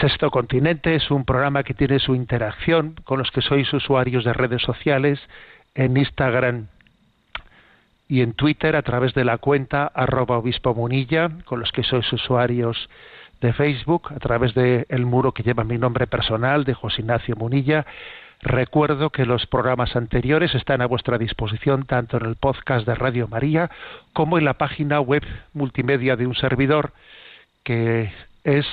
Sexto 0.00 0.30
Continente 0.30 0.94
es 0.94 1.10
un 1.10 1.26
programa 1.26 1.62
que 1.62 1.74
tiene 1.74 1.98
su 1.98 2.14
interacción 2.14 2.94
con 3.04 3.18
los 3.18 3.30
que 3.30 3.42
sois 3.42 3.70
usuarios 3.74 4.24
de 4.24 4.32
redes 4.32 4.62
sociales 4.62 5.20
en 5.74 5.94
Instagram 5.94 6.68
y 8.08 8.22
en 8.22 8.32
Twitter 8.32 8.76
a 8.76 8.82
través 8.82 9.12
de 9.12 9.26
la 9.26 9.36
cuenta 9.36 9.86
arroba 9.86 10.38
obispo 10.38 10.74
munilla, 10.74 11.28
con 11.44 11.60
los 11.60 11.70
que 11.70 11.82
sois 11.82 12.10
usuarios 12.14 12.88
de 13.42 13.52
Facebook, 13.52 14.10
a 14.16 14.18
través 14.20 14.54
del 14.54 14.86
el 14.88 15.04
muro 15.04 15.32
que 15.32 15.42
lleva 15.42 15.64
mi 15.64 15.76
nombre 15.76 16.06
personal 16.06 16.64
de 16.64 16.72
José 16.72 17.02
Ignacio 17.02 17.36
Munilla. 17.36 17.84
Recuerdo 18.40 19.10
que 19.10 19.26
los 19.26 19.44
programas 19.44 19.96
anteriores 19.96 20.54
están 20.54 20.80
a 20.80 20.86
vuestra 20.86 21.18
disposición 21.18 21.84
tanto 21.84 22.16
en 22.16 22.24
el 22.24 22.36
podcast 22.36 22.86
de 22.86 22.94
Radio 22.94 23.28
María 23.28 23.70
como 24.14 24.38
en 24.38 24.46
la 24.46 24.54
página 24.54 24.98
web 24.98 25.24
multimedia 25.52 26.16
de 26.16 26.26
un 26.26 26.34
servidor 26.34 26.94
que 27.64 28.10
es 28.44 28.64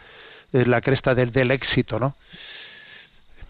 en 0.53 0.71
la 0.71 0.83
cresta 0.83 1.15
del, 1.15 1.33
del 1.33 1.51
éxito 1.51 1.99
no 1.99 2.15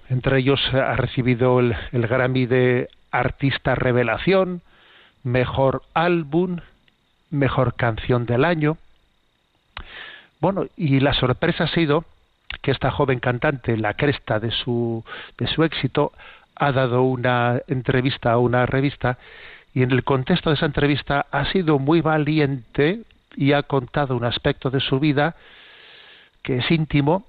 entre 0.08 0.38
ellos 0.38 0.60
ha 0.72 0.94
recibido 0.94 1.58
el, 1.58 1.74
el 1.90 2.06
Grammy 2.06 2.46
de 2.46 2.88
artista 3.10 3.74
revelación 3.74 4.62
mejor 5.24 5.82
álbum 5.94 6.58
mejor 7.32 7.74
canción 7.74 8.24
del 8.24 8.44
año 8.44 8.76
bueno 10.40 10.66
y 10.76 11.00
la 11.00 11.14
sorpresa 11.14 11.64
ha 11.64 11.68
sido 11.68 12.04
que 12.60 12.70
esta 12.70 12.92
joven 12.92 13.18
cantante 13.18 13.76
la 13.76 13.94
cresta 13.94 14.38
de 14.38 14.52
su 14.52 15.04
de 15.38 15.48
su 15.48 15.64
éxito 15.64 16.12
ha 16.54 16.70
dado 16.70 17.02
una 17.02 17.60
entrevista 17.66 18.30
a 18.30 18.38
una 18.38 18.66
revista 18.66 19.18
y 19.74 19.82
en 19.82 19.90
el 19.90 20.04
contexto 20.04 20.50
de 20.50 20.56
esa 20.56 20.66
entrevista 20.66 21.26
ha 21.30 21.46
sido 21.46 21.78
muy 21.78 22.00
valiente 22.00 23.00
y 23.36 23.52
ha 23.52 23.62
contado 23.62 24.16
un 24.16 24.24
aspecto 24.24 24.70
de 24.70 24.80
su 24.80 25.00
vida 25.00 25.34
que 26.42 26.58
es 26.58 26.70
íntimo, 26.70 27.24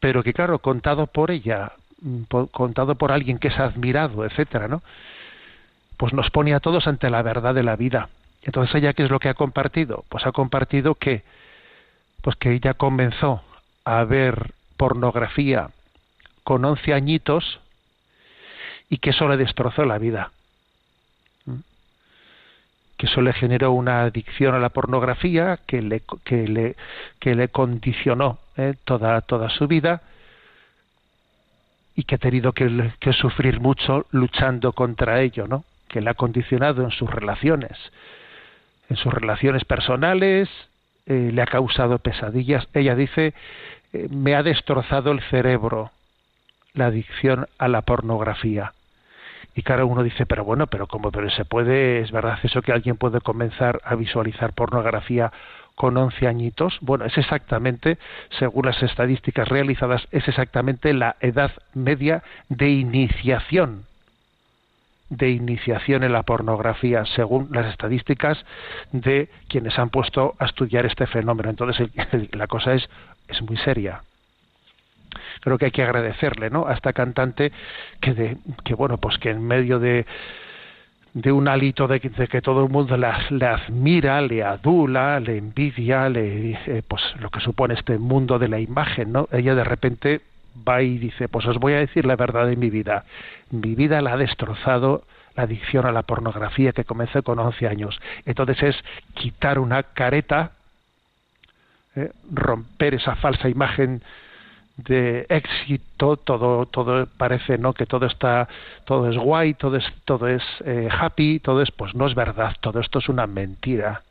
pero 0.00 0.22
que 0.22 0.32
claro, 0.32 0.58
contado 0.58 1.06
por 1.06 1.30
ella, 1.30 1.72
mm, 2.02 2.22
contado 2.50 2.96
por 2.96 3.12
alguien 3.12 3.38
que 3.38 3.48
es 3.48 3.58
admirado, 3.58 4.24
etcétera, 4.24 4.68
¿no? 4.68 4.82
Pues 5.96 6.12
nos 6.12 6.30
pone 6.30 6.52
a 6.54 6.60
todos 6.60 6.86
ante 6.86 7.08
la 7.08 7.22
verdad 7.22 7.54
de 7.54 7.62
la 7.62 7.76
vida. 7.76 8.08
Entonces 8.46 8.76
ella 8.76 8.92
qué 8.92 9.02
es 9.02 9.10
lo 9.10 9.18
que 9.18 9.28
ha 9.28 9.34
compartido? 9.34 10.04
Pues 10.08 10.24
ha 10.24 10.32
compartido 10.32 10.94
que 10.94 11.22
pues 12.22 12.36
que 12.36 12.52
ella 12.52 12.74
comenzó 12.74 13.42
a 13.84 14.04
ver 14.04 14.52
pornografía 14.76 15.70
con 16.44 16.64
11 16.64 16.94
añitos 16.94 17.60
y 18.88 18.98
que 18.98 19.10
eso 19.10 19.28
le 19.28 19.36
destrozó 19.36 19.84
la 19.84 19.98
vida 19.98 20.30
que 22.96 23.06
eso 23.06 23.20
le 23.20 23.32
generó 23.32 23.72
una 23.72 24.02
adicción 24.02 24.54
a 24.54 24.58
la 24.58 24.70
pornografía 24.70 25.58
que 25.66 25.82
le, 25.82 26.02
que 26.24 26.48
le, 26.48 26.76
que 27.18 27.34
le 27.34 27.48
condicionó 27.48 28.38
eh, 28.56 28.74
toda, 28.84 29.20
toda 29.20 29.50
su 29.50 29.66
vida 29.66 30.02
y 31.94 32.04
que 32.04 32.14
ha 32.14 32.18
tenido 32.18 32.52
que, 32.52 32.92
que, 33.00 33.12
sufrir 33.12 33.60
mucho 33.60 34.06
luchando 34.12 34.72
contra 34.72 35.20
ello, 35.20 35.46
¿no? 35.46 35.64
que 35.88 36.00
le 36.00 36.10
ha 36.10 36.14
condicionado 36.14 36.84
en 36.84 36.90
sus 36.90 37.10
relaciones, 37.10 37.76
en 38.88 38.96
sus 38.96 39.12
relaciones 39.12 39.64
personales, 39.64 40.48
eh, 41.06 41.30
le 41.32 41.42
ha 41.42 41.46
causado 41.46 41.98
pesadillas. 41.98 42.66
Ella 42.74 42.94
dice, 42.94 43.34
eh, 43.92 44.08
me 44.10 44.34
ha 44.34 44.42
destrozado 44.42 45.12
el 45.12 45.20
cerebro 45.22 45.90
la 46.74 46.86
adicción 46.86 47.46
a 47.58 47.68
la 47.68 47.82
pornografía. 47.82 48.72
Y 49.54 49.62
cada 49.62 49.84
uno 49.84 50.02
dice, 50.02 50.26
pero 50.26 50.44
bueno, 50.44 50.66
pero 50.66 50.86
cómo, 50.86 51.10
pero 51.10 51.30
se 51.30 51.44
puede, 51.44 52.00
es 52.00 52.12
verdad 52.12 52.38
eso 52.42 52.60
que 52.60 52.72
alguien 52.72 52.96
puede 52.96 53.20
comenzar 53.20 53.80
a 53.84 53.94
visualizar 53.94 54.52
pornografía 54.52 55.32
con 55.74 55.96
11 55.96 56.26
añitos. 56.26 56.76
Bueno, 56.82 57.06
es 57.06 57.16
exactamente, 57.16 57.98
según 58.38 58.66
las 58.66 58.82
estadísticas 58.82 59.48
realizadas, 59.48 60.06
es 60.10 60.28
exactamente 60.28 60.92
la 60.92 61.16
edad 61.20 61.52
media 61.72 62.22
de 62.48 62.68
iniciación 62.68 63.84
de 65.08 65.30
iniciación 65.30 66.02
en 66.02 66.12
la 66.12 66.22
pornografía, 66.22 67.04
según 67.14 67.48
las 67.52 67.66
estadísticas 67.66 68.44
de 68.92 69.28
quienes 69.48 69.78
han 69.78 69.90
puesto 69.90 70.34
a 70.38 70.46
estudiar 70.46 70.86
este 70.86 71.06
fenómeno. 71.06 71.50
Entonces, 71.50 71.88
la 72.32 72.46
cosa 72.46 72.74
es, 72.74 72.88
es 73.28 73.40
muy 73.42 73.56
seria 73.58 74.02
creo 75.40 75.58
que 75.58 75.66
hay 75.66 75.70
que 75.70 75.82
agradecerle 75.82 76.50
¿no? 76.50 76.66
a 76.66 76.74
esta 76.74 76.92
cantante 76.92 77.52
que, 78.00 78.14
de, 78.14 78.36
que 78.64 78.74
bueno 78.74 78.98
pues 78.98 79.16
que 79.18 79.30
en 79.30 79.46
medio 79.46 79.78
de 79.78 80.06
de 81.16 81.32
un 81.32 81.48
hálito 81.48 81.88
de, 81.88 81.98
que 81.98 82.42
todo 82.42 82.62
el 82.62 82.68
mundo 82.70 82.94
la, 82.98 83.18
le 83.30 83.46
admira, 83.46 84.20
le 84.20 84.44
adula, 84.44 85.18
le 85.18 85.38
envidia, 85.38 86.10
le, 86.10 86.50
eh, 86.66 86.82
pues 86.86 87.02
lo 87.20 87.30
que 87.30 87.40
supone 87.40 87.72
este 87.72 87.96
mundo 87.96 88.38
de 88.38 88.48
la 88.48 88.60
imagen, 88.60 89.12
¿no? 89.12 89.26
Ella 89.32 89.54
de 89.54 89.64
repente 89.64 90.20
va 90.66 90.82
y 90.82 90.98
dice, 90.98 91.28
pues 91.28 91.46
os 91.46 91.58
voy 91.58 91.74
a 91.74 91.78
decir 91.78 92.06
la 92.06 92.16
verdad 92.16 92.46
de 92.46 92.56
mi 92.56 92.70
vida. 92.70 93.04
Mi 93.50 93.74
vida 93.74 94.00
la 94.00 94.14
ha 94.14 94.16
destrozado 94.16 95.04
la 95.34 95.44
adicción 95.44 95.86
a 95.86 95.92
la 95.92 96.02
pornografía 96.02 96.72
que 96.72 96.84
comencé 96.84 97.22
con 97.22 97.38
11 97.38 97.68
años. 97.68 98.00
Entonces 98.24 98.62
es 98.62 98.76
quitar 99.14 99.58
una 99.58 99.82
careta, 99.82 100.52
¿eh? 101.94 102.10
romper 102.32 102.94
esa 102.94 103.16
falsa 103.16 103.48
imagen 103.48 104.02
de 104.76 105.24
éxito 105.30 106.18
todo 106.18 106.66
todo 106.66 107.06
parece 107.16 107.56
no 107.56 107.72
que 107.72 107.86
todo 107.86 108.04
está 108.04 108.46
todo 108.84 109.08
es 109.08 109.16
guay 109.16 109.54
todo 109.54 109.76
es 109.76 109.86
todo 110.04 110.28
es 110.28 110.42
eh, 110.66 110.88
happy 110.90 111.40
todo 111.40 111.62
es 111.62 111.70
pues 111.70 111.94
no 111.94 112.06
es 112.06 112.14
verdad 112.14 112.54
todo 112.60 112.80
esto 112.80 112.98
es 112.98 113.08
una 113.08 113.26
mentira 113.26 114.02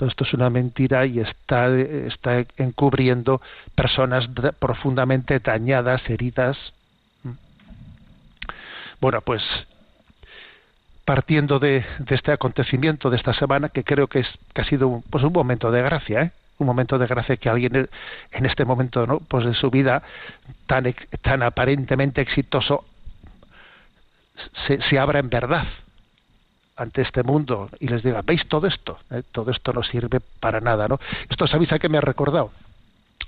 todo 0.00 0.08
esto 0.08 0.24
es 0.24 0.32
una 0.32 0.48
mentira 0.48 1.04
y 1.04 1.20
está 1.20 1.68
está 1.68 2.42
encubriendo 2.56 3.42
personas 3.74 4.26
profundamente 4.58 5.40
dañadas 5.40 6.00
heridas 6.08 6.56
bueno 8.98 9.20
pues 9.20 9.42
partiendo 11.04 11.58
de, 11.58 11.84
este 12.08 12.32
acontecimiento 12.32 13.10
de 13.10 13.18
esta 13.18 13.34
semana 13.34 13.68
que 13.68 13.84
creo 13.84 14.06
que 14.06 14.20
es 14.20 14.28
que 14.54 14.62
ha 14.62 14.64
sido 14.64 15.02
pues 15.10 15.22
un 15.22 15.34
momento 15.34 15.70
de 15.70 15.82
gracia 15.82 16.22
¿eh? 16.22 16.32
un 16.56 16.66
momento 16.66 16.96
de 16.96 17.06
gracia 17.06 17.36
que 17.36 17.50
alguien 17.50 17.90
en 18.32 18.46
este 18.46 18.64
momento 18.64 19.06
¿no? 19.06 19.18
pues 19.18 19.44
de 19.44 19.52
su 19.52 19.70
vida 19.70 20.02
tan, 20.66 20.94
tan 21.20 21.42
aparentemente 21.42 22.22
exitoso 22.22 22.86
se, 24.66 24.80
se 24.80 24.98
abra 24.98 25.18
en 25.18 25.28
verdad 25.28 25.66
ante 26.80 27.02
este 27.02 27.22
mundo 27.22 27.68
y 27.78 27.88
les 27.88 28.02
diga, 28.02 28.22
¿veis 28.22 28.46
todo 28.48 28.66
esto? 28.66 28.98
¿Eh? 29.10 29.22
Todo 29.32 29.50
esto 29.50 29.72
no 29.74 29.82
sirve 29.82 30.20
para 30.40 30.60
nada, 30.60 30.88
¿no? 30.88 30.98
Esto 31.28 31.46
sabéis 31.46 31.70
a 31.72 31.78
qué 31.78 31.90
me 31.90 31.98
ha 31.98 32.00
recordado. 32.00 32.52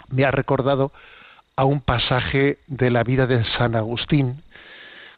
Me 0.08 0.24
ha 0.24 0.30
recordado 0.30 0.90
a 1.54 1.66
un 1.66 1.82
pasaje 1.82 2.58
de 2.66 2.90
la 2.90 3.04
vida 3.04 3.26
de 3.26 3.44
San 3.58 3.76
Agustín, 3.76 4.42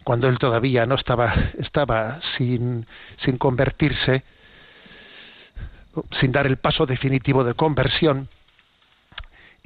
cuando 0.02 0.28
él 0.28 0.38
todavía 0.38 0.84
no 0.84 0.96
estaba, 0.96 1.32
estaba 1.58 2.20
sin, 2.36 2.86
sin 3.25 3.38
convertirse, 3.38 4.25
sin 6.20 6.32
dar 6.32 6.46
el 6.46 6.56
paso 6.56 6.86
definitivo 6.86 7.44
de 7.44 7.54
conversión, 7.54 8.28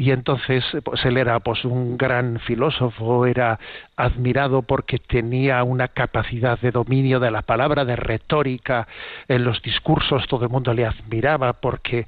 y 0.01 0.13
entonces 0.13 0.65
pues 0.85 1.05
él 1.05 1.17
era 1.17 1.41
pues 1.41 1.65
un 1.65 1.99
gran 1.99 2.39
filósofo 2.39 3.27
era 3.27 3.59
admirado 3.97 4.63
porque 4.63 5.01
tenía 5.01 5.63
una 5.65 5.89
capacidad 5.89 6.57
de 6.61 6.71
dominio 6.71 7.19
de 7.19 7.33
la 7.33 7.43
palabra 7.43 7.85
de 7.85 7.97
retórica 7.97 8.87
en 9.27 9.43
los 9.43 9.61
discursos 9.61 10.29
todo 10.29 10.45
el 10.45 10.51
mundo 10.51 10.73
le 10.73 10.87
admiraba 10.87 11.55
porque 11.55 12.07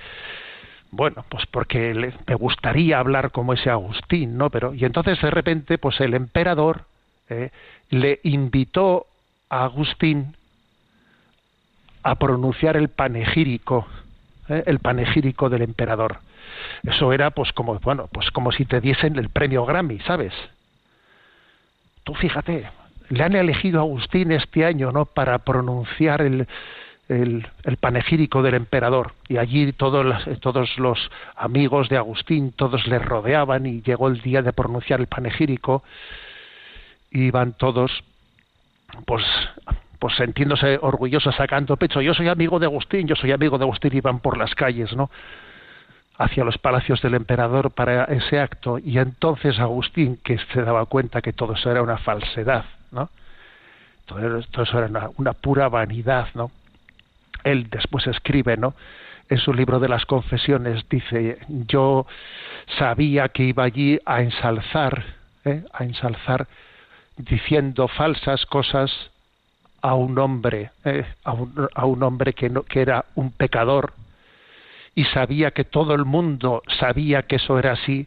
bueno 0.92 1.24
pues 1.28 1.44
porque 1.46 1.92
le, 1.92 2.14
me 2.28 2.36
gustaría 2.36 3.00
hablar 3.00 3.32
como 3.32 3.54
ese 3.54 3.70
Agustín 3.70 4.38
no 4.38 4.50
pero 4.50 4.72
y 4.72 4.84
entonces 4.84 5.20
de 5.20 5.30
repente 5.30 5.76
pues 5.76 6.00
el 6.00 6.14
emperador 6.14 6.84
eh, 7.28 7.50
le 7.88 8.20
invitó 8.22 9.06
a 9.48 9.64
Agustín 9.64 10.36
a 12.04 12.14
pronunciar 12.14 12.76
el 12.76 12.88
panegírico 12.88 13.88
eh, 14.48 14.62
el 14.66 14.78
panegírico 14.78 15.50
del 15.50 15.62
emperador 15.62 16.20
eso 16.82 17.12
era 17.12 17.30
pues 17.30 17.52
como 17.52 17.78
bueno, 17.80 18.08
pues 18.12 18.30
como 18.30 18.52
si 18.52 18.64
te 18.64 18.80
diesen 18.80 19.18
el 19.18 19.28
premio 19.28 19.64
Grammy, 19.64 19.98
¿sabes? 20.00 20.32
Tú 22.04 22.14
fíjate, 22.14 22.68
le 23.08 23.24
han 23.24 23.34
elegido 23.34 23.80
a 23.80 23.82
Agustín 23.82 24.32
este 24.32 24.64
año, 24.64 24.92
¿no? 24.92 25.04
Para 25.04 25.38
pronunciar 25.38 26.22
el, 26.22 26.46
el, 27.10 27.76
panegírico 27.80 28.42
del 28.42 28.54
emperador 28.54 29.12
y 29.28 29.38
allí 29.38 29.72
todos, 29.72 30.06
todos 30.40 30.78
los 30.78 31.10
amigos 31.34 31.88
de 31.88 31.96
Agustín 31.96 32.52
todos 32.52 32.86
le 32.86 32.98
rodeaban 32.98 33.66
y 33.66 33.82
llegó 33.82 34.08
el 34.08 34.20
día 34.20 34.42
de 34.42 34.52
pronunciar 34.52 35.00
el 35.00 35.08
panegírico 35.08 35.82
iban 37.10 37.54
todos 37.54 38.04
pues 39.06 39.24
pues 39.98 40.14
sintiéndose 40.16 40.78
orgullosos 40.80 41.34
sacando 41.34 41.76
pecho 41.76 42.00
yo 42.00 42.14
soy 42.14 42.28
amigo 42.28 42.60
de 42.60 42.66
Agustín 42.66 43.08
yo 43.08 43.16
soy 43.16 43.32
amigo 43.32 43.58
de 43.58 43.64
Agustín 43.64 43.96
y 43.96 44.00
van 44.00 44.20
por 44.20 44.38
las 44.38 44.54
calles 44.54 44.94
no 44.94 45.10
hacia 46.20 46.44
los 46.44 46.58
palacios 46.58 47.00
del 47.00 47.14
emperador 47.14 47.70
para 47.70 48.04
ese 48.04 48.38
acto 48.38 48.78
y 48.78 48.98
entonces 48.98 49.58
Agustín 49.58 50.18
que 50.22 50.36
se 50.52 50.62
daba 50.62 50.84
cuenta 50.84 51.22
que 51.22 51.32
todo 51.32 51.54
eso 51.54 51.70
era 51.70 51.82
una 51.82 51.96
falsedad 51.96 52.66
no 52.92 53.08
todo, 54.04 54.38
eso 54.38 54.78
era 54.78 55.10
una, 55.16 55.32
pura 55.32 55.70
vanidad 55.70 56.28
no 56.34 56.50
él 57.42 57.70
después 57.70 58.06
escribe 58.06 58.58
no 58.58 58.74
en 59.30 59.38
su 59.38 59.54
libro 59.54 59.80
de 59.80 59.88
las 59.88 60.04
confesiones 60.04 60.86
dice 60.90 61.38
yo 61.48 62.06
sabía 62.78 63.30
que 63.30 63.44
iba 63.44 63.64
allí 63.64 63.98
a 64.04 64.20
ensalzar 64.20 65.02
¿eh? 65.46 65.64
a 65.72 65.84
ensalzar 65.84 66.46
diciendo 67.16 67.88
falsas 67.88 68.44
cosas 68.44 68.90
a 69.80 69.94
un 69.94 70.18
hombre 70.18 70.70
¿eh? 70.84 71.06
a, 71.24 71.32
un, 71.32 71.68
a 71.74 71.86
un 71.86 72.02
hombre 72.02 72.34
que 72.34 72.50
no 72.50 72.62
que 72.64 72.82
era 72.82 73.06
un 73.14 73.32
pecador 73.32 73.94
y 74.94 75.04
sabía 75.04 75.52
que 75.52 75.64
todo 75.64 75.94
el 75.94 76.04
mundo 76.04 76.62
sabía 76.78 77.22
que 77.22 77.36
eso 77.36 77.58
era 77.58 77.72
así 77.72 78.06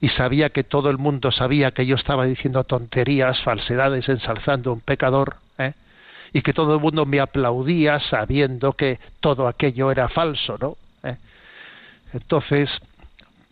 y 0.00 0.08
sabía 0.10 0.50
que 0.50 0.64
todo 0.64 0.90
el 0.90 0.98
mundo 0.98 1.30
sabía 1.32 1.70
que 1.70 1.86
yo 1.86 1.96
estaba 1.96 2.26
diciendo 2.26 2.64
tonterías, 2.64 3.40
falsedades, 3.42 4.08
ensalzando 4.08 4.70
a 4.70 4.74
un 4.74 4.80
pecador, 4.80 5.36
¿eh? 5.58 5.72
y 6.32 6.42
que 6.42 6.52
todo 6.52 6.74
el 6.74 6.80
mundo 6.80 7.06
me 7.06 7.20
aplaudía 7.20 8.00
sabiendo 8.00 8.72
que 8.72 8.98
todo 9.20 9.48
aquello 9.48 9.90
era 9.90 10.08
falso, 10.08 10.58
¿no? 10.60 10.76
¿Eh? 11.08 11.16
Entonces, 12.12 12.68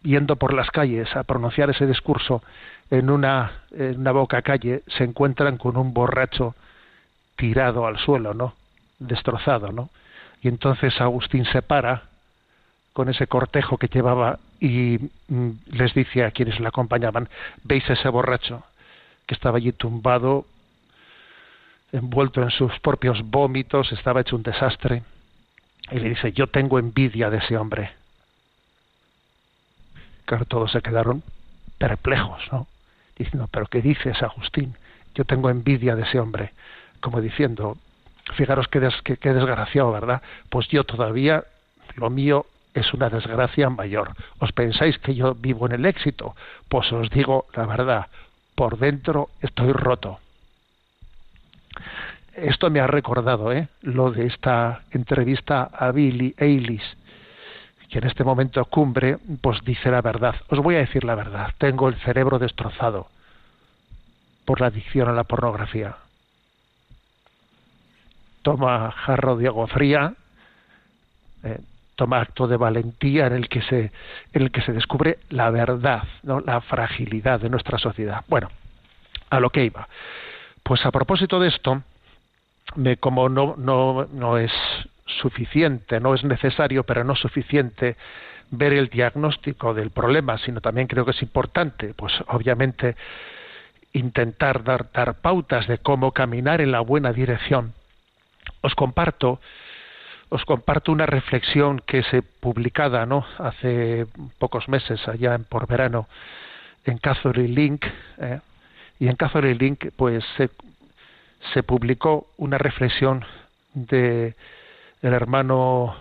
yendo 0.02 0.36
por 0.36 0.52
las 0.52 0.70
calles 0.70 1.14
a 1.16 1.22
pronunciar 1.22 1.70
ese 1.70 1.86
discurso 1.86 2.42
en 2.90 3.08
una, 3.08 3.62
en 3.70 4.00
una 4.00 4.12
boca 4.12 4.42
calle, 4.42 4.82
se 4.88 5.04
encuentran 5.04 5.56
con 5.56 5.76
un 5.76 5.94
borracho 5.94 6.54
tirado 7.36 7.86
al 7.86 7.98
suelo, 7.98 8.34
¿no? 8.34 8.54
Destrozado, 8.98 9.72
¿no? 9.72 9.90
Y 10.42 10.48
entonces 10.48 11.00
Agustín 11.00 11.44
se 11.46 11.62
para 11.62 12.11
con 12.92 13.08
ese 13.08 13.26
cortejo 13.26 13.78
que 13.78 13.88
llevaba 13.88 14.38
y 14.60 14.98
mm, 15.28 15.50
les 15.72 15.94
dice 15.94 16.24
a 16.24 16.30
quienes 16.30 16.60
le 16.60 16.68
acompañaban, 16.68 17.28
veis 17.64 17.88
ese 17.88 18.08
borracho 18.08 18.62
que 19.26 19.34
estaba 19.34 19.58
allí 19.58 19.72
tumbado, 19.72 20.46
envuelto 21.92 22.42
en 22.42 22.50
sus 22.50 22.78
propios 22.80 23.22
vómitos, 23.22 23.92
estaba 23.92 24.20
hecho 24.20 24.36
un 24.36 24.42
desastre. 24.42 25.02
Y 25.90 25.98
le 25.98 26.10
dice, 26.10 26.32
yo 26.32 26.46
tengo 26.46 26.78
envidia 26.78 27.28
de 27.28 27.38
ese 27.38 27.56
hombre. 27.56 27.92
Claro, 30.24 30.44
todos 30.44 30.72
se 30.72 30.80
quedaron 30.80 31.22
perplejos, 31.78 32.40
¿no? 32.52 32.66
Diciendo, 33.16 33.48
pero 33.50 33.66
¿qué 33.66 33.82
dices, 33.82 34.22
Agustín? 34.22 34.76
Yo 35.14 35.24
tengo 35.24 35.50
envidia 35.50 35.96
de 35.96 36.02
ese 36.02 36.18
hombre. 36.20 36.52
Como 37.00 37.20
diciendo, 37.20 37.76
fijaros 38.36 38.68
qué, 38.68 38.80
qué 39.16 39.34
desgraciado, 39.34 39.92
¿verdad? 39.92 40.22
Pues 40.48 40.68
yo 40.68 40.84
todavía, 40.84 41.44
lo 41.96 42.08
mío 42.08 42.46
es 42.74 42.92
una 42.94 43.10
desgracia 43.10 43.68
mayor. 43.70 44.14
¿Os 44.38 44.52
pensáis 44.52 44.98
que 44.98 45.14
yo 45.14 45.34
vivo 45.34 45.66
en 45.66 45.72
el 45.72 45.86
éxito? 45.86 46.34
Pues 46.68 46.90
os 46.92 47.10
digo 47.10 47.46
la 47.54 47.66
verdad, 47.66 48.06
por 48.54 48.78
dentro 48.78 49.28
estoy 49.40 49.72
roto. 49.72 50.18
Esto 52.34 52.70
me 52.70 52.80
ha 52.80 52.86
recordado 52.86 53.52
¿eh? 53.52 53.68
lo 53.82 54.10
de 54.10 54.26
esta 54.26 54.82
entrevista 54.90 55.64
a 55.64 55.90
Billy 55.90 56.34
Eilis, 56.38 56.82
que 57.90 57.98
en 57.98 58.06
este 58.06 58.24
momento 58.24 58.64
cumbre, 58.64 59.18
pues 59.42 59.62
dice 59.64 59.90
la 59.90 60.00
verdad. 60.00 60.34
Os 60.48 60.58
voy 60.58 60.76
a 60.76 60.78
decir 60.78 61.04
la 61.04 61.14
verdad, 61.14 61.52
tengo 61.58 61.88
el 61.88 61.96
cerebro 61.96 62.38
destrozado 62.38 63.08
por 64.46 64.60
la 64.60 64.68
adicción 64.68 65.08
a 65.08 65.12
la 65.12 65.24
pornografía. 65.24 65.96
Toma 68.40 68.90
jarro 68.90 69.36
de 69.36 69.46
agua 69.46 69.66
fría, 69.68 70.14
eh, 71.44 71.60
toma 71.96 72.20
acto 72.20 72.46
de 72.46 72.56
valentía 72.56 73.26
en 73.26 73.34
el 73.34 73.48
que 73.48 73.62
se, 73.62 73.92
en 74.32 74.42
el 74.42 74.50
que 74.50 74.62
se 74.62 74.72
descubre 74.72 75.18
la 75.30 75.50
verdad, 75.50 76.04
¿no? 76.22 76.40
la 76.40 76.60
fragilidad 76.60 77.40
de 77.40 77.50
nuestra 77.50 77.78
sociedad. 77.78 78.24
Bueno, 78.28 78.50
a 79.30 79.40
lo 79.40 79.50
que 79.50 79.64
iba. 79.64 79.88
Pues 80.62 80.84
a 80.86 80.90
propósito 80.90 81.40
de 81.40 81.48
esto, 81.48 81.82
me, 82.76 82.96
como 82.96 83.28
no, 83.28 83.54
no, 83.56 84.06
no 84.12 84.38
es 84.38 84.52
suficiente, 85.06 86.00
no 86.00 86.14
es 86.14 86.24
necesario, 86.24 86.84
pero 86.84 87.04
no 87.04 87.14
suficiente 87.14 87.96
ver 88.50 88.72
el 88.72 88.88
diagnóstico 88.88 89.74
del 89.74 89.90
problema, 89.90 90.38
sino 90.38 90.60
también 90.60 90.86
creo 90.86 91.04
que 91.04 91.12
es 91.12 91.22
importante, 91.22 91.94
pues 91.94 92.12
obviamente 92.28 92.96
intentar 93.92 94.62
dar, 94.62 94.90
dar 94.92 95.20
pautas 95.20 95.66
de 95.66 95.78
cómo 95.78 96.12
caminar 96.12 96.60
en 96.60 96.72
la 96.72 96.80
buena 96.80 97.12
dirección. 97.12 97.74
Os 98.60 98.74
comparto 98.74 99.40
os 100.32 100.46
comparto 100.46 100.92
una 100.92 101.04
reflexión 101.04 101.80
que 101.80 102.02
se 102.04 102.22
publicada 102.22 103.04
¿no? 103.04 103.26
hace 103.38 104.06
pocos 104.38 104.66
meses 104.66 105.06
allá 105.06 105.34
en 105.34 105.44
por 105.44 105.66
verano 105.66 106.08
en 106.86 106.96
Catholic 106.96 107.50
Link 107.50 107.84
¿eh? 108.16 108.40
y 108.98 109.08
en 109.08 109.16
Catholic 109.16 109.60
Link 109.60 109.86
pues 109.94 110.24
se, 110.38 111.62
publicó 111.62 112.28
una 112.38 112.56
reflexión 112.56 113.26
de 113.74 114.34
el 115.02 115.12
hermano 115.12 115.96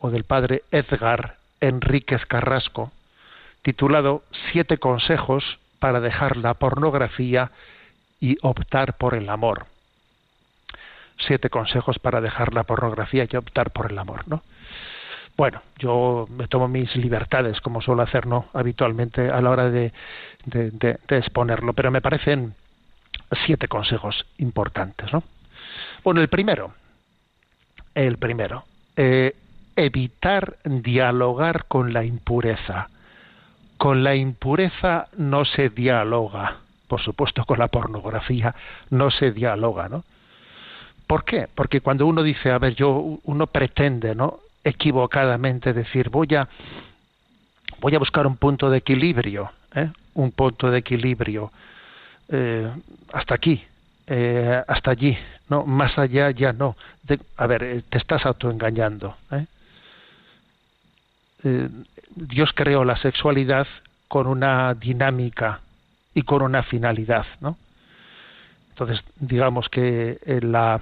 o 0.00 0.10
del 0.10 0.24
padre 0.24 0.62
Edgar 0.70 1.36
Enríquez 1.60 2.24
Carrasco 2.24 2.92
titulado 3.60 4.22
Siete 4.52 4.78
consejos 4.78 5.58
para 5.80 6.00
dejar 6.00 6.38
la 6.38 6.54
pornografía 6.54 7.50
y 8.20 8.38
optar 8.40 8.96
por 8.96 9.14
el 9.14 9.28
amor 9.28 9.66
siete 11.18 11.50
consejos 11.50 11.98
para 11.98 12.20
dejar 12.20 12.54
la 12.54 12.64
pornografía 12.64 13.26
y 13.30 13.36
optar 13.36 13.70
por 13.70 13.90
el 13.90 13.98
amor, 13.98 14.26
¿no? 14.28 14.42
Bueno, 15.36 15.60
yo 15.78 16.26
me 16.30 16.48
tomo 16.48 16.66
mis 16.66 16.94
libertades, 16.96 17.60
como 17.60 17.82
suelo 17.82 18.02
hacer, 18.02 18.26
¿no? 18.26 18.46
Habitualmente 18.54 19.30
a 19.30 19.40
la 19.42 19.50
hora 19.50 19.70
de, 19.70 19.92
de, 20.46 20.98
exponerlo, 21.10 21.74
pero 21.74 21.90
me 21.90 22.00
parecen 22.00 22.54
siete 23.44 23.68
consejos 23.68 24.26
importantes, 24.38 25.12
¿no? 25.12 25.22
Bueno, 26.02 26.22
el 26.22 26.28
primero, 26.28 26.72
el 27.94 28.16
primero, 28.16 28.64
eh, 28.96 29.36
evitar 29.76 30.56
dialogar 30.64 31.66
con 31.66 31.92
la 31.92 32.04
impureza. 32.04 32.88
Con 33.76 34.04
la 34.04 34.14
impureza 34.14 35.08
no 35.18 35.44
se 35.44 35.68
dialoga, 35.68 36.60
por 36.88 37.02
supuesto 37.02 37.44
con 37.44 37.58
la 37.58 37.68
pornografía 37.68 38.54
no 38.88 39.10
se 39.10 39.32
dialoga, 39.32 39.90
¿no? 39.90 40.04
¿Por 41.06 41.24
qué? 41.24 41.48
Porque 41.54 41.80
cuando 41.80 42.06
uno 42.06 42.22
dice, 42.22 42.50
a 42.50 42.58
ver, 42.58 42.74
yo, 42.74 43.18
uno 43.24 43.46
pretende, 43.46 44.14
¿no? 44.14 44.40
Equivocadamente 44.64 45.72
decir, 45.72 46.10
voy 46.10 46.34
a, 46.34 46.48
voy 47.80 47.94
a 47.94 47.98
buscar 47.98 48.26
un 48.26 48.36
punto 48.36 48.68
de 48.70 48.78
equilibrio, 48.78 49.50
¿eh? 49.74 49.90
un 50.14 50.32
punto 50.32 50.70
de 50.70 50.78
equilibrio 50.78 51.52
eh, 52.28 52.68
hasta 53.12 53.34
aquí, 53.34 53.62
eh, 54.08 54.62
hasta 54.66 54.90
allí, 54.90 55.16
no, 55.48 55.64
más 55.64 55.96
allá 55.96 56.30
ya 56.32 56.52
no. 56.52 56.76
a 57.36 57.46
ver, 57.46 57.84
te 57.88 57.98
estás 57.98 58.26
autoengañando. 58.26 59.16
Dios 62.16 62.50
creó 62.54 62.84
la 62.84 62.96
sexualidad 62.96 63.68
con 64.08 64.26
una 64.26 64.74
dinámica 64.74 65.60
y 66.12 66.22
con 66.22 66.42
una 66.42 66.64
finalidad, 66.64 67.26
¿no? 67.40 67.56
Entonces, 68.70 69.00
digamos 69.20 69.68
que 69.68 70.18
la 70.42 70.80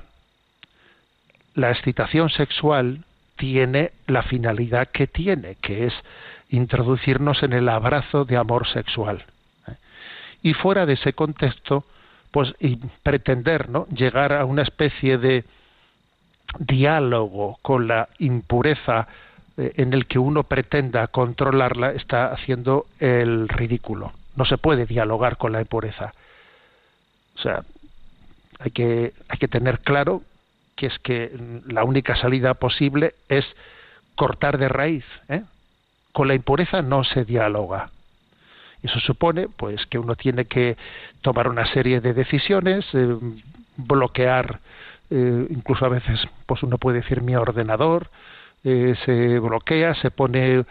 la 1.55 1.71
excitación 1.71 2.31
sexual 2.31 3.05
tiene 3.37 3.93
la 4.07 4.23
finalidad 4.23 4.89
que 4.89 5.07
tiene, 5.07 5.57
que 5.61 5.87
es 5.87 5.95
introducirnos 6.51 7.43
en 7.43 7.53
el 7.53 7.69
abrazo 7.69 8.25
de 8.25 8.37
amor 8.37 8.67
sexual. 8.69 9.25
Y 10.43 10.55
fuera 10.55 10.87
de 10.87 10.95
ese 10.95 11.15
contexto, 11.15 11.85
pues 12.31 12.55
y 12.61 12.77
pretender 13.03 13.69
¿no? 13.69 13.87
llegar 13.89 14.33
a 14.33 14.45
una 14.45 14.63
especie 14.63 15.19
de 15.19 15.45
diálogo 16.59 17.59
con 17.63 17.89
la 17.89 18.09
impureza 18.19 19.09
eh, 19.57 19.73
en 19.77 19.93
el 19.93 20.07
que 20.07 20.19
uno 20.19 20.45
pretenda 20.45 21.07
controlarla 21.07 21.93
está 21.93 22.33
haciendo 22.33 22.87
el 22.99 23.49
ridículo. 23.49 24.13
No 24.37 24.45
se 24.45 24.59
puede 24.59 24.85
dialogar 24.85 25.37
con 25.37 25.53
la 25.53 25.61
impureza. 25.61 26.13
O 27.37 27.39
sea, 27.39 27.63
hay 28.59 28.71
que, 28.71 29.13
hay 29.29 29.39
que 29.39 29.49
tener 29.49 29.81
claro 29.81 30.23
que 30.77 30.87
es 30.87 30.99
que 31.01 31.31
la 31.67 31.85
única 31.85 32.17
salida 32.17 32.55
posible 32.55 33.15
es 33.29 33.45
cortar 34.15 34.59
de 34.59 34.69
raíz. 34.69 35.05
¿eh? 35.29 35.43
Con 36.13 36.29
la 36.29 36.35
impureza 36.35 36.83
no 36.83 37.05
se 37.05 37.25
dialoga. 37.25 37.91
Eso 38.83 39.01
supone, 39.01 39.49
pues, 39.49 39.87
que 39.87 39.99
uno 39.99 40.15
tiene 40.15 40.45
que 40.45 40.77
tomar 41.23 41.49
una 41.49 41.67
serie 41.73 42.01
de 42.01 42.13
decisiones, 42.13 42.85
eh, 42.93 43.17
bloquear, 43.77 44.61
eh, 45.11 45.47
incluso 45.51 45.87
a 45.87 45.89
veces, 45.89 46.21
pues, 46.47 46.63
uno 46.63 46.77
puede 46.79 47.01
decir 47.01 47.23
mi 47.23 47.35
ordenador, 47.35 48.11
se 48.63 49.39
bloquea, 49.41 49.95
se 49.97 50.11
pone 50.11 50.65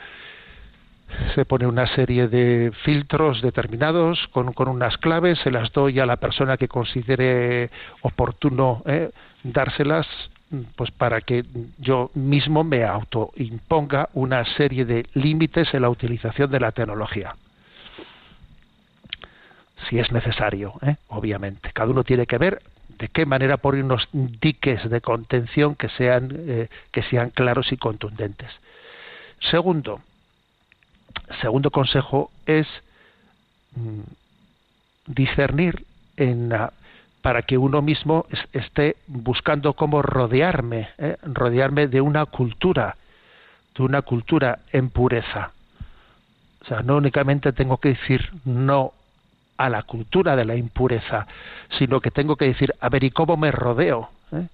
se 1.36 1.46
pone 1.46 1.68
una 1.68 1.88
serie 1.88 2.28
de 2.28 2.72
filtros 2.84 3.42
determinados 3.42 4.28
con, 4.32 4.54
con, 4.54 4.68
unas 4.68 4.98
claves, 4.98 5.40
se 5.40 5.52
las 5.52 5.72
doy 5.72 6.00
a 6.00 6.06
la 6.06 6.18
persona 6.18 6.58
que 6.58 6.68
considere 6.68 7.70
oportuno 8.02 8.84
eh, 8.86 9.12
dárselas, 9.44 10.08
pues 10.76 10.92
para 10.92 11.22
que 11.22 11.44
yo 11.78 12.12
mismo 12.14 12.64
me 12.64 12.84
autoimponga 12.84 14.10
una 14.14 14.46
serie 14.56 14.86
de 14.86 15.06
límites 15.14 15.74
en 15.74 15.82
la 15.82 15.90
utilización 15.90 16.52
de 16.52 16.60
la 16.60 16.72
tecnología. 16.72 17.36
Si 19.90 20.00
es 20.00 20.12
necesario, 20.12 20.74
¿eh? 20.82 20.96
obviamente. 21.08 21.72
Cada 21.74 21.92
uno 21.92 22.04
tiene 22.04 22.26
que 22.26 22.38
ver 22.38 22.62
de 23.00 23.08
qué 23.10 23.26
manera 23.26 23.58
poner 23.58 23.84
unos 23.84 24.08
diques 24.12 24.90
de 24.90 25.02
contención 25.02 25.76
que 25.76 25.90
sean, 25.90 26.30
eh, 26.32 26.70
que 26.92 27.04
sean 27.04 27.32
claros 27.32 27.72
y 27.72 27.78
contundentes. 27.78 28.50
Segundo, 29.52 30.02
segundo 31.42 31.70
consejo 31.72 32.32
es 32.46 32.68
mm, 33.76 34.02
discernir 35.08 35.86
en 36.16 36.54
para 37.24 37.44
que 37.44 37.58
uno 37.58 37.82
mismo 37.82 38.26
esté 38.52 38.98
buscando 39.08 39.76
cómo 39.76 40.02
rodearme, 40.02 40.90
¿eh? 40.98 41.16
rodearme 41.24 41.88
de 41.88 42.02
una 42.02 42.26
cultura, 42.26 42.98
de 43.74 43.84
una 43.84 44.02
cultura 44.02 44.60
en 44.74 44.90
pureza. 44.90 45.54
O 46.62 46.66
sea, 46.66 46.82
no 46.82 46.98
únicamente 46.98 47.54
tengo 47.54 47.78
que 47.78 47.90
decir 47.90 48.30
no 48.44 48.92
a 49.56 49.70
la 49.70 49.84
cultura 49.84 50.36
de 50.36 50.44
la 50.44 50.58
impureza, 50.58 51.26
sino 51.78 52.02
que 52.02 52.12
tengo 52.12 52.36
que 52.36 52.44
decir, 52.44 52.74
a 52.82 52.90
ver, 52.90 53.06
¿y 53.06 53.12
cómo 53.12 53.38
me 53.38 53.52
rodeo? 53.52 54.10
¿Eh? 54.34 54.48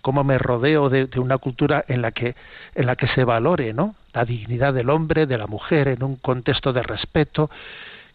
¿Cómo 0.00 0.22
me 0.22 0.38
rodeo 0.38 0.88
de, 0.88 1.08
una 1.18 1.38
cultura 1.38 1.84
en 1.88 2.02
la 2.02 2.12
que 2.12 2.36
en 2.76 2.86
la 2.86 2.94
que 2.94 3.08
se 3.08 3.24
valore, 3.24 3.72
¿no? 3.72 3.96
La 4.14 4.24
dignidad 4.24 4.72
del 4.74 4.90
hombre, 4.90 5.26
de 5.26 5.38
la 5.38 5.48
mujer, 5.48 5.88
en 5.88 6.04
un 6.04 6.14
contexto 6.14 6.72
de 6.72 6.84
respeto, 6.84 7.50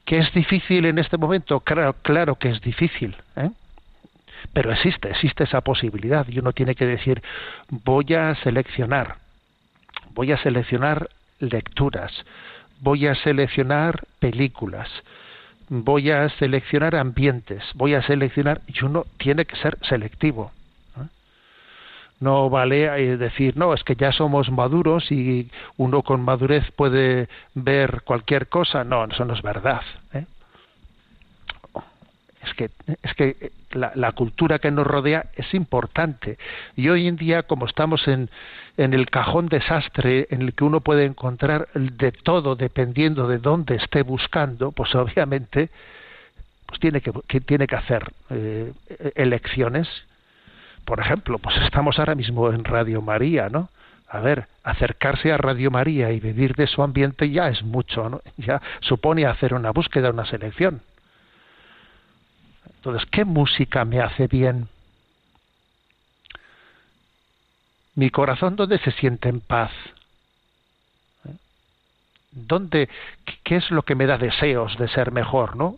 que 0.05 0.19
es 0.19 0.31
difícil 0.31 0.85
en 0.85 0.97
este 0.97 1.17
momento, 1.17 1.59
claro, 1.59 1.97
claro 2.01 2.35
que 2.35 2.51
es 2.51 2.61
difícil, 2.61 3.17
¿eh? 3.35 3.49
Pero 4.53 4.71
existe, 4.71 5.09
existe 5.09 5.43
esa 5.43 5.61
posibilidad 5.61 6.27
y 6.27 6.39
uno 6.39 6.53
tiene 6.53 6.75
que 6.75 6.85
decir 6.85 7.21
voy 7.69 8.13
a 8.13 8.35
seleccionar, 8.35 9.15
voy 10.13 10.31
a 10.31 10.37
seleccionar 10.37 11.09
lecturas, 11.39 12.11
voy 12.79 13.07
a 13.07 13.15
seleccionar 13.15 14.01
películas, 14.19 14.89
voy 15.69 16.11
a 16.11 16.27
seleccionar 16.29 16.95
ambientes, 16.95 17.63
voy 17.75 17.93
a 17.93 18.01
seleccionar, 18.01 18.61
y 18.67 18.83
uno 18.83 19.05
tiene 19.17 19.45
que 19.45 19.55
ser 19.55 19.77
selectivo. 19.83 20.51
No 22.19 22.51
vale 22.51 22.83
eh, 22.83 23.17
decir, 23.17 23.57
no, 23.57 23.73
es 23.73 23.83
que 23.83 23.95
ya 23.95 24.11
somos 24.11 24.51
maduros 24.51 25.11
y 25.11 25.49
uno 25.77 26.03
con 26.03 26.21
madurez 26.21 26.69
puede 26.75 27.27
ver 27.55 28.03
cualquier 28.03 28.47
cosa. 28.47 28.83
No, 28.83 29.05
eso 29.05 29.25
no 29.25 29.33
es 29.33 29.41
verdad. 29.41 29.81
¿eh? 30.13 30.25
Es 32.51 32.55
que, 32.55 32.69
es 33.01 33.13
que 33.15 33.51
la, 33.71 34.11
cultura 34.11 34.59
que 34.59 34.71
nos 34.71 34.85
rodea 34.85 35.27
es 35.35 35.53
importante. 35.53 36.37
Y 36.75 36.89
hoy 36.89 37.07
en 37.07 37.15
día, 37.15 37.43
como 37.43 37.65
estamos 37.65 38.07
en, 38.07 38.29
en 38.77 38.93
el 38.93 39.09
cajón 39.09 39.47
desastre 39.47 40.27
en 40.31 40.41
el 40.41 40.53
que 40.53 40.63
uno 40.63 40.81
puede 40.81 41.05
encontrar 41.05 41.69
de 41.73 42.11
todo 42.11 42.55
dependiendo 42.55 43.27
de 43.27 43.37
dónde 43.37 43.75
esté 43.75 44.03
buscando, 44.03 44.71
pues 44.71 44.93
obviamente 44.95 45.69
pues 46.65 46.79
tiene 46.79 47.01
que, 47.01 47.11
tiene 47.41 47.67
que 47.67 47.75
hacer 47.75 48.11
eh, 48.29 48.73
elecciones. 49.15 49.87
Por 50.85 50.99
ejemplo, 50.99 51.37
pues 51.37 51.55
estamos 51.63 51.99
ahora 51.99 52.15
mismo 52.15 52.51
en 52.51 52.63
Radio 52.63 53.01
María, 53.01 53.49
¿no? 53.49 53.69
A 54.09 54.19
ver, 54.19 54.47
acercarse 54.63 55.31
a 55.31 55.37
Radio 55.37 55.71
María 55.71 56.11
y 56.11 56.19
vivir 56.19 56.55
de 56.55 56.67
su 56.67 56.83
ambiente 56.83 57.29
ya 57.29 57.47
es 57.47 57.63
mucho, 57.63 58.09
¿no? 58.09 58.21
Ya 58.37 58.61
supone 58.81 59.25
hacer 59.25 59.53
una 59.53 59.71
búsqueda, 59.71 60.09
una 60.09 60.25
selección. 60.25 60.81
Entonces, 62.81 63.07
¿qué 63.11 63.25
música 63.25 63.85
me 63.85 64.01
hace 64.01 64.25
bien? 64.25 64.67
Mi 67.93 68.09
corazón, 68.09 68.55
¿dónde 68.55 68.79
se 68.79 68.89
siente 68.93 69.29
en 69.29 69.39
paz? 69.39 69.71
¿Eh? 71.25 71.35
¿Dónde, 72.31 72.89
qué 73.43 73.57
es 73.57 73.69
lo 73.69 73.83
que 73.83 73.93
me 73.93 74.07
da 74.07 74.17
deseos 74.17 74.79
de 74.79 74.87
ser 74.87 75.11
mejor, 75.11 75.55
no? 75.55 75.77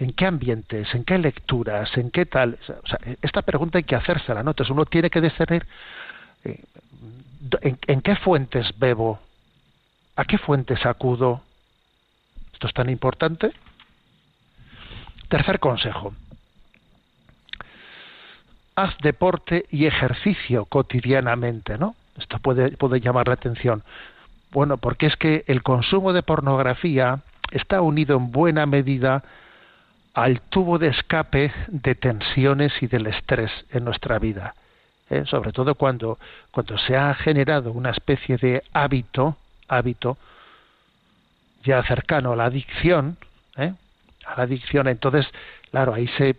¿En 0.00 0.12
qué 0.12 0.26
ambientes? 0.26 0.92
¿En 0.92 1.04
qué 1.04 1.18
lecturas? 1.18 1.96
¿En 1.96 2.10
qué 2.10 2.26
tal? 2.26 2.58
esta 3.22 3.42
pregunta 3.42 3.78
hay 3.78 3.84
que 3.84 3.94
hacérsela, 3.94 4.42
¿no? 4.42 4.50
Entonces 4.50 4.72
uno 4.72 4.84
tiene 4.86 5.08
que 5.08 5.20
discernir 5.20 5.64
eh, 6.42 6.64
¿en, 7.60 7.78
en 7.86 8.00
qué 8.00 8.16
fuentes 8.16 8.76
bebo, 8.76 9.20
a 10.16 10.24
qué 10.24 10.36
fuentes 10.36 10.84
acudo. 10.84 11.42
Esto 12.54 12.66
es 12.66 12.74
tan 12.74 12.90
importante. 12.90 13.52
Tercer 15.32 15.60
consejo. 15.60 16.12
Haz 18.76 18.98
deporte 18.98 19.64
y 19.70 19.86
ejercicio 19.86 20.66
cotidianamente, 20.66 21.78
¿no? 21.78 21.94
Esto 22.18 22.38
puede, 22.38 22.72
puede 22.76 23.00
llamar 23.00 23.28
la 23.28 23.34
atención. 23.34 23.82
Bueno, 24.50 24.76
porque 24.76 25.06
es 25.06 25.16
que 25.16 25.42
el 25.46 25.62
consumo 25.62 26.12
de 26.12 26.22
pornografía 26.22 27.20
está 27.50 27.80
unido 27.80 28.18
en 28.18 28.30
buena 28.30 28.66
medida 28.66 29.22
al 30.12 30.42
tubo 30.42 30.78
de 30.78 30.88
escape 30.88 31.50
de 31.68 31.94
tensiones 31.94 32.74
y 32.82 32.86
del 32.86 33.06
estrés 33.06 33.50
en 33.70 33.86
nuestra 33.86 34.18
vida. 34.18 34.54
¿eh? 35.08 35.24
Sobre 35.24 35.52
todo 35.52 35.76
cuando, 35.76 36.18
cuando 36.50 36.76
se 36.76 36.94
ha 36.94 37.14
generado 37.14 37.72
una 37.72 37.92
especie 37.92 38.36
de 38.36 38.62
hábito, 38.74 39.38
hábito 39.66 40.18
ya 41.64 41.82
cercano 41.84 42.32
a 42.32 42.36
la 42.36 42.44
adicción, 42.44 43.16
¿eh? 43.56 43.72
A 44.26 44.36
la 44.36 44.42
adicción, 44.44 44.88
entonces, 44.88 45.26
claro, 45.70 45.94
ahí 45.94 46.08
se 46.18 46.36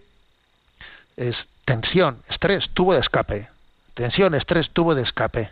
es 1.15 1.35
tensión, 1.65 2.23
estrés, 2.29 2.69
tubo 2.73 2.93
de 2.93 2.99
escape, 2.99 3.47
tensión, 3.93 4.33
estrés, 4.35 4.69
tubo 4.71 4.95
de 4.95 5.03
escape. 5.03 5.51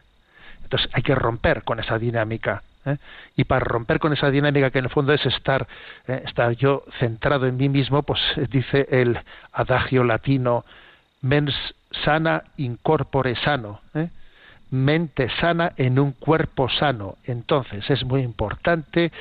Entonces 0.64 0.90
hay 0.94 1.04
que 1.04 1.16
romper 1.16 1.64
con 1.64 1.80
esa 1.80 2.00
dinámica. 2.00 2.64
¿eh? 2.86 2.98
Y 3.36 3.44
para 3.44 3.60
romper 3.60 4.00
con 4.00 4.14
esa 4.14 4.32
dinámica 4.32 4.72
que 4.72 4.80
en 4.80 4.86
el 4.86 4.92
fondo 4.92 5.14
es 5.14 5.26
estar, 5.26 5.68
¿eh? 6.08 6.24
estar 6.26 6.52
yo 6.54 6.84
centrado 7.00 7.46
en 7.46 7.58
mí 7.58 7.70
mismo, 7.70 8.04
pues 8.04 8.20
dice 8.50 8.88
el 8.90 9.20
adagio 9.52 10.04
latino, 10.04 10.66
mens 11.22 11.54
sana 12.04 12.44
incorpore 12.58 13.36
sano. 13.36 13.82
¿eh? 13.94 14.10
mente 14.72 15.30
sana 15.42 15.74
en 15.78 16.00
un 16.00 16.14
cuerpo 16.14 16.70
sano. 16.70 17.18
Entonces 17.26 17.88
es 17.90 18.04
muy 18.04 18.22
importante 18.22 19.12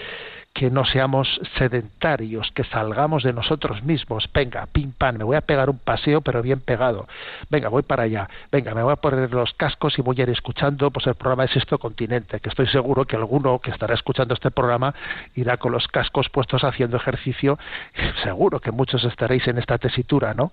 que 0.52 0.70
no 0.70 0.84
seamos 0.84 1.40
sedentarios, 1.56 2.50
que 2.54 2.64
salgamos 2.64 3.22
de 3.22 3.32
nosotros 3.32 3.82
mismos. 3.84 4.28
Venga, 4.34 4.66
pim 4.66 4.92
pam, 4.92 5.16
me 5.16 5.24
voy 5.24 5.36
a 5.36 5.40
pegar 5.42 5.70
un 5.70 5.78
paseo, 5.78 6.20
pero 6.20 6.42
bien 6.42 6.60
pegado. 6.60 7.06
Venga, 7.50 7.68
voy 7.68 7.82
para 7.82 8.02
allá. 8.04 8.28
Venga, 8.50 8.74
me 8.74 8.82
voy 8.82 8.92
a 8.92 8.96
poner 8.96 9.32
los 9.32 9.54
cascos 9.54 9.98
y 9.98 10.02
voy 10.02 10.16
a 10.18 10.22
ir 10.22 10.30
escuchando 10.30 10.90
pues 10.90 11.06
el 11.06 11.14
programa 11.14 11.44
de 11.44 11.52
Sexto 11.52 11.78
Continente, 11.78 12.40
que 12.40 12.48
estoy 12.48 12.66
seguro 12.66 13.04
que 13.04 13.16
alguno 13.16 13.60
que 13.60 13.70
estará 13.70 13.94
escuchando 13.94 14.34
este 14.34 14.50
programa 14.50 14.94
irá 15.34 15.56
con 15.56 15.72
los 15.72 15.86
cascos 15.88 16.28
puestos 16.28 16.64
haciendo 16.64 16.96
ejercicio. 16.96 17.58
Seguro 18.22 18.60
que 18.60 18.72
muchos 18.72 19.04
estaréis 19.04 19.46
en 19.48 19.58
esta 19.58 19.78
tesitura, 19.78 20.34
¿no? 20.34 20.52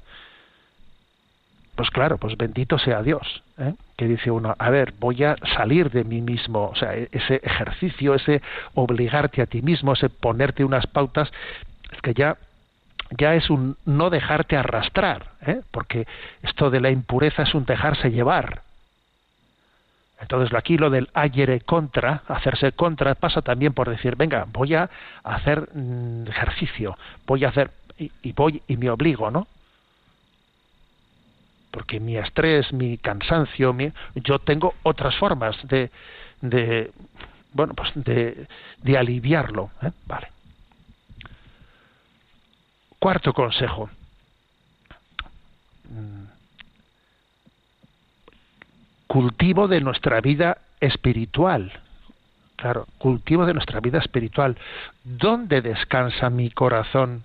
Pues 1.78 1.92
claro, 1.92 2.18
pues 2.18 2.36
bendito 2.36 2.80
sea 2.80 3.04
Dios, 3.04 3.44
¿eh? 3.60 3.74
que 3.96 4.08
dice 4.08 4.32
uno, 4.32 4.56
a 4.58 4.70
ver, 4.72 4.96
voy 5.00 5.24
a 5.24 5.38
salir 5.56 5.92
de 5.92 6.04
mí 6.04 6.22
mismo, 6.22 6.70
o 6.70 6.76
sea, 6.76 6.96
e-, 6.96 7.08
ese 7.12 7.36
ejercicio, 7.44 8.16
ese 8.16 8.42
obligarte 8.74 9.44
a 9.44 9.46
ti 9.46 9.62
mismo, 9.62 9.94
ese 9.94 10.10
ponerte 10.10 10.66
unas 10.66 10.88
pautas, 10.88 11.32
es 11.94 12.02
que 12.02 12.14
ya 12.14 12.36
ya 13.18 13.36
es 13.36 13.50
un 13.50 13.78
no 13.86 14.10
dejarte 14.10 14.58
arrastrar, 14.58 15.28
¿eh? 15.46 15.62
porque 15.72 16.06
esto 16.42 16.70
de 16.70 16.82
la 16.82 16.90
impureza 16.90 17.44
es 17.44 17.54
un 17.54 17.64
dejarse 17.64 18.12
llevar. 18.12 18.64
Entonces 20.20 20.54
aquí 20.58 20.78
lo 20.78 20.90
del 20.90 21.10
ayere 21.14 21.62
contra, 21.62 22.24
hacerse 22.28 22.72
contra, 22.72 23.16
pasa 23.16 23.42
también 23.44 23.74
por 23.74 23.88
decir, 23.88 24.16
venga, 24.16 24.46
voy 24.52 24.74
a 24.74 24.90
hacer 25.24 25.70
mm, 25.74 26.28
ejercicio, 26.28 26.98
voy 27.26 27.46
a 27.46 27.50
hacer 27.50 27.70
y, 27.98 28.32
voy 28.34 28.62
y 28.68 28.78
me 28.78 28.90
obligo, 28.90 29.32
¿no? 29.32 29.48
Porque 31.78 32.00
mi 32.00 32.18
estrés, 32.18 32.74
mi 32.74 32.98
cansancio, 32.98 33.72
yo 34.16 34.40
tengo 34.40 34.74
otras 34.82 35.16
formas 35.18 35.56
de, 35.68 36.92
bueno, 37.54 37.76
pues 37.76 37.92
de, 37.94 38.48
de 38.82 38.98
aliviarlo, 38.98 39.70
¿eh? 39.84 39.92
vale. 40.08 40.30
Cuarto 42.98 43.32
consejo. 43.32 43.92
Mm, 45.84 46.24
cultivo 49.06 49.68
de 49.68 49.80
nuestra 49.80 50.20
vida 50.20 50.58
espiritual. 50.80 51.72
Claro, 52.56 52.88
cultivo 52.98 53.46
de 53.46 53.54
nuestra 53.54 53.82
vida 53.82 54.00
espiritual. 54.00 54.58
¿Dónde 55.04 55.62
descansa 55.62 56.32
mi 56.32 56.50
corazón? 56.50 57.24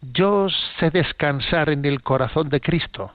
Yo 0.00 0.48
sé 0.80 0.90
descansar 0.90 1.70
en 1.70 1.84
el 1.84 2.02
corazón 2.02 2.48
de 2.48 2.60
Cristo. 2.60 3.12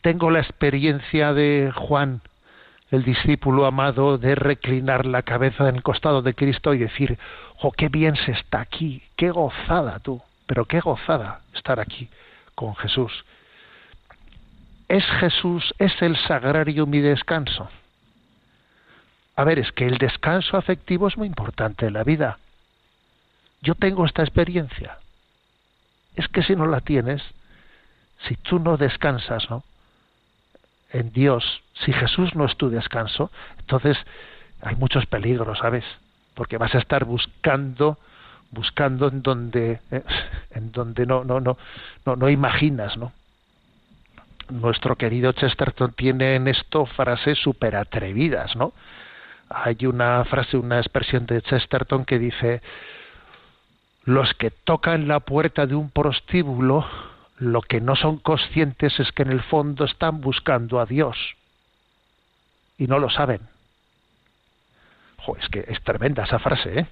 Tengo 0.00 0.30
la 0.30 0.40
experiencia 0.40 1.32
de 1.32 1.72
Juan, 1.74 2.20
el 2.90 3.04
discípulo 3.04 3.66
amado, 3.66 4.16
de 4.18 4.34
reclinar 4.34 5.06
la 5.06 5.22
cabeza 5.22 5.68
en 5.68 5.76
el 5.76 5.82
costado 5.82 6.22
de 6.22 6.34
Cristo 6.34 6.72
y 6.72 6.78
decir, 6.78 7.18
oh, 7.60 7.72
qué 7.72 7.88
bien 7.88 8.16
se 8.16 8.32
está 8.32 8.60
aquí, 8.60 9.02
qué 9.16 9.30
gozada 9.30 9.98
tú, 9.98 10.22
pero 10.46 10.64
qué 10.66 10.80
gozada 10.80 11.40
estar 11.54 11.80
aquí 11.80 12.08
con 12.54 12.76
Jesús. 12.76 13.24
¿Es 14.88 15.04
Jesús, 15.20 15.74
es 15.78 16.00
el 16.00 16.16
sagrario 16.16 16.86
mi 16.86 17.00
descanso? 17.00 17.68
A 19.36 19.44
ver, 19.44 19.58
es 19.58 19.70
que 19.72 19.86
el 19.86 19.98
descanso 19.98 20.56
afectivo 20.56 21.08
es 21.08 21.16
muy 21.16 21.26
importante 21.26 21.86
en 21.86 21.92
la 21.92 22.04
vida. 22.04 22.38
Yo 23.60 23.74
tengo 23.74 24.06
esta 24.06 24.22
experiencia. 24.22 24.98
Es 26.16 26.26
que 26.28 26.42
si 26.42 26.56
no 26.56 26.66
la 26.66 26.80
tienes, 26.80 27.22
si 28.26 28.34
tú 28.36 28.58
no 28.58 28.76
descansas, 28.76 29.48
¿no? 29.50 29.62
En 30.90 31.12
Dios, 31.12 31.62
si 31.84 31.92
Jesús 31.92 32.34
no 32.34 32.46
es 32.46 32.56
tu 32.56 32.70
descanso, 32.70 33.30
entonces 33.58 33.98
hay 34.62 34.76
muchos 34.76 35.06
peligros, 35.06 35.58
¿sabes? 35.58 35.84
Porque 36.34 36.56
vas 36.56 36.74
a 36.74 36.78
estar 36.78 37.04
buscando 37.04 37.98
buscando 38.50 39.08
en 39.08 39.22
donde 39.22 39.80
eh, 39.90 40.02
en 40.52 40.72
donde 40.72 41.04
no 41.04 41.22
no 41.22 41.38
no 41.38 41.58
no 42.06 42.16
no 42.16 42.30
imaginas, 42.30 42.96
¿no? 42.96 43.12
nuestro 44.50 44.96
querido 44.96 45.32
Chesterton 45.32 45.92
tiene 45.92 46.36
en 46.36 46.48
esto 46.48 46.86
frases 46.86 47.38
súper 47.38 47.76
atrevidas, 47.76 48.56
¿no? 48.56 48.72
Hay 49.50 49.86
una 49.86 50.24
frase, 50.24 50.56
una 50.56 50.78
expresión 50.78 51.26
de 51.26 51.42
Chesterton 51.42 52.04
que 52.04 52.18
dice, 52.18 52.60
los 54.04 54.32
que 54.34 54.50
tocan 54.50 55.08
la 55.08 55.20
puerta 55.20 55.66
de 55.66 55.74
un 55.74 55.90
prostíbulo, 55.90 56.86
lo 57.38 57.62
que 57.62 57.80
no 57.80 57.94
son 57.96 58.18
conscientes 58.18 58.98
es 58.98 59.12
que 59.12 59.22
en 59.22 59.30
el 59.30 59.42
fondo 59.42 59.84
están 59.84 60.20
buscando 60.20 60.80
a 60.80 60.86
Dios 60.86 61.16
y 62.76 62.86
no 62.86 62.98
lo 62.98 63.10
saben. 63.10 63.40
es 65.40 65.48
que 65.48 65.64
es 65.68 65.82
tremenda 65.82 66.24
esa 66.24 66.38
frase, 66.38 66.80
¿eh? 66.80 66.86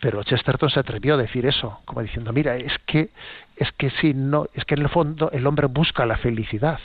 pero 0.00 0.22
Chesterton 0.22 0.70
se 0.70 0.80
atrevió 0.80 1.14
a 1.14 1.18
decir 1.18 1.46
eso, 1.46 1.80
como 1.84 2.02
diciendo, 2.02 2.32
mira, 2.32 2.56
es 2.56 2.78
que 2.86 3.10
es 3.56 3.70
que 3.72 3.90
si 3.90 4.14
no, 4.14 4.46
es 4.54 4.64
que 4.64 4.74
en 4.74 4.82
el 4.82 4.88
fondo 4.88 5.30
el 5.30 5.46
hombre 5.46 5.66
busca 5.66 6.04
la 6.06 6.16
felicidad. 6.18 6.78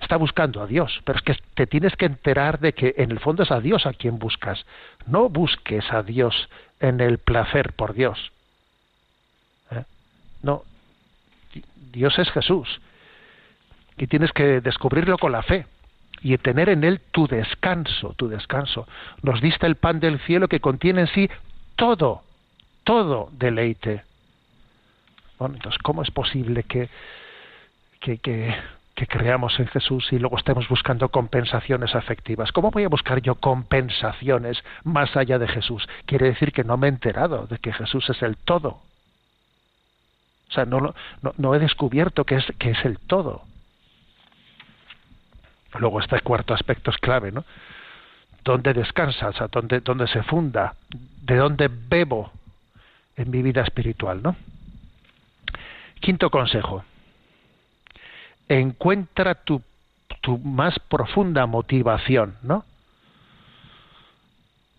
Está 0.00 0.16
buscando 0.16 0.62
a 0.62 0.66
Dios, 0.66 1.00
pero 1.04 1.18
es 1.18 1.24
que 1.24 1.36
te 1.54 1.66
tienes 1.66 1.96
que 1.96 2.06
enterar 2.06 2.60
de 2.60 2.72
que 2.72 2.94
en 2.98 3.10
el 3.10 3.18
fondo 3.18 3.42
es 3.42 3.50
a 3.50 3.60
Dios 3.60 3.84
a 3.84 3.92
quien 3.92 4.18
buscas. 4.18 4.64
No 5.06 5.28
busques 5.28 5.92
a 5.92 6.04
Dios 6.04 6.48
en 6.78 7.00
el 7.00 7.18
placer 7.18 7.72
por 7.72 7.94
Dios. 7.94 8.30
¿Eh? 9.72 9.82
No, 10.42 10.62
Dios 11.92 12.18
es 12.18 12.30
Jesús. 12.30 12.80
Y 13.96 14.06
tienes 14.06 14.32
que 14.32 14.60
descubrirlo 14.60 15.18
con 15.18 15.32
la 15.32 15.42
fe 15.42 15.66
y 16.20 16.36
tener 16.38 16.68
en 16.68 16.84
él 16.84 17.00
tu 17.10 17.26
descanso, 17.26 18.14
tu 18.16 18.28
descanso. 18.28 18.86
Nos 19.22 19.40
diste 19.40 19.66
el 19.66 19.76
pan 19.76 20.00
del 20.00 20.20
cielo 20.20 20.48
que 20.48 20.60
contiene 20.60 21.02
en 21.02 21.06
sí 21.08 21.30
todo 21.76 22.22
todo 22.88 23.28
deleite. 23.32 24.02
Bueno, 25.38 25.56
entonces, 25.56 25.78
¿cómo 25.82 26.00
es 26.00 26.10
posible 26.10 26.62
que, 26.62 26.88
que, 28.00 28.16
que, 28.16 29.06
creamos 29.06 29.60
en 29.60 29.66
Jesús 29.66 30.10
y 30.10 30.18
luego 30.18 30.38
estemos 30.38 30.66
buscando 30.70 31.10
compensaciones 31.10 31.94
afectivas? 31.94 32.50
¿Cómo 32.50 32.70
voy 32.70 32.84
a 32.84 32.88
buscar 32.88 33.20
yo 33.20 33.34
compensaciones 33.34 34.64
más 34.84 35.14
allá 35.18 35.38
de 35.38 35.48
Jesús? 35.48 35.86
Quiere 36.06 36.28
decir 36.28 36.50
que 36.50 36.64
no 36.64 36.78
me 36.78 36.86
he 36.86 36.88
enterado 36.88 37.46
de 37.46 37.58
que 37.58 37.74
Jesús 37.74 38.08
es 38.08 38.22
el 38.22 38.38
todo. 38.38 38.80
O 40.48 40.52
sea, 40.52 40.64
no, 40.64 40.80
no, 40.80 40.94
no 41.36 41.54
he 41.54 41.58
descubierto 41.58 42.24
que 42.24 42.36
es, 42.36 42.46
que 42.58 42.70
es 42.70 42.84
el 42.84 42.98
todo. 42.98 43.42
Luego 45.78 46.00
este 46.00 46.20
cuarto 46.20 46.54
aspecto 46.54 46.90
es 46.90 46.96
clave, 46.98 47.30
¿no? 47.30 47.44
¿Dónde 48.42 48.72
descansa? 48.72 49.28
O 49.28 49.32
sea, 49.32 49.48
¿dónde, 49.48 49.80
dónde 49.80 50.06
se 50.06 50.22
funda? 50.22 50.74
¿De 51.22 51.36
dónde 51.36 51.68
bebo 51.68 52.32
en 53.16 53.30
mi 53.30 53.42
vida 53.42 53.62
espiritual, 53.62 54.22
¿no? 54.22 54.36
Quinto 56.00 56.30
consejo. 56.30 56.84
Encuentra 58.48 59.34
tu, 59.34 59.60
tu 60.22 60.38
más 60.38 60.78
profunda 60.78 61.44
motivación, 61.46 62.36
¿no? 62.42 62.64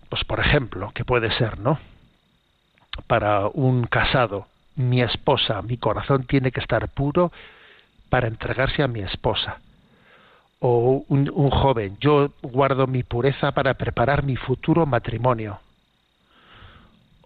Pues 0.10 0.24
por 0.24 0.40
ejemplo, 0.40 0.92
que 0.96 1.06
puede 1.06 1.32
ser, 1.38 1.60
¿no? 1.60 1.80
Para 3.06 3.48
un 3.48 3.86
casado, 3.86 4.48
mi 4.80 5.02
esposa, 5.02 5.62
mi 5.62 5.78
corazón 5.78 6.24
tiene 6.24 6.54
que 6.54 6.62
estar 6.62 6.88
puro 6.88 7.34
para 8.08 8.28
entregarse 8.28 8.82
a 8.82 8.88
mi 8.88 9.02
esposa. 9.02 9.60
O 10.62 11.04
un, 11.10 11.50
joven, 11.50 11.98
yo 12.00 12.32
guardo 12.42 12.88
mi 12.88 13.04
pureza 13.04 13.52
para 13.52 13.74
preparar 13.74 14.24
mi 14.24 14.38
futuro 14.38 14.86
matrimonio 14.86 15.60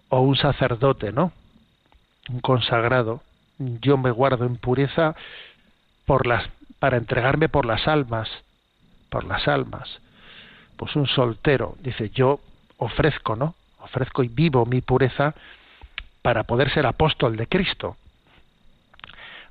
o 0.08 0.20
un 0.20 0.36
sacerdote, 0.36 1.12
¿no? 1.12 1.32
Un 2.28 2.40
consagrado. 2.40 3.22
Yo 3.58 3.96
me 3.98 4.10
guardo 4.10 4.46
en 4.46 4.56
pureza 4.56 5.14
por 6.06 6.26
las, 6.26 6.48
para 6.80 6.96
entregarme 6.96 7.48
por 7.48 7.66
las 7.66 7.86
almas, 7.86 8.28
por 9.10 9.24
las 9.24 9.46
almas. 9.46 10.00
Pues 10.76 10.96
un 10.96 11.06
soltero 11.06 11.76
dice, 11.80 12.10
yo 12.10 12.40
ofrezco, 12.78 13.36
¿no? 13.36 13.54
Ofrezco 13.78 14.24
y 14.24 14.28
vivo 14.28 14.66
mi 14.66 14.80
pureza 14.80 15.34
para 16.24 16.44
poder 16.44 16.70
ser 16.70 16.86
apóstol 16.86 17.36
de 17.36 17.46
Cristo 17.46 17.98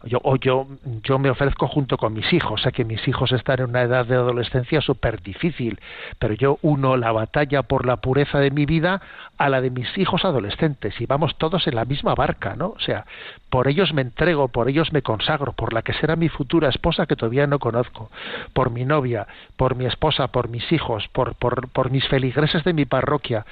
yo, 0.06 0.20
o 0.24 0.36
yo, 0.36 0.68
yo 1.04 1.18
me 1.18 1.30
ofrezco 1.30 1.68
junto 1.68 1.98
con 1.98 2.14
mis 2.14 2.32
hijos, 2.34 2.62
sé 2.62 2.72
que 2.72 2.84
mis 2.84 3.08
hijos 3.08 3.32
están 3.32 3.60
en 3.60 3.70
una 3.70 3.84
edad 3.84 4.06
de 4.06 4.16
adolescencia 4.16 4.82
súper 4.82 5.22
difícil, 5.22 5.80
pero 6.20 6.34
yo 6.34 6.60
uno 6.62 6.98
la 6.98 7.12
batalla 7.12 7.64
por 7.64 7.86
la 7.86 7.98
pureza 7.98 8.40
de 8.40 8.52
mi 8.52 8.66
vida 8.66 9.02
a 9.38 9.50
la 9.50 9.62
de 9.62 9.70
mis 9.70 9.98
hijos 9.98 10.26
adolescentes 10.26 11.00
y 11.00 11.06
vamos 11.06 11.36
todos 11.38 11.68
en 11.68 11.76
la 11.76 11.86
misma 11.86 12.16
barca, 12.16 12.56
¿no? 12.56 12.68
O 12.70 12.80
sea, 12.80 13.06
por 13.50 13.68
ellos 13.68 13.94
me 13.94 14.02
entrego, 14.02 14.50
por 14.50 14.70
ellos 14.70 14.92
me 14.92 15.02
consagro, 15.02 15.54
por 15.54 15.74
la 15.74 15.84
que 15.84 15.94
será 15.94 16.16
mi 16.16 16.30
futura 16.30 16.70
esposa 16.70 17.06
que 17.06 17.16
todavía 17.16 17.48
no 17.48 17.60
conozco, 17.60 18.10
por 18.52 18.72
mi 18.72 18.84
novia, 18.84 19.28
por 19.56 19.76
mi 19.76 19.86
esposa, 19.86 20.28
por 20.28 20.50
mis 20.50 20.70
hijos, 20.72 21.08
por, 21.10 21.36
por, 21.36 21.70
por 21.70 21.92
mis 21.92 22.08
feligreses 22.10 22.64
de 22.64 22.74
mi 22.74 22.86
parroquia, 22.86 23.46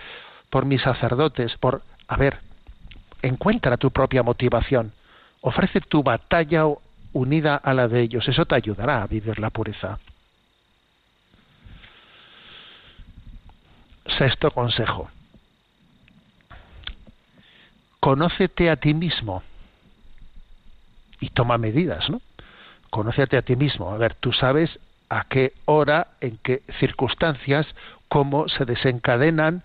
por 0.49 0.65
mis 0.65 0.81
sacerdotes, 0.81 1.55
por... 1.57 1.81
A 2.07 2.17
ver, 2.17 2.39
encuentra 3.21 3.77
tu 3.77 3.91
propia 3.91 4.23
motivación 4.23 4.93
Ofrece 5.41 5.81
tu 5.81 6.03
batalla 6.03 6.65
unida 7.13 7.55
a 7.55 7.73
la 7.73 7.87
de 7.87 8.01
ellos. 8.01 8.27
Eso 8.27 8.45
te 8.45 8.55
ayudará 8.55 9.01
a 9.01 9.07
vivir 9.07 9.39
la 9.39 9.49
pureza. 9.49 9.99
Sexto 14.17 14.51
consejo. 14.51 15.09
Conócete 17.99 18.69
a 18.69 18.75
ti 18.75 18.93
mismo 18.93 19.43
y 21.19 21.29
toma 21.29 21.57
medidas, 21.57 22.09
¿no? 22.09 22.21
Conócete 22.89 23.37
a 23.37 23.41
ti 23.41 23.55
mismo. 23.55 23.91
A 23.91 23.97
ver, 23.97 24.15
tú 24.15 24.33
sabes 24.33 24.79
a 25.09 25.25
qué 25.25 25.53
hora, 25.65 26.07
en 26.19 26.37
qué 26.37 26.61
circunstancias, 26.79 27.67
cómo 28.09 28.47
se 28.47 28.65
desencadenan 28.65 29.63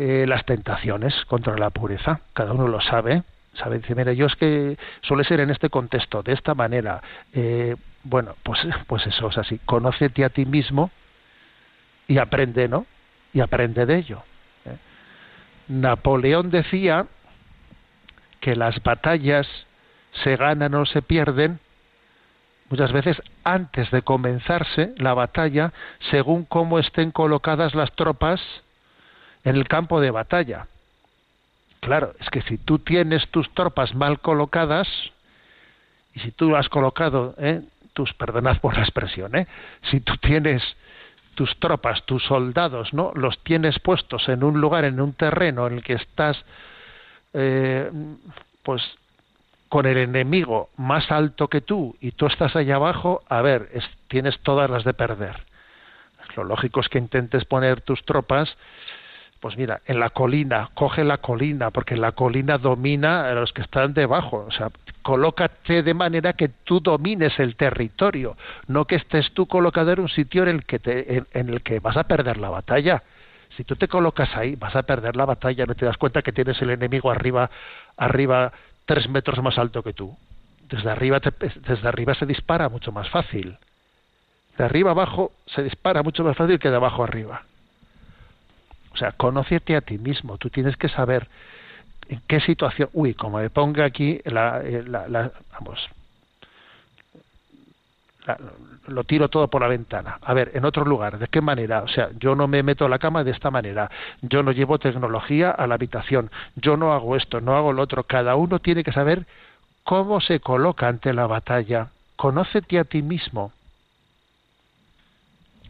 eh, 0.00 0.26
las 0.28 0.44
tentaciones 0.44 1.12
contra 1.24 1.58
la 1.58 1.70
pureza. 1.70 2.20
Cada 2.32 2.52
uno 2.52 2.68
lo 2.68 2.80
sabe. 2.80 3.24
¿sabe? 3.54 3.78
Dice, 3.78 3.96
mira, 3.96 4.12
yo 4.12 4.26
es 4.26 4.36
que 4.36 4.78
suele 5.00 5.24
ser 5.24 5.40
en 5.40 5.50
este 5.50 5.70
contexto, 5.70 6.22
de 6.22 6.34
esta 6.34 6.54
manera. 6.54 7.02
Eh, 7.32 7.74
bueno, 8.04 8.36
pues, 8.44 8.60
pues 8.86 9.04
eso 9.08 9.28
es 9.28 9.38
así. 9.38 9.58
Conócete 9.64 10.24
a 10.24 10.28
ti 10.28 10.46
mismo 10.46 10.92
y 12.06 12.18
aprende, 12.18 12.68
¿no? 12.68 12.86
Y 13.32 13.40
aprende 13.40 13.86
de 13.86 13.96
ello. 13.96 14.22
¿eh? 14.66 14.76
Napoleón 15.66 16.50
decía 16.50 17.06
que 18.38 18.54
las 18.54 18.80
batallas 18.84 19.48
se 20.22 20.36
ganan 20.36 20.74
o 20.74 20.86
se 20.86 21.02
pierden 21.02 21.58
muchas 22.70 22.92
veces 22.92 23.20
antes 23.42 23.90
de 23.90 24.02
comenzarse 24.02 24.94
la 24.96 25.14
batalla, 25.14 25.72
según 26.12 26.44
cómo 26.44 26.78
estén 26.78 27.10
colocadas 27.10 27.74
las 27.74 27.90
tropas 27.96 28.40
en 29.44 29.56
el 29.56 29.68
campo 29.68 30.00
de 30.00 30.10
batalla. 30.10 30.66
Claro, 31.80 32.14
es 32.20 32.28
que 32.30 32.42
si 32.42 32.58
tú 32.58 32.78
tienes 32.78 33.28
tus 33.28 33.52
tropas 33.54 33.94
mal 33.94 34.20
colocadas, 34.20 34.88
y 36.14 36.20
si 36.20 36.32
tú 36.32 36.56
has 36.56 36.68
colocado, 36.68 37.34
¿eh? 37.38 37.62
tus, 37.92 38.12
perdonad 38.14 38.58
por 38.58 38.76
la 38.76 38.82
expresión, 38.82 39.36
¿eh? 39.36 39.46
si 39.90 40.00
tú 40.00 40.16
tienes 40.16 40.62
tus 41.34 41.56
tropas, 41.60 42.04
tus 42.04 42.24
soldados, 42.24 42.92
¿no? 42.92 43.12
Los 43.14 43.38
tienes 43.44 43.78
puestos 43.78 44.28
en 44.28 44.42
un 44.42 44.60
lugar, 44.60 44.84
en 44.84 45.00
un 45.00 45.12
terreno 45.12 45.68
en 45.68 45.74
el 45.74 45.84
que 45.84 45.92
estás, 45.92 46.44
eh, 47.32 47.88
pues, 48.64 48.82
con 49.68 49.86
el 49.86 49.98
enemigo 49.98 50.70
más 50.76 51.12
alto 51.12 51.46
que 51.46 51.60
tú 51.60 51.96
y 52.00 52.10
tú 52.12 52.26
estás 52.26 52.56
allá 52.56 52.74
abajo, 52.74 53.22
a 53.28 53.40
ver, 53.42 53.70
tienes 54.08 54.38
todas 54.40 54.68
las 54.68 54.82
de 54.82 54.94
perder. 54.94 55.44
Lo 56.36 56.44
lógico 56.44 56.80
es 56.80 56.88
que 56.88 56.98
intentes 56.98 57.44
poner 57.44 57.82
tus 57.82 58.04
tropas 58.04 58.56
pues 59.40 59.56
mira, 59.56 59.80
en 59.86 60.00
la 60.00 60.10
colina, 60.10 60.70
coge 60.74 61.04
la 61.04 61.18
colina, 61.18 61.70
porque 61.70 61.96
la 61.96 62.12
colina 62.12 62.58
domina 62.58 63.30
a 63.30 63.34
los 63.34 63.52
que 63.52 63.62
están 63.62 63.94
debajo. 63.94 64.44
O 64.48 64.50
sea, 64.50 64.70
colócate 65.02 65.82
de 65.82 65.94
manera 65.94 66.32
que 66.32 66.48
tú 66.48 66.80
domines 66.80 67.38
el 67.38 67.54
territorio, 67.54 68.36
no 68.66 68.84
que 68.84 68.96
estés 68.96 69.32
tú 69.32 69.46
colocado 69.46 69.92
en 69.92 70.00
un 70.00 70.08
sitio 70.08 70.42
en 70.42 70.48
el 70.48 70.64
que, 70.64 70.80
te, 70.80 71.24
en, 71.32 71.48
el 71.48 71.62
que 71.62 71.78
vas 71.78 71.96
a 71.96 72.04
perder 72.04 72.38
la 72.38 72.50
batalla. 72.50 73.02
Si 73.56 73.64
tú 73.64 73.76
te 73.76 73.86
colocas 73.86 74.34
ahí, 74.36 74.56
vas 74.56 74.74
a 74.74 74.82
perder 74.82 75.14
la 75.14 75.24
batalla, 75.24 75.66
no 75.66 75.74
te 75.74 75.86
das 75.86 75.96
cuenta 75.96 76.22
que 76.22 76.32
tienes 76.32 76.60
el 76.60 76.70
enemigo 76.70 77.10
arriba, 77.10 77.48
arriba 77.96 78.52
tres 78.86 79.08
metros 79.08 79.40
más 79.42 79.56
alto 79.56 79.82
que 79.82 79.92
tú. 79.92 80.16
Desde 80.68 80.90
arriba, 80.90 81.20
desde 81.20 81.88
arriba 81.88 82.14
se 82.14 82.26
dispara 82.26 82.68
mucho 82.68 82.90
más 82.90 83.08
fácil. 83.08 83.56
De 84.58 84.64
arriba 84.64 84.90
abajo 84.90 85.30
se 85.46 85.62
dispara 85.62 86.02
mucho 86.02 86.24
más 86.24 86.36
fácil 86.36 86.58
que 86.58 86.70
de 86.70 86.76
abajo 86.76 87.04
arriba. 87.04 87.42
O 88.98 89.00
sea, 89.00 89.12
conócete 89.12 89.76
a 89.76 89.80
ti 89.80 89.96
mismo. 89.96 90.38
Tú 90.38 90.50
tienes 90.50 90.76
que 90.76 90.88
saber 90.88 91.28
en 92.08 92.20
qué 92.26 92.40
situación. 92.40 92.88
Uy, 92.92 93.14
como 93.14 93.38
me 93.38 93.48
ponga 93.48 93.84
aquí 93.84 94.20
la, 94.24 94.60
eh, 94.64 94.82
vamos, 95.52 95.88
lo 98.88 99.04
tiro 99.04 99.28
todo 99.28 99.46
por 99.46 99.62
la 99.62 99.68
ventana. 99.68 100.18
A 100.20 100.34
ver, 100.34 100.50
en 100.54 100.64
otro 100.64 100.84
lugar, 100.84 101.20
¿de 101.20 101.28
qué 101.28 101.40
manera? 101.40 101.84
O 101.84 101.86
sea, 101.86 102.10
yo 102.18 102.34
no 102.34 102.48
me 102.48 102.64
meto 102.64 102.86
a 102.86 102.88
la 102.88 102.98
cama 102.98 103.22
de 103.22 103.30
esta 103.30 103.52
manera. 103.52 103.88
Yo 104.20 104.42
no 104.42 104.50
llevo 104.50 104.80
tecnología 104.80 105.52
a 105.52 105.68
la 105.68 105.76
habitación. 105.76 106.32
Yo 106.56 106.76
no 106.76 106.92
hago 106.92 107.14
esto, 107.14 107.40
no 107.40 107.56
hago 107.56 107.72
lo 107.72 107.82
otro. 107.82 108.02
Cada 108.02 108.34
uno 108.34 108.58
tiene 108.58 108.82
que 108.82 108.90
saber 108.90 109.26
cómo 109.84 110.20
se 110.20 110.40
coloca 110.40 110.88
ante 110.88 111.12
la 111.12 111.28
batalla. 111.28 111.90
Conócete 112.16 112.80
a 112.80 112.84
ti 112.84 113.00
mismo. 113.00 113.52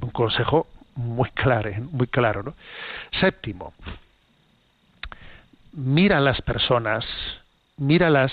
Un 0.00 0.08
consejo 0.12 0.66
muy 0.98 1.30
claro, 1.30 1.70
muy 1.92 2.08
claro, 2.08 2.42
¿no? 2.42 2.54
Séptimo, 3.20 3.72
mira 5.72 6.18
a 6.18 6.20
las 6.20 6.42
personas, 6.42 7.04
míralas 7.76 8.32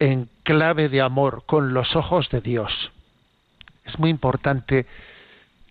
en 0.00 0.28
clave 0.42 0.88
de 0.88 1.00
amor, 1.00 1.44
con 1.46 1.74
los 1.74 1.94
ojos 1.94 2.28
de 2.30 2.40
Dios. 2.40 2.72
Es 3.84 3.96
muy 4.00 4.10
importante 4.10 4.86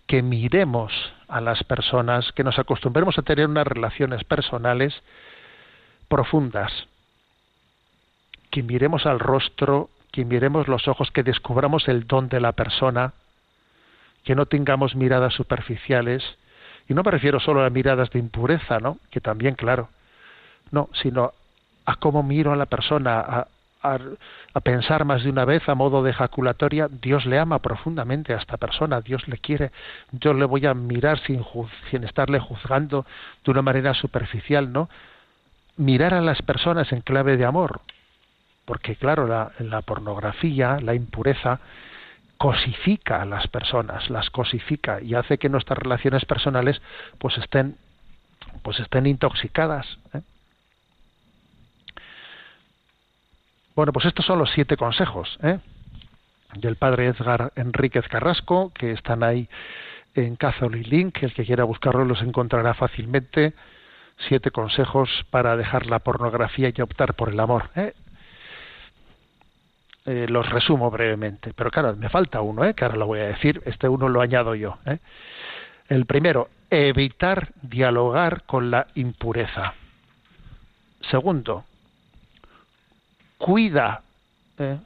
que 0.06 0.22
miremos 0.22 0.90
a 1.28 1.42
las 1.42 1.62
personas, 1.64 2.32
que 2.32 2.44
nos 2.44 2.58
acostumbremos 2.58 3.18
a 3.18 3.22
tener 3.22 3.46
unas 3.46 3.66
relaciones 3.66 4.24
personales 4.24 4.94
profundas, 6.08 6.72
que 8.50 8.62
miremos 8.62 9.04
al 9.04 9.20
rostro, 9.20 9.90
que 10.12 10.24
miremos 10.24 10.66
los 10.66 10.88
ojos, 10.88 11.10
que 11.10 11.22
descubramos 11.22 11.88
el 11.88 12.06
don 12.06 12.30
de 12.30 12.40
la 12.40 12.52
persona, 12.52 13.12
que 14.24 14.34
no 14.34 14.46
tengamos 14.46 14.94
miradas 14.94 15.34
superficiales, 15.34 16.22
y 16.88 16.94
no 16.94 17.02
me 17.02 17.10
refiero 17.10 17.40
solo 17.40 17.64
a 17.64 17.70
miradas 17.70 18.10
de 18.10 18.18
impureza, 18.18 18.78
¿no? 18.78 18.98
Que 19.10 19.20
también, 19.20 19.54
claro, 19.54 19.88
no, 20.70 20.88
sino 20.94 21.32
a 21.84 21.96
cómo 21.96 22.22
miro 22.22 22.52
a 22.52 22.56
la 22.56 22.66
persona, 22.66 23.20
a, 23.20 23.48
a, 23.82 24.60
pensar 24.60 25.04
más 25.04 25.24
de 25.24 25.30
una 25.30 25.44
vez 25.44 25.68
a 25.68 25.74
modo 25.74 26.02
de 26.02 26.10
ejaculatoria, 26.10 26.88
Dios 26.88 27.26
le 27.26 27.38
ama 27.38 27.58
profundamente 27.58 28.32
a 28.32 28.38
esta 28.38 28.56
persona, 28.56 29.00
Dios 29.00 29.26
le 29.26 29.38
quiere, 29.38 29.72
yo 30.12 30.34
le 30.34 30.44
voy 30.44 30.66
a 30.66 30.74
mirar 30.74 31.18
sin, 31.20 31.44
sin 31.90 32.04
estarle 32.04 32.38
juzgando 32.38 33.04
de 33.44 33.50
una 33.50 33.62
manera 33.62 33.94
superficial, 33.94 34.72
¿no? 34.72 34.88
Mirar 35.76 36.14
a 36.14 36.20
las 36.20 36.42
personas 36.42 36.92
en 36.92 37.00
clave 37.00 37.36
de 37.36 37.44
amor, 37.44 37.80
porque 38.64 38.94
claro, 38.96 39.26
la, 39.26 39.52
la 39.58 39.82
pornografía, 39.82 40.78
la 40.80 40.94
impureza, 40.94 41.60
cosifica 42.42 43.22
a 43.22 43.24
las 43.24 43.46
personas, 43.46 44.10
las 44.10 44.28
cosifica 44.30 45.00
y 45.00 45.14
hace 45.14 45.38
que 45.38 45.48
nuestras 45.48 45.78
relaciones 45.78 46.24
personales 46.24 46.82
pues 47.20 47.38
estén 47.38 47.76
pues 48.64 48.80
estén 48.80 49.06
intoxicadas. 49.06 49.86
¿eh? 50.12 50.22
Bueno, 53.76 53.92
pues 53.92 54.06
estos 54.06 54.26
son 54.26 54.40
los 54.40 54.50
siete 54.50 54.76
consejos 54.76 55.38
¿eh? 55.44 55.60
del 56.54 56.74
padre 56.74 57.06
Edgar 57.06 57.52
Enríquez 57.54 58.08
Carrasco, 58.08 58.72
que 58.74 58.90
están 58.90 59.22
ahí 59.22 59.48
en 60.16 60.34
Catholic 60.34 60.88
Link, 60.88 61.22
el 61.22 61.34
que 61.34 61.44
quiera 61.44 61.62
buscarlos 61.62 62.08
los 62.08 62.22
encontrará 62.22 62.74
fácilmente. 62.74 63.52
Siete 64.28 64.50
consejos 64.50 65.08
para 65.30 65.56
dejar 65.56 65.86
la 65.86 66.00
pornografía 66.00 66.72
y 66.76 66.80
optar 66.80 67.14
por 67.14 67.28
el 67.28 67.38
amor. 67.38 67.70
¿eh? 67.76 67.92
Eh, 70.04 70.26
los 70.28 70.48
resumo 70.48 70.90
brevemente, 70.90 71.52
pero 71.54 71.70
claro, 71.70 71.94
me 71.94 72.08
falta 72.08 72.40
uno, 72.40 72.64
¿eh? 72.64 72.74
que 72.74 72.84
ahora 72.84 72.96
lo 72.96 73.06
voy 73.06 73.20
a 73.20 73.28
decir, 73.28 73.62
este 73.66 73.88
uno 73.88 74.08
lo 74.08 74.20
añado 74.20 74.56
yo. 74.56 74.78
¿eh? 74.84 74.98
El 75.88 76.06
primero, 76.06 76.48
evitar 76.70 77.52
dialogar 77.62 78.42
con 78.42 78.72
la 78.72 78.88
impureza. 78.96 79.74
Segundo, 81.08 81.64
cuida 83.38 84.02
¿eh? 84.58 84.78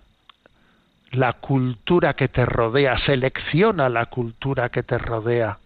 la 1.12 1.32
cultura 1.34 2.12
que 2.12 2.28
te 2.28 2.44
rodea, 2.44 2.98
selecciona 2.98 3.88
la 3.88 4.06
cultura 4.06 4.68
que 4.68 4.82
te 4.82 4.98
rodea, 4.98 5.58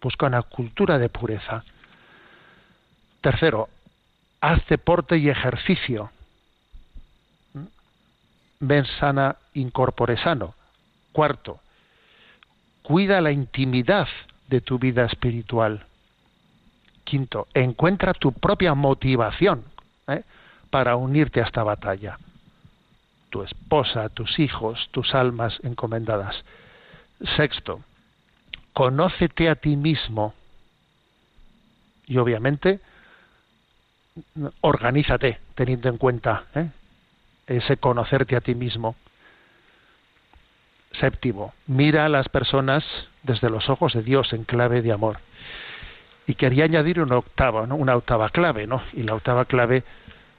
busca 0.00 0.26
una 0.26 0.42
cultura 0.42 0.96
de 1.00 1.08
pureza. 1.08 1.64
Tercero, 3.20 3.68
haz 4.40 4.64
deporte 4.68 5.16
y 5.16 5.28
ejercicio 5.28 6.12
ven 8.60 8.84
sana, 8.98 9.36
incorpore 9.54 10.16
sano. 10.16 10.54
Cuarto, 11.12 11.60
cuida 12.82 13.20
la 13.20 13.30
intimidad 13.30 14.08
de 14.48 14.60
tu 14.60 14.78
vida 14.78 15.04
espiritual. 15.04 15.84
Quinto, 17.04 17.46
encuentra 17.54 18.12
tu 18.14 18.32
propia 18.32 18.74
motivación 18.74 19.64
¿eh? 20.08 20.22
para 20.70 20.96
unirte 20.96 21.40
a 21.40 21.44
esta 21.44 21.62
batalla. 21.62 22.18
Tu 23.30 23.42
esposa, 23.42 24.08
tus 24.08 24.38
hijos, 24.38 24.88
tus 24.90 25.14
almas 25.14 25.58
encomendadas. 25.62 26.44
Sexto, 27.36 27.80
conócete 28.72 29.48
a 29.48 29.56
ti 29.56 29.76
mismo. 29.76 30.34
Y 32.06 32.18
obviamente, 32.18 32.80
organízate 34.60 35.40
teniendo 35.54 35.88
en 35.88 35.98
cuenta 35.98 36.44
¿eh? 36.54 36.70
Ese 37.46 37.76
conocerte 37.76 38.36
a 38.36 38.40
ti 38.40 38.54
mismo. 38.54 38.96
Séptimo, 41.00 41.52
mira 41.66 42.06
a 42.06 42.08
las 42.08 42.28
personas 42.28 42.84
desde 43.22 43.50
los 43.50 43.68
ojos 43.68 43.92
de 43.92 44.02
Dios 44.02 44.32
en 44.32 44.44
clave 44.44 44.82
de 44.82 44.92
amor. 44.92 45.18
Y 46.26 46.34
quería 46.34 46.64
añadir 46.64 47.00
una 47.00 47.18
octava, 47.18 47.66
¿no? 47.66 47.76
una 47.76 47.96
octava 47.96 48.30
clave, 48.30 48.66
¿no? 48.66 48.82
Y 48.92 49.02
la 49.02 49.14
octava 49.14 49.44
clave, 49.44 49.84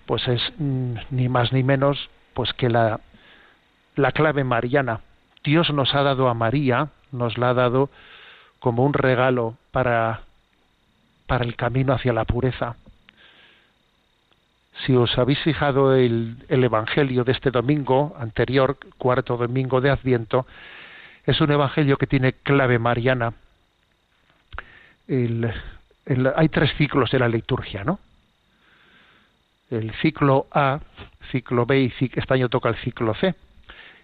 pues 0.06 0.28
es 0.28 0.41
mm, 0.58 0.96
ni 1.12 1.30
más 1.30 1.54
ni 1.54 1.63
menos, 1.63 2.10
pues 2.34 2.54
que 2.54 2.70
la, 2.70 3.00
la 3.96 4.12
clave 4.12 4.43
mariana. 4.43 5.02
Dios 5.43 5.72
nos 5.72 5.93
ha 5.96 6.04
dado 6.04 6.28
a 6.28 6.34
María, 6.34 6.89
nos 7.12 7.38
la 7.38 7.52
ha 7.52 7.54
dado 7.54 7.89
como 8.60 8.84
un 8.84 8.93
regalo 8.93 9.56
para, 9.72 10.22
para 11.28 11.46
el 11.46 11.56
camino 11.56 11.93
hacia 11.93 12.12
la 12.12 12.26
pureza 12.26 12.76
si 14.85 14.95
os 14.95 15.17
habéis 15.17 15.39
fijado 15.39 15.95
el, 15.95 16.37
el, 16.49 16.63
Evangelio 16.63 17.23
de 17.23 17.31
este 17.31 17.51
domingo 17.51 18.15
anterior, 18.19 18.77
cuarto 18.97 19.37
domingo 19.37 19.81
de 19.81 19.89
Adviento, 19.89 20.45
es 21.25 21.41
un 21.41 21.51
Evangelio 21.51 21.97
que 21.97 22.07
tiene 22.07 22.33
clave 22.33 22.79
mariana. 22.79 23.33
hay 25.09 26.49
tres 26.49 26.71
ciclos 26.77 27.11
de 27.11 27.19
la 27.19 27.27
liturgia, 27.27 27.83
¿no? 27.83 27.99
El 29.69 29.91
ciclo 29.95 30.47
A, 30.51 30.79
ciclo 31.31 31.65
B 31.65 31.81
y 31.81 31.93
este 31.99 32.33
año 32.33 32.47
toca 32.47 32.69
el 32.69 32.75
ciclo 32.75 33.13
C. 33.15 33.35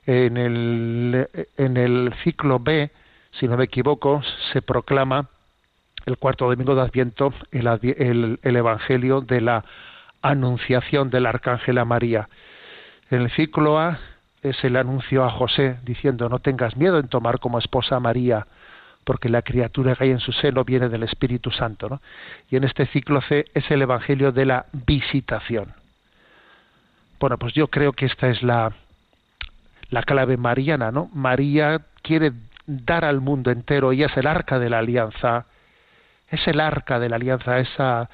En 0.06 0.36
el, 0.36 1.30
en 1.56 1.78
el 1.78 2.14
ciclo 2.24 2.60
B, 2.60 2.92
si 3.32 3.48
no 3.48 3.56
me 3.56 3.64
equivoco, 3.66 4.22
se 4.52 4.62
proclama 4.62 5.30
el 6.06 6.18
cuarto 6.18 6.50
domingo 6.50 6.76
de 6.76 6.82
Adviento 6.82 7.34
el, 7.52 8.40
el 8.42 8.56
Evangelio 8.58 9.22
de 9.22 9.40
la 9.40 9.64
anunciación 10.24 11.12
del 11.12 11.28
arcángel 11.28 11.78
a 11.78 11.86
María. 11.86 12.28
En 13.12 13.22
el 13.22 13.30
ciclo 13.32 13.80
A, 13.80 14.00
es 14.42 14.62
el 14.64 14.76
anuncio 14.76 15.24
a 15.24 15.30
José 15.30 15.78
diciendo 15.84 16.28
no 16.28 16.40
tengas 16.40 16.76
miedo 16.76 17.00
en 17.00 17.08
tomar 17.08 17.40
como 17.40 17.60
esposa 17.60 17.98
a 17.98 18.00
María, 18.00 18.48
porque 19.04 19.30
la 19.30 19.42
criatura 19.42 19.96
que 19.96 20.06
hay 20.06 20.12
en 20.12 20.20
su 20.20 20.32
seno 20.32 20.64
viene 20.64 20.90
del 20.90 21.04
Espíritu 21.04 21.52
Santo. 21.52 21.90
¿no? 21.90 22.02
Y 22.50 22.56
en 22.56 22.64
este 22.64 22.86
ciclo 22.88 23.22
C 23.22 23.46
es 23.54 23.70
el 23.72 23.82
Evangelio 23.82 24.32
de 24.32 24.46
la 24.46 24.66
visitación. 24.72 25.74
Bueno, 27.20 27.38
pues 27.38 27.54
yo 27.54 27.68
creo 27.68 27.94
que 27.94 28.06
esta 28.06 28.28
es 28.28 28.44
la, 28.44 28.74
la 29.90 30.04
clave 30.04 30.36
mariana, 30.36 30.92
¿no? 30.92 31.10
María 31.14 31.82
quiere 32.02 32.34
dar 32.66 33.06
al 33.06 33.22
mundo 33.22 33.52
entero, 33.52 33.92
ella 33.92 34.08
es 34.08 34.18
el 34.18 34.28
arca 34.28 34.60
de 34.60 34.70
la 34.70 34.80
alianza, 34.80 35.46
es 36.30 36.46
el 36.48 36.60
arca 36.60 37.00
de 37.00 37.10
la 37.10 37.16
alianza, 37.16 37.60
esa, 37.60 38.10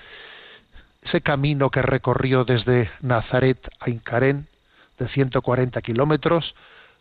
ese 1.09 1.21
camino 1.21 1.71
que 1.71 1.81
recorrió 1.81 2.45
desde 2.45 2.91
Nazaret 3.01 3.57
a 3.79 3.89
Incarén, 3.89 4.47
de 4.99 5.07
140 5.07 5.81
kilómetros, 5.81 6.53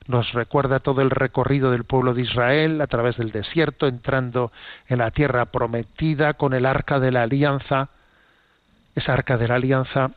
nos 0.06 0.32
recuerda 0.32 0.80
todo 0.80 1.02
el 1.02 1.10
recorrido 1.10 1.70
del 1.70 1.84
pueblo 1.84 2.14
de 2.14 2.22
Israel 2.22 2.80
a 2.80 2.86
través 2.86 3.18
del 3.18 3.32
desierto, 3.32 3.86
entrando 3.86 4.50
en 4.86 4.98
la 4.98 5.10
tierra 5.10 5.46
prometida 5.46 6.34
con 6.34 6.54
el 6.54 6.64
arca 6.64 6.98
de 7.00 7.12
la 7.12 7.24
alianza, 7.24 7.90
esa 8.94 9.12
arca 9.12 9.36
de 9.36 9.48
la 9.48 9.56
alianza 9.56 10.12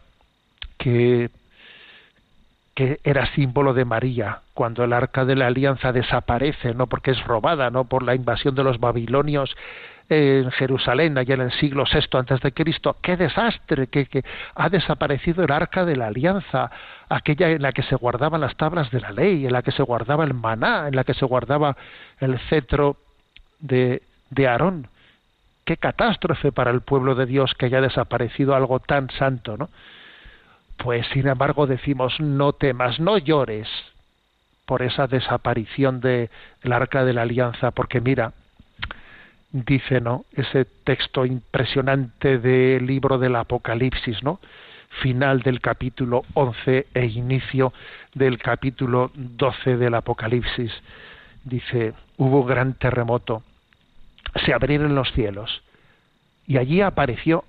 que, 0.77 1.29
que 2.73 2.99
era 3.03 3.25
símbolo 3.33 3.73
de 3.73 3.83
María, 3.83 4.39
cuando 4.53 4.85
el 4.85 4.93
arca 4.93 5.25
de 5.25 5.35
la 5.35 5.47
alianza 5.47 5.91
desaparece, 5.91 6.73
no 6.73 6.87
porque 6.87 7.11
es 7.11 7.21
robada, 7.25 7.69
no 7.69 7.85
por 7.85 8.03
la 8.03 8.15
invasión 8.15 8.55
de 8.55 8.63
los 8.63 8.79
babilonios 8.79 9.53
en 10.11 10.51
Jerusalén, 10.51 11.17
allá 11.17 11.35
en 11.35 11.41
el 11.41 11.51
siglo 11.53 11.85
VI 11.91 12.17
antes 12.17 12.41
de 12.41 12.51
Cristo, 12.51 12.97
qué 13.01 13.15
desastre, 13.15 13.87
que, 13.87 14.07
que, 14.07 14.25
ha 14.55 14.67
desaparecido 14.67 15.43
el 15.45 15.51
arca 15.51 15.85
de 15.85 15.95
la 15.95 16.07
alianza, 16.07 16.69
aquella 17.07 17.49
en 17.49 17.61
la 17.61 17.71
que 17.71 17.81
se 17.83 17.95
guardaban 17.95 18.41
las 18.41 18.57
tablas 18.57 18.91
de 18.91 18.99
la 18.99 19.11
ley, 19.11 19.45
en 19.45 19.53
la 19.53 19.61
que 19.61 19.71
se 19.71 19.83
guardaba 19.83 20.25
el 20.25 20.33
maná, 20.33 20.89
en 20.89 20.97
la 20.97 21.05
que 21.05 21.13
se 21.13 21.25
guardaba 21.25 21.77
el 22.19 22.37
cetro 22.49 22.97
de, 23.59 24.01
de 24.29 24.47
Aarón. 24.49 24.87
Qué 25.63 25.77
catástrofe 25.77 26.51
para 26.51 26.71
el 26.71 26.81
pueblo 26.81 27.15
de 27.15 27.25
Dios 27.25 27.53
que 27.53 27.67
haya 27.67 27.79
desaparecido 27.79 28.53
algo 28.53 28.81
tan 28.81 29.09
santo, 29.11 29.55
¿no? 29.55 29.69
Pues 30.75 31.07
sin 31.13 31.27
embargo 31.27 31.67
decimos, 31.67 32.19
no 32.19 32.51
temas, 32.51 32.99
no 32.99 33.17
llores 33.17 33.69
por 34.65 34.81
esa 34.81 35.07
desaparición 35.07 36.01
del 36.01 36.29
arca 36.69 37.05
de 37.05 37.13
la 37.13 37.21
alianza, 37.21 37.71
porque 37.71 38.01
mira, 38.01 38.33
dice, 39.51 40.01
¿no? 40.01 40.25
Ese 40.33 40.65
texto 40.65 41.25
impresionante 41.25 42.37
del 42.37 42.85
libro 42.85 43.17
del 43.17 43.35
Apocalipsis, 43.35 44.23
¿no? 44.23 44.39
Final 45.01 45.41
del 45.41 45.61
capítulo 45.61 46.23
11 46.33 46.87
e 46.93 47.05
inicio 47.05 47.73
del 48.13 48.37
capítulo 48.37 49.11
12 49.15 49.77
del 49.77 49.95
Apocalipsis. 49.95 50.71
Dice, 51.43 51.93
hubo 52.17 52.43
gran 52.45 52.73
terremoto, 52.73 53.43
se 54.45 54.53
abrieron 54.53 54.95
los 54.95 55.11
cielos 55.13 55.63
y 56.45 56.57
allí 56.57 56.81
apareció 56.81 57.43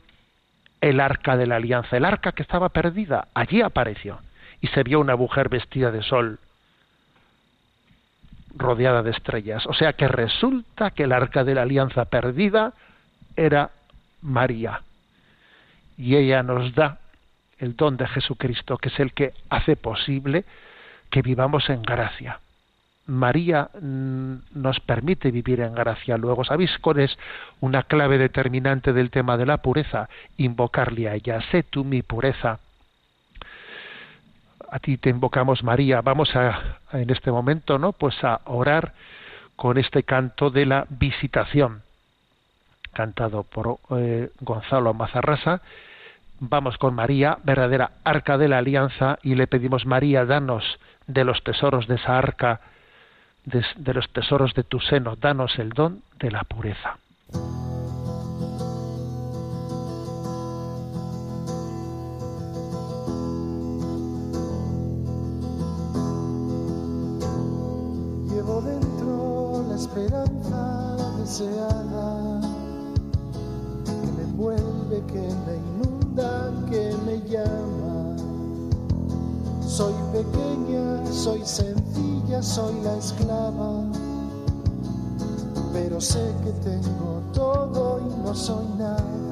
el 0.81 1.01
arca 1.01 1.37
de 1.37 1.47
la 1.47 1.57
alianza, 1.57 1.97
el 1.97 2.05
arca 2.05 2.33
que 2.33 2.43
estaba 2.43 2.71
perdida, 2.71 3.29
allí 3.35 3.62
apareció 3.62 4.21
y 4.61 4.69
se 4.69 4.83
vio 4.83 5.01
una 5.01 5.17
mujer 5.17 5.49
vestida 5.49 5.91
de 5.91 6.03
sol 6.03 6.38
rodeada 8.57 9.03
de 9.03 9.11
estrellas. 9.11 9.67
O 9.67 9.75
sea 9.75 9.95
que 9.95 10.09
resulta 10.09 10.91
que 10.91 11.05
el 11.05 11.12
arca 11.12 11.45
de 11.45 11.55
la 11.55 11.62
alianza 11.62 12.05
perdida 12.07 12.73
era 13.37 13.71
María. 14.21 14.83
Y 15.97 16.17
ella 16.17 16.43
nos 16.43 16.75
da 16.75 16.99
el 17.59 17.77
don 17.77 17.97
de 17.97 18.07
Jesucristo, 18.09 18.79
que 18.79 18.88
es 18.88 19.01
el 19.01 19.12
que 19.12 19.35
hace 19.51 19.77
posible 19.77 20.45
que 21.11 21.23
vivamos 21.23 21.69
en 21.71 21.83
gracia. 21.83 22.41
María 23.07 23.69
mm, 23.81 24.35
nos 24.55 24.81
permite 24.81 25.31
vivir 25.31 25.61
en 25.61 25.75
gracia. 25.75 26.17
Luego, 26.17 26.45
¿sabéis 26.45 26.77
cuál 26.81 27.01
es 27.01 27.17
una 27.61 27.83
clave 27.83 28.19
determinante 28.19 28.93
del 28.93 29.11
tema 29.11 29.37
de 29.37 29.47
la 29.47 29.59
pureza? 29.59 30.09
Invocarle 30.37 31.09
a 31.09 31.15
ella. 31.15 31.41
Sé 31.51 31.62
tú 31.62 31.85
mi 31.85 32.03
pureza 32.03 32.61
a 34.73 34.79
ti 34.79 34.97
te 34.97 35.11
invocamos 35.11 35.63
María. 35.63 36.01
Vamos 36.01 36.35
a, 36.35 36.79
en 36.93 37.11
este 37.11 37.31
momento, 37.31 37.79
¿no? 37.79 37.93
Pues 37.93 38.17
a 38.25 38.41
orar 38.47 38.95
con 39.55 39.77
este 39.77 40.03
canto 40.03 40.49
de 40.49 40.65
la 40.65 40.87
visitación, 40.89 41.83
cantado 42.95 43.43
por 43.43 43.79
eh, 43.99 44.31
Gonzalo 44.41 44.95
Mazarrasa. 44.95 45.61
Vamos 46.41 46.79
con 46.79 46.95
María, 46.95 47.37
verdadera 47.45 47.93
arca 48.03 48.39
de 48.39 48.49
la 48.49 48.59
alianza, 48.59 49.19
y 49.23 49.35
le 49.35 49.47
pedimos, 49.47 49.85
María, 49.85 50.25
danos 50.25 50.65
de 51.07 51.25
los 51.25 51.45
tesoros 51.45 51.87
de 51.87 51.97
esa 51.97 52.17
arca, 52.17 52.61
de 53.45 53.95
los 53.95 54.09
tesoros 54.09 54.55
de 54.55 54.65
tu 54.65 54.81
seno, 54.81 55.17
danos 55.17 55.59
el 55.59 55.69
don 55.71 56.01
de 56.19 56.31
la 56.31 56.45
pureza. 56.45 56.97
Que 71.38 71.45
me 74.16 74.23
envuelve, 74.23 75.03
que 75.07 75.29
me 75.47 75.57
inunda, 75.57 76.53
que 76.68 76.95
me 77.07 77.16
llama. 77.27 78.16
Soy 79.66 79.95
pequeña, 80.12 81.07
soy 81.11 81.40
sencilla, 81.45 82.42
soy 82.42 82.75
la 82.83 82.99
esclava, 82.99 83.85
pero 85.73 86.01
sé 86.03 86.35
que 86.45 86.53
tengo 86.68 87.23
todo 87.33 87.99
y 88.01 88.27
no 88.27 88.35
soy 88.35 88.66
nada. 88.77 89.32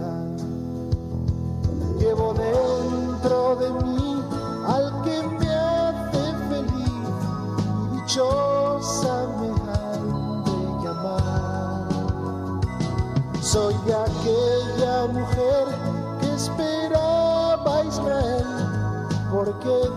Porque 19.61 19.69
he 19.69 19.91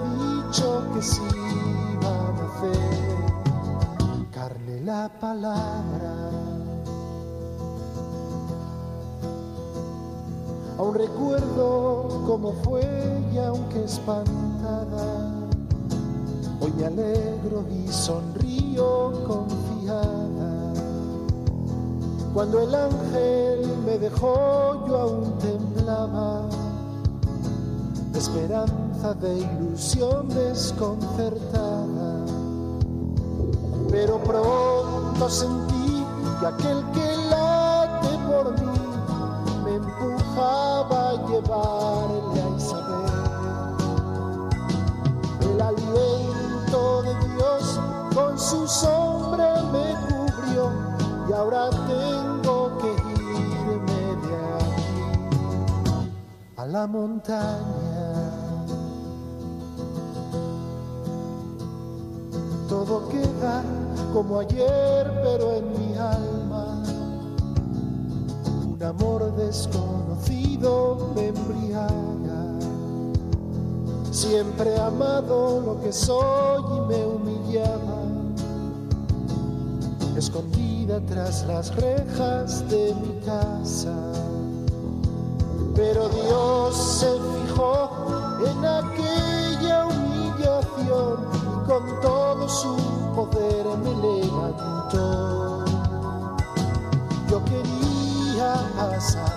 dicho 0.43 0.83
que 0.93 1.01
sí 1.01 1.21
va 2.03 2.27
a 2.27 2.31
nacer 2.31 2.81
carne 4.31 4.81
la 4.81 5.09
palabra. 5.19 6.13
Aún 10.77 10.95
recuerdo 10.95 12.23
cómo 12.25 12.53
fue 12.63 12.83
y 13.33 13.37
aunque 13.37 13.83
espantada, 13.83 15.31
hoy 16.59 16.71
me 16.77 16.85
alegro 16.85 17.63
y 17.69 17.87
sonrío 17.87 19.11
confiada 19.27 20.73
cuando 22.33 22.61
el 22.61 22.73
ángel 22.73 23.77
me 23.85 23.99
dejó 23.99 24.87
yo 24.87 24.97
aún 24.97 25.37
temblaba 25.37 26.49
de 28.11 28.19
de 29.11 29.39
ilusión 29.39 30.29
desconcertada. 30.29 32.23
Pero 33.91 34.17
pronto 34.23 35.29
sentí 35.29 36.05
que 36.39 36.47
aquel 36.47 36.85
que 36.93 37.17
late 37.29 38.17
por 38.25 38.53
mí 38.61 38.79
me 39.65 39.75
empujaba 39.75 41.09
a 41.09 41.13
llevarle 41.27 42.41
a 42.41 42.49
Isabel. 42.55 43.11
El 45.51 45.61
aliento 45.61 47.03
de 47.03 47.13
Dios 47.35 47.79
con 48.15 48.39
su 48.39 48.65
sombra 48.65 49.63
me 49.73 49.97
cubrió 50.07 50.71
y 51.29 51.33
ahora 51.33 51.69
tengo 51.87 52.77
que 52.77 52.91
irme 53.33 54.15
de 54.25 54.33
aquí 54.55 54.95
a 56.55 56.65
la 56.67 56.87
montaña. 56.87 57.82
Todo 62.85 63.07
queda 63.07 63.63
como 64.11 64.39
ayer, 64.39 65.09
pero 65.23 65.53
en 65.55 65.71
mi 65.71 65.95
alma 65.95 66.83
un 68.73 68.83
amor 68.83 69.33
desconocido 69.37 71.13
me 71.15 71.27
embriaga. 71.27 72.43
Siempre 74.11 74.75
he 74.75 74.81
amado 74.81 75.61
lo 75.61 75.79
que 75.79 75.93
soy 75.93 76.61
y 76.75 76.81
me 76.89 77.05
humillaba 77.05 78.03
escondida 80.17 80.99
tras 81.07 81.45
las 81.45 81.73
rejas 81.77 82.69
de 82.69 82.93
mi 82.95 83.25
casa. 83.25 83.95
Pero 85.73 86.09
Dios 86.09 86.75
se 86.75 87.11
fijó 87.13 87.89
en 88.45 88.65
aquella 88.65 89.92
con 91.65 92.01
todo 92.01 92.49
su 92.49 92.75
poder 93.15 93.65
me 93.77 93.93
levantó. 93.95 95.65
Yo 97.29 97.43
quería 97.45 98.53
pasar 98.75 99.33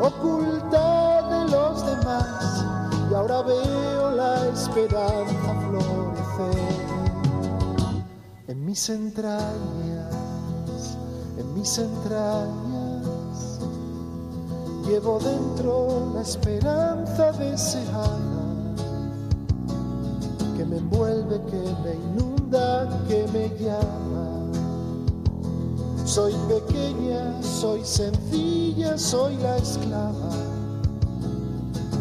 oculta 0.00 1.22
de 1.28 1.50
los 1.50 1.84
demás 1.84 2.64
y 3.10 3.14
ahora 3.14 3.42
veo 3.42 4.10
la 4.12 4.46
esperanza 4.48 5.54
florecer 5.68 6.86
en 8.48 8.64
mis 8.64 8.88
entrañas, 8.88 10.14
en 11.36 11.54
mis 11.54 11.78
entrañas. 11.78 13.60
Llevo 14.86 15.18
dentro 15.18 16.12
la 16.14 16.22
esperanza 16.22 17.32
deseada 17.32 18.17
que 21.36 21.62
me 21.84 21.94
inunda, 21.94 22.88
que 23.06 23.26
me 23.32 23.48
llama. 23.58 24.48
Soy 26.06 26.32
pequeña, 26.48 27.42
soy 27.42 27.84
sencilla, 27.84 28.96
soy 28.96 29.36
la 29.36 29.58
esclava, 29.58 30.30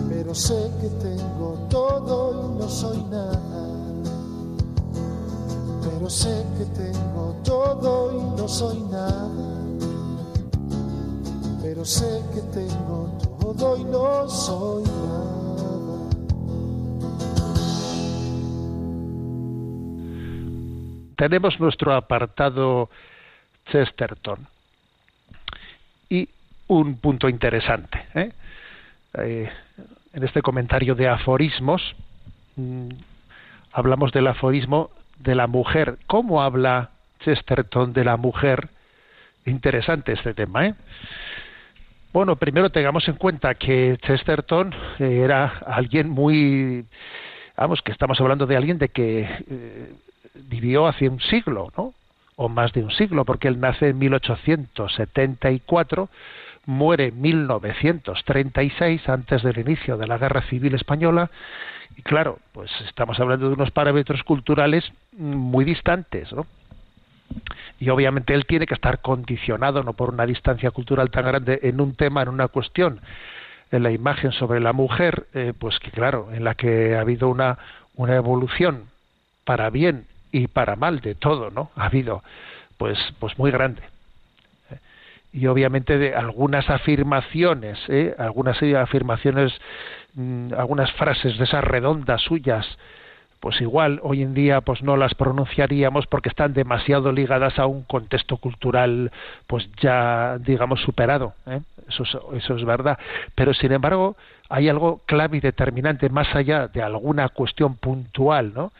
pero 0.07 0.33
sé 0.33 0.71
que 0.79 0.87
tengo 1.03 1.57
todo 1.69 2.45
y 2.45 2.59
no 2.59 2.69
soy 2.69 3.03
nada. 3.11 3.41
Pero 5.81 6.09
sé 6.09 6.45
que 6.57 6.65
tengo 6.65 7.35
todo 7.43 8.13
y 8.13 8.39
no 8.39 8.47
soy 8.47 8.79
nada. 8.89 9.27
Pero 11.61 11.83
sé 11.83 12.23
que 12.33 12.41
tengo 12.41 13.09
todo 13.41 13.77
y 13.77 13.83
no 13.83 14.29
soy 14.29 14.83
nada. 14.83 15.46
Tenemos 21.17 21.59
nuestro 21.59 21.93
apartado 21.93 22.89
Chesterton 23.71 24.47
y 26.09 26.29
un 26.67 26.97
punto 26.97 27.27
interesante. 27.27 28.05
¿eh? 28.15 28.31
Eh, 29.15 29.51
en 30.13 30.23
este 30.23 30.41
comentario 30.41 30.95
de 30.95 31.09
aforismos 31.09 31.95
mmm, 32.55 32.89
hablamos 33.73 34.11
del 34.11 34.27
aforismo 34.27 34.91
de 35.19 35.35
la 35.35 35.47
mujer. 35.47 35.97
¿Cómo 36.07 36.41
habla 36.41 36.91
Chesterton 37.19 37.93
de 37.93 38.05
la 38.05 38.15
mujer? 38.15 38.69
Interesante 39.45 40.13
este 40.13 40.33
tema. 40.33 40.67
¿eh? 40.67 40.75
Bueno, 42.13 42.35
primero 42.35 42.69
tengamos 42.69 43.07
en 43.07 43.15
cuenta 43.15 43.55
que 43.55 43.97
Chesterton 44.01 44.73
era 44.99 45.61
alguien 45.65 46.09
muy, 46.09 46.85
vamos, 47.55 47.81
que 47.81 47.91
estamos 47.91 48.19
hablando 48.21 48.45
de 48.45 48.55
alguien 48.55 48.77
de 48.77 48.89
que 48.89 49.21
eh, 49.21 49.93
vivió 50.43 50.87
hace 50.87 51.09
un 51.09 51.19
siglo, 51.19 51.71
¿no? 51.77 51.93
O 52.35 52.49
más 52.49 52.71
de 52.73 52.83
un 52.83 52.91
siglo, 52.91 53.25
porque 53.25 53.47
él 53.47 53.59
nace 53.59 53.89
en 53.89 53.97
1874, 53.97 56.09
muere 56.65 57.07
en 57.07 57.21
1936, 57.21 59.09
antes 59.09 59.43
del 59.43 59.59
inicio 59.59 59.97
de 59.97 60.07
la 60.07 60.17
Guerra 60.17 60.41
Civil 60.43 60.75
Española, 60.75 61.31
y 61.95 62.03
claro, 62.03 62.39
pues 62.51 62.69
estamos 62.85 63.19
hablando 63.19 63.47
de 63.47 63.53
unos 63.53 63.71
parámetros 63.71 64.23
culturales 64.23 64.91
muy 65.13 65.65
distantes, 65.65 66.31
¿no? 66.31 66.45
Y 67.79 67.89
obviamente 67.89 68.33
él 68.33 68.45
tiene 68.45 68.65
que 68.65 68.73
estar 68.73 69.01
condicionado, 69.01 69.83
no 69.83 69.93
por 69.93 70.11
una 70.11 70.25
distancia 70.25 70.71
cultural 70.71 71.09
tan 71.09 71.25
grande, 71.25 71.59
en 71.63 71.81
un 71.81 71.95
tema, 71.95 72.21
en 72.21 72.29
una 72.29 72.47
cuestión, 72.47 73.01
en 73.71 73.83
la 73.83 73.91
imagen 73.91 74.31
sobre 74.31 74.59
la 74.59 74.73
mujer, 74.73 75.27
eh, 75.33 75.53
pues 75.57 75.79
que 75.79 75.91
claro, 75.91 76.29
en 76.31 76.43
la 76.43 76.55
que 76.55 76.95
ha 76.95 77.01
habido 77.01 77.29
una, 77.29 77.57
una 77.95 78.15
evolución 78.15 78.85
para 79.43 79.69
bien 79.69 80.05
y 80.37 80.47
para 80.47 80.75
mal 80.75 80.99
de 80.99 81.15
todo, 81.15 81.49
¿no? 81.49 81.71
Ha 81.75 81.85
habido, 81.85 82.23
pues, 82.77 82.97
pues 83.19 83.37
muy 83.37 83.51
grande. 83.51 83.81
Y 85.33 85.47
obviamente 85.47 85.97
de 85.97 86.15
algunas 86.15 86.69
afirmaciones, 86.69 87.77
¿eh? 87.89 88.15
algunas 88.17 88.61
afirmaciones, 88.61 89.53
mmm, 90.13 90.53
algunas 90.53 90.91
frases 90.93 91.37
de 91.37 91.43
esas 91.43 91.63
redondas 91.63 92.21
suyas, 92.21 92.65
pues 93.39 93.61
igual 93.61 93.99
hoy 94.03 94.23
en 94.23 94.33
día 94.33 94.61
pues 94.61 94.81
no 94.81 94.97
las 94.97 95.13
pronunciaríamos 95.13 96.07
porque 96.07 96.29
están 96.29 96.53
demasiado 96.53 97.11
ligadas 97.11 97.59
a 97.59 97.65
un 97.67 97.83
contexto 97.83 98.37
cultural 98.37 99.11
pues 99.45 99.69
ya 99.79 100.37
digamos 100.39 100.81
superado 100.81 101.33
¿eh? 101.45 101.61
eso, 101.87 102.03
es, 102.03 102.17
eso 102.43 102.55
es 102.55 102.65
verdad 102.65 102.97
pero 103.35 103.53
sin 103.53 103.71
embargo 103.73 104.17
hay 104.49 104.69
algo 104.69 105.01
clave 105.05 105.37
y 105.37 105.41
determinante 105.41 106.09
más 106.09 106.33
allá 106.35 106.67
de 106.67 106.81
alguna 106.81 107.29
cuestión 107.29 107.75
puntual 107.75 108.53
no 108.55 108.71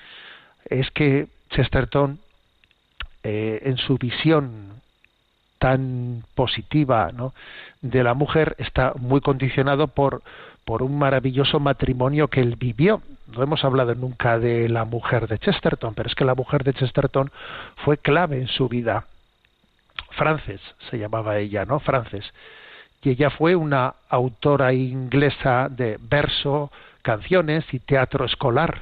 es 0.70 0.90
que 0.92 1.28
Chesterton, 1.50 2.20
eh, 3.24 3.62
en 3.64 3.78
su 3.78 3.98
visión 3.98 4.82
tan 5.60 6.24
positiva 6.36 7.12
de 7.82 8.04
la 8.04 8.14
mujer, 8.14 8.56
está 8.60 8.94
muy 8.98 9.22
condicionado 9.22 9.88
por, 9.88 10.22
por 10.66 10.84
un 10.84 10.98
maravilloso 10.98 11.60
matrimonio 11.60 12.28
que 12.28 12.42
él 12.42 12.56
vivió. 12.58 13.02
No 13.28 13.44
hemos 13.44 13.64
hablado 13.66 13.96
nunca 13.96 14.40
de 14.40 14.70
la 14.70 14.86
mujer 14.86 15.28
de 15.28 15.40
Chesterton, 15.40 15.94
pero 15.96 16.08
es 16.08 16.16
que 16.16 16.26
la 16.26 16.36
mujer 16.36 16.64
de 16.64 16.74
Chesterton 16.74 17.32
fue 17.84 17.98
clave 17.98 18.40
en 18.40 18.48
su 18.48 18.70
vida. 18.70 19.06
Frances 20.12 20.62
se 20.90 21.00
llamaba 21.00 21.38
ella, 21.38 21.66
¿no? 21.66 21.80
Frances. 21.80 22.32
Y 23.02 23.12
ella 23.12 23.30
fue 23.30 23.56
una 23.56 23.96
autora 24.10 24.74
inglesa 24.74 25.70
de 25.70 25.98
verso, 26.00 26.72
canciones 27.02 27.66
y 27.74 27.80
teatro 27.80 28.26
escolar 28.26 28.82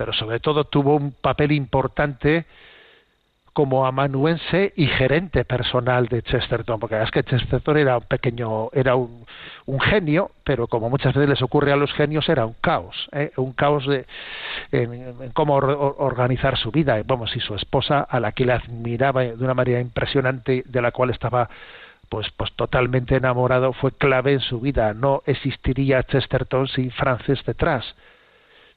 pero 0.00 0.14
sobre 0.14 0.40
todo 0.40 0.64
tuvo 0.64 0.96
un 0.96 1.12
papel 1.12 1.52
importante 1.52 2.46
como 3.52 3.84
amanuense 3.84 4.72
y 4.74 4.86
gerente 4.86 5.44
personal 5.44 6.06
de 6.06 6.22
Chesterton, 6.22 6.80
porque 6.80 7.02
es 7.02 7.10
que 7.10 7.22
Chesterton 7.22 7.76
era 7.76 7.98
un 7.98 8.04
pequeño, 8.04 8.70
era 8.72 8.94
un, 8.94 9.26
un, 9.66 9.78
genio, 9.78 10.30
pero 10.42 10.68
como 10.68 10.88
muchas 10.88 11.12
veces 11.12 11.28
les 11.28 11.42
ocurre 11.42 11.70
a 11.70 11.76
los 11.76 11.92
genios, 11.92 12.26
era 12.30 12.46
un 12.46 12.54
caos, 12.62 13.10
¿eh? 13.12 13.30
un 13.36 13.52
caos 13.52 13.86
de 13.86 14.06
en, 14.72 15.32
cómo 15.34 15.56
or, 15.56 15.96
organizar 15.98 16.56
su 16.56 16.70
vida. 16.70 16.98
Vamos, 17.04 17.36
y 17.36 17.40
su 17.40 17.54
esposa, 17.54 18.00
a 18.00 18.20
la 18.20 18.32
que 18.32 18.46
le 18.46 18.54
admiraba 18.54 19.24
de 19.24 19.44
una 19.44 19.52
manera 19.52 19.80
impresionante, 19.80 20.62
de 20.64 20.80
la 20.80 20.92
cual 20.92 21.10
estaba 21.10 21.50
pues, 22.08 22.26
pues 22.38 22.50
totalmente 22.54 23.16
enamorado, 23.16 23.74
fue 23.74 23.92
clave 23.92 24.32
en 24.32 24.40
su 24.40 24.60
vida. 24.60 24.94
No 24.94 25.22
existiría 25.26 26.02
Chesterton 26.04 26.68
sin 26.68 26.90
Frances 26.90 27.44
detrás 27.44 27.84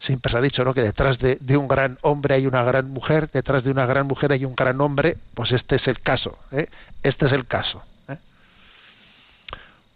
siempre 0.06 0.32
se 0.32 0.38
ha 0.38 0.42
dicho 0.42 0.63
¿no? 0.63 0.74
que 0.74 0.82
detrás 0.82 1.18
de, 1.20 1.58
un 1.58 1.68
gran 1.68 1.98
hombre 2.02 2.36
hay 2.36 2.46
una 2.46 2.63
gran 2.63 2.89
mujer, 2.89 3.30
detrás 3.32 3.63
de 3.63 3.72
una 3.72 3.86
gran 3.86 4.08
mujer 4.08 4.32
hay 4.32 4.46
un 4.46 4.56
gran 4.56 4.80
hombre, 4.82 5.18
pues 5.34 5.52
este 5.52 5.78
es 5.78 5.88
el 5.88 6.00
caso, 6.02 6.38
¿eh? 6.52 6.68
este 7.04 7.26
es 7.26 7.32
el 7.32 7.46
caso. 7.46 7.82
¿eh? 8.10 8.18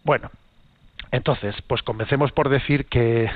Bueno, 0.03 0.31
entonces, 1.11 1.55
pues 1.67 1.81
comencemos 1.83 2.31
por 2.31 2.49
decir 2.49 2.85
que, 2.85 3.29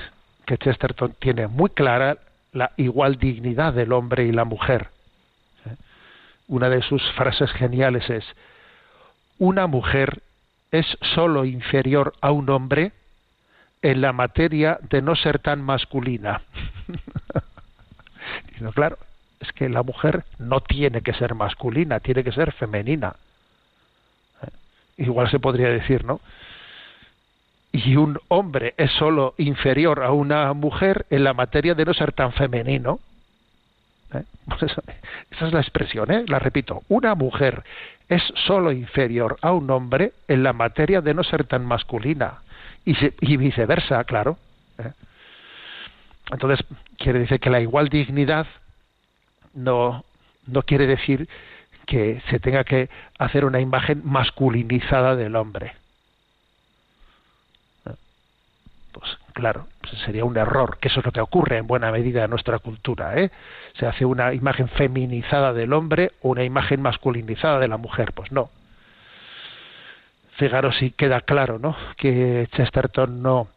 que 0.46 0.58
Chesterton 0.58 1.16
tiene 1.20 1.48
muy 1.48 1.70
clara 1.70 2.18
la 2.54 2.72
igual 2.78 3.18
dignidad 3.18 3.74
del 3.74 3.94
hombre 3.94 4.26
y 4.26 4.32
la 4.32 4.46
mujer. 4.46 4.90
¿eh? 5.66 5.76
Una 6.48 6.70
de 6.70 6.82
sus 6.82 7.04
frases 7.14 7.52
geniales 7.52 8.10
es, 8.10 8.26
una 9.38 9.68
mujer 9.68 10.22
es 10.72 10.86
sólo 11.16 11.44
inferior 11.44 12.14
a 12.22 12.32
un 12.32 12.50
hombre 12.50 12.94
en 13.82 14.02
la 14.02 14.14
materia 14.14 14.80
de 14.90 15.02
no 15.02 15.16
ser 15.16 15.40
tan 15.40 15.62
masculina. 15.62 16.42
claro, 18.76 18.98
es 19.40 19.52
que 19.54 19.70
la 19.70 19.84
mujer 19.84 20.24
no 20.38 20.62
tiene 20.62 21.02
que 21.02 21.14
ser 21.14 21.34
masculina, 21.34 22.00
tiene 22.00 22.24
que 22.24 22.32
ser 22.32 22.52
femenina. 22.54 23.16
¿Eh? 24.44 24.50
Igual 24.98 25.30
se 25.32 25.40
podría 25.40 25.70
decir, 25.70 26.06
¿no? 26.06 26.22
Y 27.72 27.96
un 27.96 28.20
hombre 28.28 28.74
es 28.78 28.92
solo 28.92 29.34
inferior 29.38 30.04
a 30.04 30.12
una 30.12 30.54
mujer 30.54 31.06
en 31.10 31.24
la 31.24 31.34
materia 31.34 31.74
de 31.74 31.86
no 31.86 31.94
ser 31.94 32.12
tan 32.12 32.34
femenino. 32.34 33.00
¿Eh? 34.14 34.24
Pues 34.46 34.64
esa 34.64 35.48
es 35.48 35.54
la 35.54 35.62
expresión, 35.62 36.12
¿eh? 36.12 36.26
la 36.28 36.38
repito. 36.38 36.84
Una 36.90 37.16
mujer 37.16 37.64
es 38.10 38.22
solo 38.46 38.74
inferior 38.74 39.38
a 39.42 39.54
un 39.54 39.72
hombre 39.72 40.12
en 40.28 40.44
la 40.44 40.54
materia 40.54 41.02
de 41.02 41.14
no 41.14 41.24
ser 41.24 41.46
tan 41.46 41.66
masculina 41.66 42.42
y, 42.86 42.96
se, 42.96 43.14
y 43.22 43.38
viceversa, 43.38 44.04
claro. 44.04 44.38
¿eh? 44.78 44.92
Entonces, 46.32 46.66
quiere 46.98 47.20
decir 47.20 47.40
que 47.40 47.50
la 47.50 47.60
igual 47.60 47.90
dignidad 47.90 48.48
no, 49.54 50.04
no 50.48 50.64
quiere 50.64 50.88
decir 50.88 51.28
que 51.86 52.22
se 52.30 52.40
tenga 52.40 52.64
que 52.64 52.90
hacer 53.18 53.44
una 53.46 53.60
imagen 53.60 54.02
masculinizada 54.06 55.16
del 55.16 55.36
hombre. 55.36 55.74
¿Eh? 57.86 57.96
Pues 58.94 59.18
claro, 59.34 59.68
pues 59.82 59.94
sería 60.06 60.26
un 60.26 60.38
error, 60.38 60.78
que 60.80 60.88
eso 60.88 61.00
es 61.00 61.06
lo 61.06 61.12
que 61.12 61.22
ocurre 61.22 61.58
en 61.58 61.68
buena 61.68 61.92
medida 61.92 62.24
en 62.24 62.30
nuestra 62.30 62.60
cultura. 62.60 63.18
¿eh? 63.20 63.32
Se 63.74 63.86
hace 63.86 64.06
una 64.06 64.34
imagen 64.34 64.70
feminizada 64.70 65.54
del 65.54 65.74
hombre 65.74 66.14
o 66.22 66.30
una 66.30 66.44
imagen 66.44 66.82
masculinizada 66.82 67.60
de 67.60 67.68
la 67.68 67.78
mujer. 67.78 68.14
Pues 68.14 68.32
no, 68.32 68.50
fijaros 70.42 70.76
si 70.78 70.90
queda 70.90 71.22
claro, 71.22 71.60
¿no? 71.60 71.76
Que 71.98 72.48
Chesterton 72.56 73.22
no 73.22 73.48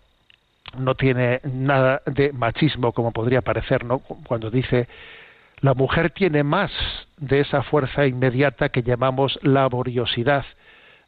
no 0.77 0.95
tiene 0.95 1.41
nada 1.45 2.03
de 2.05 2.31
machismo 2.33 2.93
como 2.93 3.11
podría 3.11 3.41
parecer, 3.41 3.87
¿no? 3.87 4.01
Cuando 4.01 4.51
dice 4.51 4.87
la 5.61 5.73
mujer 5.73 6.11
tiene 6.11 6.45
más 6.45 6.71
de 7.17 7.41
esa 7.41 7.63
fuerza 7.63 8.07
inmediata 8.07 8.69
que 8.69 8.83
llamamos 8.83 9.39
laboriosidad. 9.41 10.45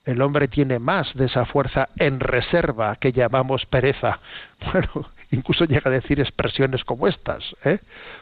El 0.06 0.22
hombre 0.22 0.48
tiene 0.48 0.78
más 0.78 1.12
de 1.14 1.26
esa 1.26 1.44
fuerza 1.44 1.90
en 1.96 2.20
reserva 2.20 2.96
que 2.96 3.12
llamamos 3.12 3.66
pereza. 3.66 4.18
Bueno, 4.72 5.10
incluso 5.30 5.66
llega 5.66 5.90
a 5.90 5.94
decir 6.00 6.20
expresiones 6.20 6.84
como 6.84 7.06
estas, 7.06 7.44
¿eh? 7.66 7.80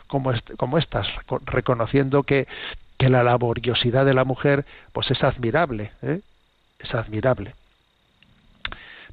como, 0.09 0.32
estas, 0.78 1.07
reconociendo 1.44 2.24
que, 2.24 2.48
que 2.98 3.09
la 3.09 3.22
laboriosidad 3.22 4.05
de 4.05 4.14
la 4.14 4.24
mujer 4.24 4.64
pues 4.92 5.09
es 5.12 5.22
admirable, 5.22 5.92
¿eh? 6.02 6.20
Es 6.79 6.95
admirable. 6.95 7.55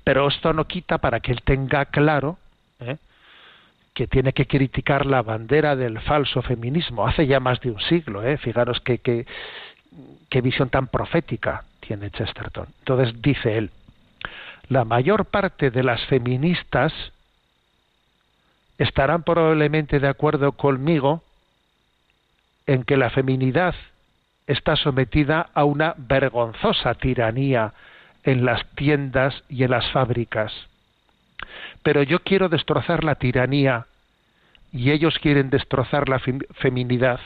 Pero 0.03 0.28
esto 0.28 0.53
no 0.53 0.66
quita 0.66 0.97
para 0.97 1.20
que 1.20 1.32
él 1.32 1.41
tenga 1.43 1.86
claro 1.86 2.38
¿eh? 2.80 2.97
que 3.93 4.07
tiene 4.07 4.34
que 4.34 4.47
criticar 4.47 5.05
la 5.05 5.22
bandera 5.22 5.76
del 5.76 5.99
falso 6.01 6.41
feminismo. 6.41 7.07
Hace 7.07 7.28
ya 7.28 7.39
más 7.39 7.59
de 7.62 7.72
un 7.72 7.80
siglo, 7.82 8.24
¿eh? 8.24 8.38
fijaros 8.38 8.80
qué 8.82 8.97
que, 8.97 9.26
qué 10.30 10.41
visión 10.41 10.70
tan 10.70 10.88
profética 10.88 11.66
tiene 11.80 12.09
Chesterton. 12.09 12.68
Entonces 12.80 13.22
dice 13.22 13.57
él, 13.57 13.72
la 14.70 14.86
mayor 14.86 15.26
parte 15.26 15.70
de 15.70 15.84
las 15.84 16.05
feministas 16.05 16.93
estarán 18.78 19.24
probablemente 19.24 19.99
de 19.99 20.07
acuerdo 20.07 20.53
conmigo 20.53 21.22
en 22.66 22.84
que 22.84 22.97
la 22.97 23.09
feminidad 23.09 23.76
está 24.52 24.76
sometida 24.76 25.49
a 25.54 25.64
una 25.64 25.95
vergonzosa 25.97 26.93
tiranía 26.95 27.74
en 28.24 28.45
las 28.45 28.66
tiendas 28.76 29.43
y 29.49 29.64
en 29.64 29.72
las 29.72 29.89
fábricas. 29.91 30.52
Pero 31.84 32.04
yo 32.04 32.20
quiero 32.20 32.49
destrozar 32.49 33.04
la 33.04 33.16
tiranía 33.16 33.88
y 34.72 34.91
ellos 34.91 35.18
quieren 35.20 35.49
destrozar 35.49 36.08
la 36.08 36.20
feminidad. 36.56 37.20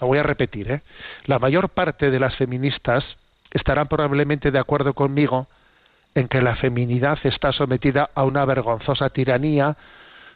Lo 0.00 0.08
voy 0.08 0.18
a 0.18 0.22
repetir. 0.22 0.70
¿eh? 0.70 0.82
La 1.26 1.38
mayor 1.38 1.68
parte 1.68 2.10
de 2.10 2.18
las 2.18 2.36
feministas 2.36 3.04
estarán 3.52 3.88
probablemente 3.88 4.50
de 4.50 4.58
acuerdo 4.58 4.94
conmigo 4.94 5.46
en 6.14 6.28
que 6.28 6.42
la 6.42 6.56
feminidad 6.56 7.18
está 7.24 7.52
sometida 7.52 8.10
a 8.14 8.24
una 8.24 8.44
vergonzosa 8.44 9.10
tiranía 9.10 9.76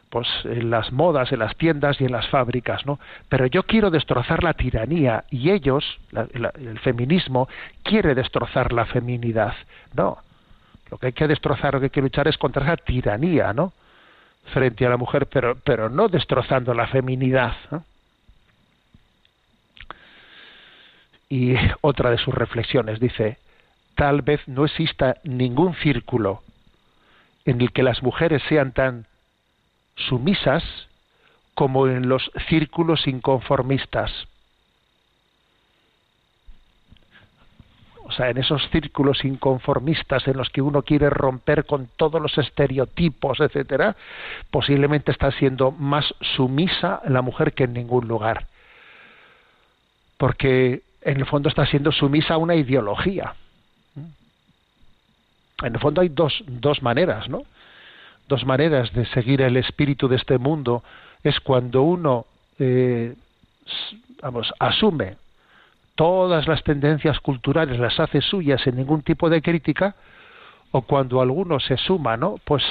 pues 0.09 0.27
en 0.43 0.71
las 0.71 0.91
modas, 0.91 1.31
en 1.31 1.39
las 1.39 1.55
tiendas 1.55 2.01
y 2.01 2.05
en 2.05 2.11
las 2.11 2.27
fábricas, 2.29 2.85
¿no? 2.85 2.99
Pero 3.29 3.45
yo 3.45 3.63
quiero 3.63 3.91
destrozar 3.91 4.43
la 4.43 4.53
tiranía 4.53 5.23
y 5.29 5.51
ellos, 5.51 5.99
el 6.33 6.79
feminismo, 6.79 7.47
quiere 7.83 8.15
destrozar 8.15 8.73
la 8.73 8.85
feminidad. 8.85 9.53
No, 9.93 10.17
lo 10.89 10.97
que 10.97 11.07
hay 11.07 11.13
que 11.13 11.27
destrozar, 11.27 11.75
lo 11.75 11.79
que 11.79 11.87
hay 11.87 11.91
que 11.91 12.01
luchar 12.01 12.27
es 12.27 12.37
contra 12.37 12.63
esa 12.63 12.77
tiranía, 12.77 13.53
¿no? 13.53 13.73
Frente 14.53 14.85
a 14.85 14.89
la 14.89 14.97
mujer, 14.97 15.27
pero, 15.27 15.55
pero 15.63 15.89
no 15.89 16.07
destrozando 16.07 16.73
la 16.73 16.87
feminidad. 16.87 17.53
Y 21.29 21.53
otra 21.81 22.09
de 22.09 22.17
sus 22.17 22.33
reflexiones 22.33 22.99
dice, 22.99 23.37
tal 23.93 24.23
vez 24.23 24.41
no 24.47 24.65
exista 24.65 25.17
ningún 25.23 25.75
círculo 25.75 26.41
en 27.45 27.61
el 27.61 27.71
que 27.71 27.83
las 27.83 28.01
mujeres 28.01 28.41
sean 28.49 28.71
tan 28.71 29.05
sumisas 30.07 30.63
como 31.53 31.87
en 31.87 32.07
los 32.07 32.31
círculos 32.47 33.05
inconformistas. 33.07 34.11
O 38.03 38.11
sea, 38.11 38.29
en 38.29 38.39
esos 38.39 38.67
círculos 38.71 39.23
inconformistas 39.23 40.27
en 40.27 40.37
los 40.37 40.49
que 40.49 40.63
uno 40.63 40.81
quiere 40.81 41.11
romper 41.11 41.65
con 41.65 41.87
todos 41.95 42.19
los 42.19 42.35
estereotipos, 42.39 43.39
etcétera, 43.39 43.95
posiblemente 44.49 45.11
está 45.11 45.31
siendo 45.31 45.71
más 45.71 46.15
sumisa 46.35 47.01
la 47.07 47.21
mujer 47.21 47.53
que 47.53 47.65
en 47.65 47.73
ningún 47.73 48.07
lugar. 48.07 48.47
Porque 50.17 50.81
en 51.01 51.17
el 51.17 51.25
fondo 51.27 51.49
está 51.49 51.65
siendo 51.67 51.91
sumisa 51.91 52.33
a 52.33 52.37
una 52.37 52.55
ideología. 52.55 53.35
En 55.61 55.75
el 55.75 55.79
fondo 55.79 56.01
hay 56.01 56.09
dos, 56.09 56.43
dos 56.47 56.81
maneras, 56.81 57.29
¿no? 57.29 57.43
Dos 58.29 58.45
maneras 58.45 58.93
de 58.93 59.05
seguir 59.07 59.41
el 59.41 59.57
espíritu 59.57 60.07
de 60.07 60.15
este 60.15 60.37
mundo 60.37 60.83
es 61.23 61.37
cuando 61.41 61.81
uno 61.81 62.25
eh, 62.59 63.15
vamos, 64.21 64.53
asume 64.59 65.17
todas 65.95 66.47
las 66.47 66.63
tendencias 66.63 67.19
culturales, 67.19 67.77
las 67.77 67.99
hace 67.99 68.21
suyas 68.21 68.61
sin 68.61 68.77
ningún 68.77 69.01
tipo 69.01 69.29
de 69.29 69.41
crítica, 69.41 69.95
o 70.71 70.83
cuando 70.83 71.19
alguno 71.19 71.59
se 71.59 71.75
suma, 71.75 72.15
¿no? 72.15 72.35
Pues 72.45 72.63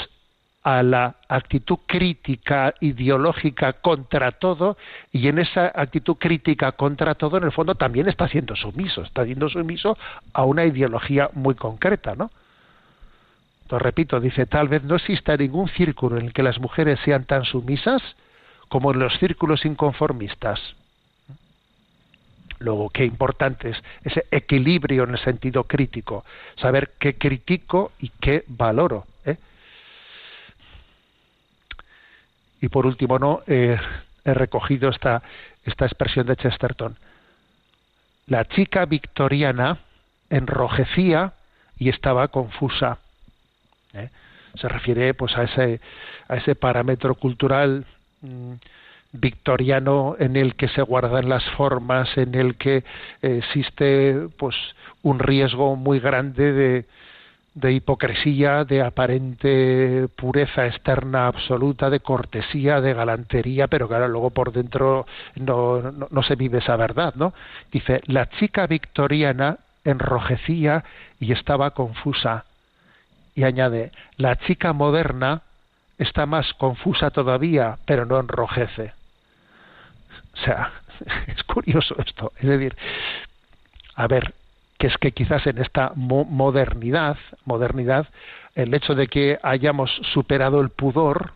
a 0.63 0.83
la 0.83 1.17
actitud 1.29 1.79
crítica 1.87 2.75
ideológica 2.81 3.75
contra 3.75 4.33
todo 4.33 4.77
y 5.13 5.29
en 5.29 5.39
esa 5.39 5.73
actitud 5.75 6.17
crítica 6.17 6.73
contra 6.73 7.15
todo 7.15 7.37
en 7.37 7.45
el 7.45 7.53
fondo 7.53 7.75
también 7.75 8.09
está 8.09 8.29
siendo 8.29 8.57
sumiso, 8.57 9.03
está 9.03 9.25
siendo 9.25 9.49
sumiso 9.49 9.97
a 10.33 10.45
una 10.45 10.65
ideología 10.65 11.31
muy 11.35 11.55
concreta, 11.55 12.15
¿no? 12.15 12.31
Entonces, 13.69 13.85
repito, 13.85 14.19
dice, 14.19 14.47
tal 14.47 14.67
vez 14.67 14.83
no 14.83 14.97
exista 14.97 15.37
ningún 15.37 15.69
círculo 15.69 16.17
en 16.17 16.25
el 16.25 16.33
que 16.33 16.43
las 16.43 16.59
mujeres 16.59 16.99
sean 17.05 17.27
tan 17.27 17.45
sumisas 17.45 18.01
como 18.69 18.93
en 18.93 18.99
los 18.99 19.13
círculos 19.19 19.67
inconformistas. 19.67 20.59
Luego, 22.61 22.89
qué 22.89 23.05
importante 23.05 23.69
es 23.69 23.77
ese 24.05 24.25
equilibrio 24.31 25.05
en 25.05 25.11
el 25.11 25.19
sentido 25.19 25.65
crítico, 25.65 26.25
saber 26.57 26.93
qué 26.99 27.19
critico 27.19 27.93
y 27.99 28.09
qué 28.09 28.43
valoro. 28.47 29.05
¿eh? 29.27 29.37
Y 32.63 32.69
por 32.69 32.87
último, 32.87 33.19
no 33.19 33.43
he 33.47 33.79
recogido 34.25 34.89
esta, 34.89 35.23
esta 35.67 35.85
expresión 35.85 36.27
de 36.27 36.37
Chesterton. 36.37 36.97
La 38.29 38.47
chica 38.47 38.87
victoriana 38.87 39.77
enrojecía 40.31 41.35
y 41.77 41.91
estaba 41.91 42.29
confusa. 42.29 43.01
¿Eh? 43.95 44.11
Se 44.55 44.69
refiere 44.69 45.15
pues 45.15 45.37
a 45.37 45.45
ese, 45.45 45.81
a 46.29 46.37
ese 46.37 46.55
parámetro 46.55 47.15
cultural 47.15 47.85
mm, 48.23 48.55
victoriano 49.13 50.17
en 50.19 50.37
el 50.37 50.55
que 50.55 50.69
se 50.69 50.83
guardan 50.83 51.29
las 51.29 51.45
formas, 51.53 52.09
en 52.17 52.35
el 52.35 52.57
que 52.57 52.85
existe 53.23 54.29
pues 54.39 54.55
un 55.03 55.19
riesgo 55.19 55.77
muy 55.77 56.01
grande 56.01 56.53
de, 56.53 56.85
de 57.61 57.73
hipocresía, 57.73 58.65
de 58.65 58.83
aparente 58.83 60.09
pureza 60.17 60.67
externa 60.67 61.27
absoluta, 61.27 61.91
de 61.91 62.01
cortesía, 62.01 62.81
de 62.81 62.95
galantería, 62.95 63.67
pero 63.67 63.89
claro, 63.89 64.07
luego 64.07 64.31
por 64.31 64.53
dentro 64.53 65.07
no, 65.35 65.81
no, 65.81 66.09
no, 66.11 66.23
se 66.23 66.37
vive 66.37 66.59
esa 66.59 66.77
verdad, 66.77 67.15
¿no? 67.17 67.35
Dice, 67.73 68.01
la 68.07 68.29
chica 68.29 68.67
victoriana 68.67 69.59
enrojecía 69.85 70.85
y 71.19 71.33
estaba 71.33 71.73
confusa 71.73 72.45
y 73.39 73.45
añade, 73.45 73.93
la 74.17 74.35
chica 74.35 74.73
moderna 74.73 75.43
está 75.97 76.27
más 76.27 76.53
confusa 76.55 77.13
todavía, 77.13 77.79
pero 77.87 78.05
no 78.05 78.19
enrojece. 78.19 78.93
O 80.35 80.37
sea, 80.39 80.73
es 81.29 81.45
curioso 81.45 81.95
esto. 82.05 82.33
Es 82.41 82.49
decir, 82.49 82.77
a 83.95 84.09
ver, 84.09 84.35
que 84.77 84.89
es 84.89 84.97
que 84.99 85.13
quizás 85.13 85.47
en 85.47 85.59
esta 85.59 85.93
modernidad, 85.95 87.17
modernidad, 87.45 88.09
el 88.57 88.75
hecho 88.75 88.97
de 88.97 89.07
que 89.07 89.39
hayamos 89.45 89.89
superado 90.13 90.61
el 90.61 90.71
pudor, 90.71 91.35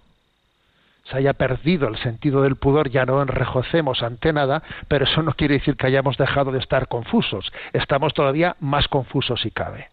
se 1.04 1.18
haya 1.18 1.34
perdido 1.34 1.86
el 1.86 1.98
sentido 1.98 2.42
del 2.42 2.56
pudor, 2.56 2.90
ya 2.90 3.06
no 3.06 3.22
enrejocemos 3.22 4.02
ante 4.02 4.32
nada, 4.32 4.64
pero 4.88 5.04
eso 5.04 5.22
no 5.22 5.34
quiere 5.34 5.54
decir 5.54 5.76
que 5.76 5.86
hayamos 5.86 6.16
dejado 6.16 6.50
de 6.50 6.58
estar 6.58 6.88
confusos. 6.88 7.52
Estamos 7.72 8.12
todavía 8.12 8.56
más 8.58 8.88
confusos 8.88 9.40
si 9.40 9.52
cabe. 9.52 9.88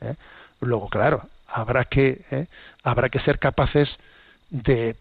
¿Eh? 0.00 0.16
Luego, 0.60 0.88
claro, 0.88 1.22
habrá 1.46 1.84
que, 1.84 2.22
¿eh? 2.30 2.46
habrá 2.82 3.08
que 3.08 3.20
ser 3.20 3.38
capaces 3.38 3.88
de, 4.50 4.96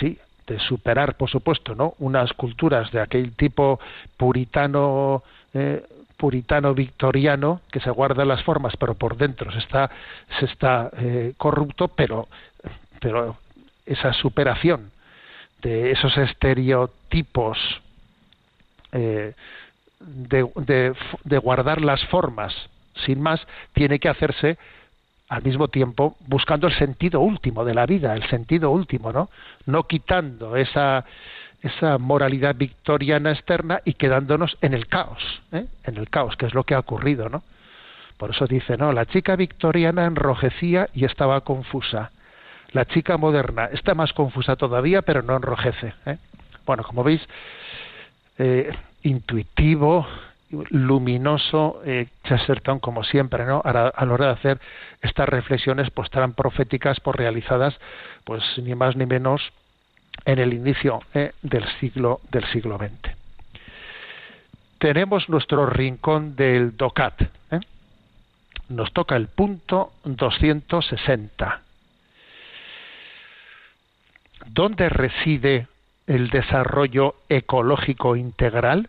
sí, 0.00 0.18
de 0.46 0.58
superar, 0.60 1.16
por 1.16 1.30
supuesto, 1.30 1.74
¿no? 1.74 1.94
Unas 1.98 2.32
culturas 2.32 2.90
de 2.90 3.00
aquel 3.00 3.32
tipo 3.34 3.78
puritano, 4.16 5.22
eh, 5.54 5.84
puritano 6.16 6.74
victoriano 6.74 7.60
que 7.70 7.80
se 7.80 7.90
guarda 7.90 8.24
las 8.24 8.42
formas, 8.42 8.76
pero 8.76 8.94
por 8.94 9.16
dentro 9.16 9.52
se 9.52 9.58
está, 9.58 9.90
se 10.38 10.46
está 10.46 10.90
eh, 10.98 11.34
corrupto, 11.36 11.88
pero, 11.88 12.28
pero 13.00 13.36
esa 13.86 14.12
superación 14.12 14.90
de 15.62 15.92
esos 15.92 16.16
estereotipos 16.16 17.58
de, 18.92 19.34
de, 20.00 20.94
de 21.24 21.38
guardar 21.38 21.80
las 21.80 22.04
formas 22.06 22.52
sin 23.06 23.20
más, 23.20 23.40
tiene 23.72 23.98
que 23.98 24.08
hacerse 24.08 24.58
al 25.28 25.42
mismo 25.42 25.68
tiempo 25.68 26.16
buscando 26.26 26.66
el 26.66 26.74
sentido 26.74 27.20
último 27.20 27.64
de 27.64 27.74
la 27.74 27.86
vida, 27.86 28.14
el 28.14 28.28
sentido 28.28 28.70
último, 28.70 29.12
¿no? 29.12 29.30
No 29.66 29.84
quitando 29.84 30.56
esa 30.56 31.04
esa 31.62 31.96
moralidad 31.98 32.56
victoriana 32.56 33.30
externa 33.30 33.80
y 33.84 33.94
quedándonos 33.94 34.58
en 34.60 34.74
el 34.74 34.88
caos, 34.88 35.22
¿eh? 35.52 35.66
en 35.84 35.96
el 35.96 36.10
caos, 36.10 36.36
que 36.36 36.46
es 36.46 36.54
lo 36.54 36.64
que 36.64 36.74
ha 36.74 36.80
ocurrido, 36.80 37.28
¿no? 37.28 37.42
Por 38.16 38.30
eso 38.30 38.46
dice, 38.46 38.76
no, 38.76 38.92
la 38.92 39.06
chica 39.06 39.36
victoriana 39.36 40.04
enrojecía 40.04 40.88
y 40.92 41.04
estaba 41.04 41.40
confusa. 41.42 42.10
La 42.72 42.84
chica 42.84 43.16
moderna 43.16 43.66
está 43.66 43.94
más 43.94 44.12
confusa 44.12 44.56
todavía, 44.56 45.02
pero 45.02 45.22
no 45.22 45.36
enrojece. 45.36 45.94
¿eh? 46.06 46.18
Bueno, 46.66 46.84
como 46.84 47.02
veis, 47.04 47.20
eh, 48.38 48.72
intuitivo, 49.02 50.06
luminoso 50.70 51.82
eh, 51.84 52.08
Chesterton, 52.24 52.78
como 52.78 53.04
siempre, 53.04 53.44
¿no? 53.44 53.62
A, 53.64 53.72
la 53.72 54.12
hora 54.12 54.26
de 54.26 54.32
hacer 54.32 54.60
estas 55.00 55.28
reflexiones, 55.28 55.90
pues 55.90 56.10
tan 56.10 56.34
proféticas, 56.34 57.00
pues, 57.00 57.16
realizadas, 57.16 57.78
pues 58.24 58.42
ni 58.58 58.74
más 58.74 58.96
ni 58.96 59.06
menos 59.06 59.42
en 60.24 60.38
el 60.38 60.52
inicio 60.52 61.00
eh, 61.14 61.32
del 61.42 61.64
siglo 61.80 62.20
del 62.30 62.44
siglo 62.46 62.78
XX. 62.78 63.16
Tenemos 64.78 65.28
nuestro 65.28 65.66
rincón 65.66 66.36
del 66.36 66.76
DOCAT. 66.76 67.22
¿eh? 67.22 67.60
Nos 68.68 68.92
toca 68.92 69.16
el 69.16 69.28
punto 69.28 69.92
260. 70.04 71.62
¿Dónde 74.46 74.88
reside 74.88 75.68
el 76.06 76.30
desarrollo 76.30 77.14
ecológico 77.28 78.16
integral? 78.16 78.88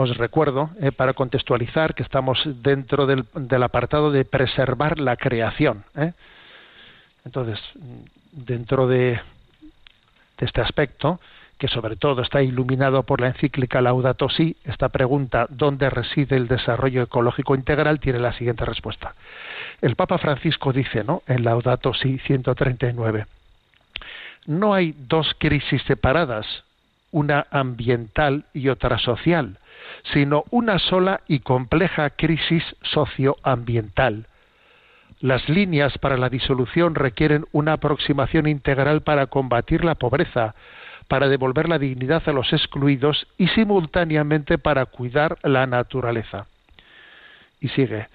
Os 0.00 0.16
recuerdo, 0.16 0.70
eh, 0.80 0.92
para 0.92 1.12
contextualizar, 1.12 1.96
que 1.96 2.04
estamos 2.04 2.38
dentro 2.62 3.04
del, 3.04 3.24
apartado 3.64 4.12
de 4.12 4.24
preservar 4.24 5.00
la 5.00 5.16
creación. 5.16 5.82
¿eh? 5.96 6.12
Entonces, 7.24 7.58
dentro 8.30 8.86
de, 8.86 9.20
este 10.38 10.60
aspecto, 10.60 11.18
que 11.58 11.66
sobre 11.66 11.96
todo 11.96 12.22
está 12.22 12.44
iluminado 12.44 13.02
por 13.02 13.20
la 13.20 13.26
encíclica 13.26 13.80
Laudato 13.80 14.28
Si, 14.28 14.54
esta 14.62 14.88
pregunta, 14.90 15.48
¿dónde 15.50 15.90
reside 15.90 16.36
el 16.36 16.46
desarrollo 16.46 17.02
ecológico 17.02 17.56
integral?, 17.56 17.98
tiene 17.98 18.20
la 18.20 18.34
siguiente 18.34 18.64
respuesta. 18.64 19.16
El 19.82 19.96
Papa 19.96 20.18
Francisco 20.18 20.72
dice, 20.72 21.02
¿no?, 21.02 21.24
en 21.26 21.42
Laudato 21.42 21.92
Si 21.92 22.18
139, 22.18 23.26
no 24.46 24.74
hay 24.74 24.94
dos 24.96 25.34
crisis 25.38 25.82
separadas, 25.88 26.46
una 27.10 27.48
ambiental 27.50 28.44
y 28.54 28.68
otra 28.68 28.98
social, 28.98 29.58
sino 30.12 30.44
una 30.50 30.78
sola 30.78 31.20
y 31.28 31.40
compleja 31.40 32.10
crisis 32.10 32.64
socioambiental. 32.82 34.26
Las 35.20 35.48
líneas 35.48 35.98
para 35.98 36.16
la 36.16 36.28
disolución 36.28 36.94
requieren 36.94 37.46
una 37.52 37.74
aproximación 37.74 38.46
integral 38.46 39.02
para 39.02 39.26
combatir 39.26 39.84
la 39.84 39.96
pobreza, 39.96 40.54
para 41.08 41.28
devolver 41.28 41.68
la 41.68 41.78
dignidad 41.78 42.22
a 42.26 42.32
los 42.32 42.52
excluidos 42.52 43.26
y 43.36 43.48
simultáneamente 43.48 44.58
para 44.58 44.86
cuidar 44.86 45.38
la 45.42 45.66
naturaleza. 45.66 46.46
Y 47.60 47.68
sigue. 47.70 48.06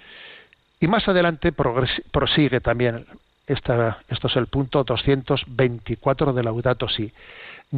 Y 0.79 0.87
más 0.87 1.07
adelante 1.07 1.51
prosigue 1.51 2.61
también. 2.61 3.05
Esta, 3.45 3.99
esto 4.07 4.27
es 4.27 4.35
el 4.37 4.47
punto 4.47 4.85
224 4.85 6.31
de 6.31 6.43
Laudato 6.43 6.87
Si 6.87 7.11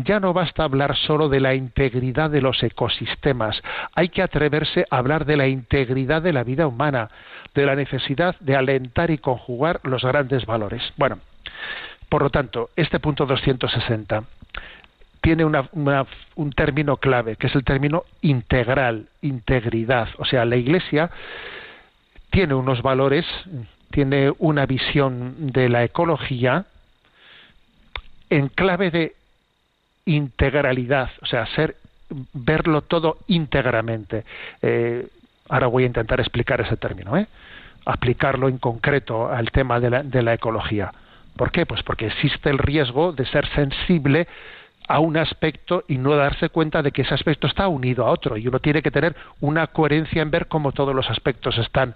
ya 0.04 0.20
no 0.20 0.34
basta 0.34 0.66
hablar 0.66 0.98
solo 0.98 1.30
de 1.30 1.40
la 1.40 1.56
integridad 1.56 2.30
de 2.30 2.42
los 2.42 2.62
ecosistemas, 2.62 3.62
hay 3.94 4.10
que 4.10 4.22
atreverse 4.22 4.86
a 4.90 4.98
hablar 4.98 5.24
de 5.24 5.38
la 5.38 5.48
integridad 5.48 6.22
de 6.22 6.34
la 6.34 6.44
vida 6.44 6.68
humana, 6.68 7.10
de 7.54 7.66
la 7.66 7.76
necesidad 7.76 8.36
de 8.42 8.58
alentar 8.58 9.10
y 9.10 9.18
conjugar 9.18 9.80
los 9.84 10.04
grandes 10.04 10.46
valores. 10.46 10.84
Bueno, 10.98 11.20
por 12.10 12.24
lo 12.24 12.30
tanto, 12.30 12.72
este 12.76 13.00
punto 13.00 13.26
260 13.26 14.26
tiene 15.22 15.46
un 15.46 16.52
término 16.52 16.98
clave, 16.98 17.38
que 17.38 17.48
es 17.48 17.56
el 17.56 17.64
término 17.64 18.04
integral, 18.22 19.08
integridad. 19.22 20.10
O 20.18 20.26
sea, 20.26 20.44
la 20.44 20.58
Iglesia 20.58 21.10
tiene 22.32 22.54
unos 22.54 22.82
valores, 22.82 23.26
tiene 23.92 24.34
una 24.40 24.66
visión 24.66 25.52
de 25.54 25.70
la 25.70 25.86
ecología 25.86 26.66
en 28.30 28.50
clave 28.50 28.92
de 28.92 29.16
integralidad, 30.06 31.10
o 31.22 31.26
sea, 31.26 31.46
ser 31.48 31.78
verlo 32.34 32.82
todo 32.82 33.18
íntegramente. 33.28 34.24
Eh, 34.62 35.08
ahora 35.50 35.68
voy 35.68 35.84
a 35.84 35.88
intentar 35.88 36.20
explicar 36.20 36.62
ese 36.62 36.78
término, 36.78 37.18
¿eh? 37.18 37.28
aplicarlo 37.86 38.48
en 38.48 38.58
concreto 38.58 39.30
al 39.30 39.52
tema 39.52 39.80
de 39.80 39.90
la, 39.90 40.04
de 40.04 40.22
la 40.22 40.34
ecología. 40.34 40.92
¿Por 41.36 41.52
qué? 41.52 41.66
Pues 41.66 41.84
porque 41.84 42.08
existe 42.08 42.50
el 42.50 42.58
riesgo 42.58 43.12
de 43.12 43.26
ser 43.26 43.48
sensible 43.50 44.28
a 44.88 45.00
un 45.00 45.18
aspecto 45.18 45.84
y 45.88 45.98
no 45.98 46.16
darse 46.16 46.50
cuenta 46.50 46.82
de 46.82 46.92
que 46.92 47.02
ese 47.02 47.14
aspecto 47.14 47.48
está 47.48 47.68
unido 47.68 48.06
a 48.06 48.12
otro 48.12 48.38
y 48.38 48.48
uno 48.48 48.60
tiene 48.60 48.82
que 48.82 48.92
tener 48.92 49.16
una 49.42 49.68
coherencia 49.68 50.22
en 50.22 50.32
ver 50.32 50.48
cómo 50.48 50.72
todos 50.72 50.96
los 50.96 51.10
aspectos 51.10 51.58
están, 51.58 51.96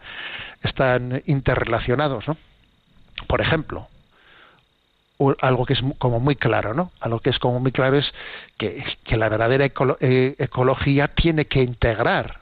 están 0.63 1.21
interrelacionados. 1.27 2.27
¿no? 2.27 2.37
Por 3.27 3.41
ejemplo, 3.41 3.87
algo 5.41 5.65
que 5.65 5.73
es 5.73 5.81
como 5.97 6.19
muy 6.19 6.35
claro, 6.35 6.73
¿no? 6.73 6.91
Algo 6.99 7.19
que 7.19 7.29
es 7.29 7.39
como 7.39 7.59
muy 7.59 7.71
claro 7.71 7.97
es 7.97 8.11
que, 8.57 8.83
la 9.17 9.29
verdadera 9.29 9.65
eh, 9.99 10.35
ecología 10.37 11.09
tiene 11.09 11.45
que 11.45 11.61
integrar 11.61 12.39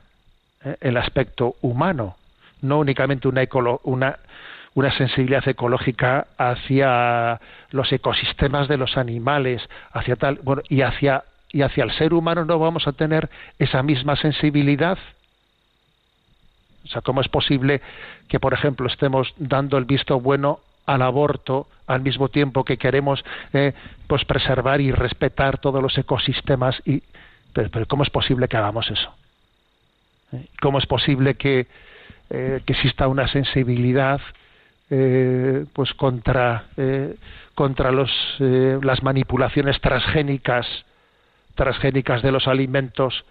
¿eh? 0.63 0.78
el 0.82 0.97
aspecto 0.97 1.55
humano, 1.61 2.17
no 2.61 2.80
únicamente 2.80 3.28
una, 3.28 3.41
una, 3.84 4.19
una 4.75 4.91
sensibilidad 4.97 5.47
ecológica 5.47 6.28
hacia 6.38 7.39
los 7.71 7.91
ecosistemas 7.91 8.67
de 8.67 8.78
los 8.78 8.97
animales, 8.97 9.67
hacia 9.91 10.15
tal, 10.15 10.39
bueno, 10.43 10.61
y 10.69 10.82
hacia 10.82 11.23
y 11.51 11.61
hacia 11.61 11.84
el 11.84 11.91
ser 11.93 12.13
humano 12.13 12.45
no 12.45 12.59
vamos 12.59 12.88
a 12.88 12.91
tener 12.91 13.30
esa 13.57 13.82
misma 13.84 14.15
sensibilidad. 14.15 14.97
O 16.84 16.88
sea, 16.89 17.01
¿cómo 17.01 17.21
es 17.21 17.28
posible 17.30 17.82
que, 18.28 18.39
por 18.39 18.53
ejemplo, 18.53 18.88
estemos 18.88 19.34
dando 19.38 19.78
el 19.78 19.86
visto 19.86 20.19
bueno 20.19 20.59
al 20.88 21.01
aborto 21.03 21.67
al 21.85 22.01
mismo 22.01 22.29
tiempo 22.29 22.63
que 22.63 22.77
queremos 22.77 23.23
eh, 23.53 23.73
pues 24.07 24.25
preservar 24.25 24.81
y 24.81 24.91
respetar 24.91 25.59
todos 25.59 25.83
los 25.83 25.95
ecosistemas 25.97 26.81
y 26.85 27.03
pero, 27.53 27.85
cómo 27.88 28.03
es 28.03 28.09
posible 28.09 28.47
que 28.47 28.57
hagamos 28.57 28.89
eso 28.89 29.13
¿Eh? 30.31 30.47
cómo 30.61 30.79
es 30.79 30.85
posible 30.85 31.35
que, 31.35 31.67
eh, 32.29 32.61
que 32.65 32.73
exista 32.73 33.07
una 33.07 33.27
sensibilidad 33.27 34.19
pues 35.73 35.93
contra 35.95 36.63
contra 37.53 37.91
los 37.91 38.09
las 38.39 39.03
manipulaciones 39.03 39.81
transgénicas 39.81 40.65
transgénicas 41.55 42.21
de 42.21 42.31
los 42.31 42.47
alimentos 42.47 43.25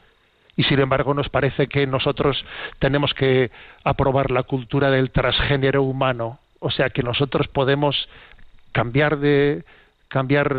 y 0.55 0.65
sin 0.65 0.81
embargo 0.81 1.15
nos 1.15 1.31
parece 1.31 1.67
que 1.67 1.87
nosotros 1.87 2.45
tenemos 2.79 3.15
que 3.15 3.51
aprobar 3.85 4.31
la 4.31 4.43
cultura 4.43 4.91
del 4.91 5.13
transgénero 5.13 5.83
humano 5.83 6.39
o 6.67 6.71
sea 6.71 6.91
que 6.91 7.05
nosotros 7.05 7.47
podemos 7.47 8.09
cambiar 8.73 9.19
de 9.19 9.65
cambiar 10.09 10.53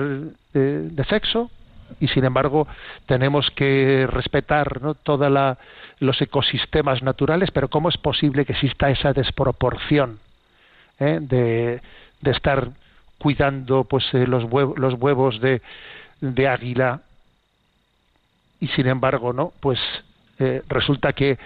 de, 0.54 1.06
sexo 1.10 1.52
y 2.00 2.08
sin 2.08 2.24
embargo 2.24 2.66
tenemos 3.08 3.52
que 3.52 4.08
respetar 4.10 4.82
¿no? 4.82 4.96
todos 4.96 5.58
los 6.00 6.22
ecosistemas 6.22 7.04
naturales, 7.04 7.52
pero 7.52 7.68
¿cómo 7.68 7.90
es 7.90 7.98
posible 7.98 8.46
que 8.46 8.54
exista 8.54 8.90
esa 8.90 9.12
desproporción 9.12 10.20
¿eh? 11.00 11.20
de, 11.22 11.82
de, 12.22 12.32
estar 12.32 12.70
cuidando 13.18 13.84
pues 13.84 14.06
eh, 14.14 14.26
los, 14.26 14.46
huevos, 14.46 14.80
los 14.80 14.94
huevos 14.94 15.42
de, 15.42 15.62
de, 16.22 16.48
águila 16.48 17.02
y 18.62 18.70
sin 18.70 18.88
embargo 18.88 19.34
no 19.34 19.52
pues 19.60 19.80
eh, 20.40 20.62
resulta 20.70 21.12
que 21.12 21.38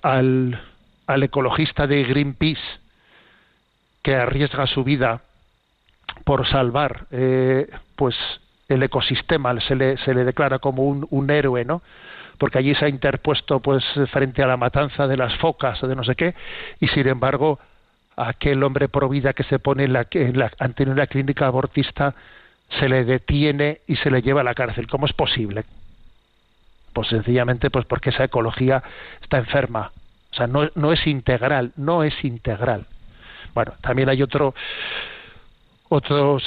al, 0.00 0.58
al 1.06 1.22
ecologista 1.22 1.86
de 1.86 2.04
Greenpeace 2.04 2.85
que 4.06 4.14
arriesga 4.14 4.68
su 4.68 4.84
vida 4.84 5.20
por 6.22 6.46
salvar 6.46 7.06
eh, 7.10 7.68
pues 7.96 8.14
el 8.68 8.80
ecosistema 8.84 9.60
se 9.60 9.74
le, 9.74 9.96
se 9.96 10.14
le 10.14 10.22
declara 10.22 10.60
como 10.60 10.84
un, 10.84 11.08
un, 11.10 11.28
héroe 11.28 11.64
no 11.64 11.82
porque 12.38 12.58
allí 12.58 12.72
se 12.76 12.84
ha 12.84 12.88
interpuesto 12.88 13.58
pues 13.58 13.82
frente 14.12 14.44
a 14.44 14.46
la 14.46 14.56
matanza 14.56 15.08
de 15.08 15.16
las 15.16 15.36
focas 15.38 15.82
o 15.82 15.88
de 15.88 15.96
no 15.96 16.04
sé 16.04 16.14
qué 16.14 16.36
y 16.78 16.86
sin 16.86 17.08
embargo 17.08 17.58
aquel 18.16 18.62
hombre 18.62 18.86
pro 18.86 19.08
vida 19.08 19.32
que 19.32 19.42
se 19.42 19.58
pone 19.58 19.82
en 19.82 19.94
la, 19.94 20.06
en 20.08 20.38
la, 20.38 20.52
ante 20.60 20.84
una 20.84 21.08
clínica 21.08 21.48
abortista 21.48 22.14
se 22.78 22.88
le 22.88 23.04
detiene 23.04 23.80
y 23.88 23.96
se 23.96 24.12
le 24.12 24.22
lleva 24.22 24.42
a 24.42 24.44
la 24.44 24.54
cárcel. 24.54 24.86
Cómo 24.86 25.06
es 25.06 25.14
posible 25.14 25.64
pues 26.92 27.08
sencillamente 27.08 27.70
pues 27.70 27.84
porque 27.86 28.10
esa 28.10 28.22
ecología 28.22 28.84
está 29.20 29.38
enferma. 29.38 29.90
O 30.30 30.34
sea 30.36 30.46
no, 30.46 30.70
no 30.76 30.92
es 30.92 31.04
integral 31.08 31.72
no 31.74 32.04
es 32.04 32.24
integral 32.24 32.86
bueno, 33.54 33.74
también 33.80 34.08
hay 34.08 34.22
otro, 34.22 34.54
otro, 35.88 36.38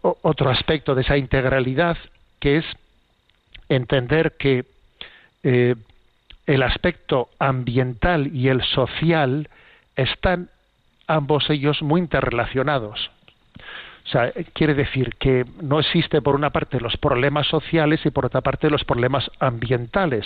otro 0.00 0.50
aspecto 0.50 0.94
de 0.94 1.02
esa 1.02 1.16
integralidad 1.16 1.96
que 2.40 2.58
es 2.58 2.64
entender 3.68 4.36
que 4.38 4.64
eh, 5.42 5.74
el 6.46 6.62
aspecto 6.62 7.28
ambiental 7.38 8.34
y 8.34 8.48
el 8.48 8.62
social 8.62 9.48
están 9.96 10.48
ambos 11.06 11.50
ellos 11.50 11.82
muy 11.82 12.00
interrelacionados. 12.00 13.10
O 14.06 14.10
sea, 14.10 14.32
quiere 14.54 14.72
decir 14.72 15.16
que 15.16 15.44
no 15.60 15.80
existe 15.80 16.22
por 16.22 16.34
una 16.34 16.50
parte 16.50 16.80
los 16.80 16.96
problemas 16.96 17.46
sociales 17.46 18.00
y 18.06 18.10
por 18.10 18.24
otra 18.24 18.40
parte 18.40 18.70
los 18.70 18.84
problemas 18.84 19.30
ambientales. 19.38 20.24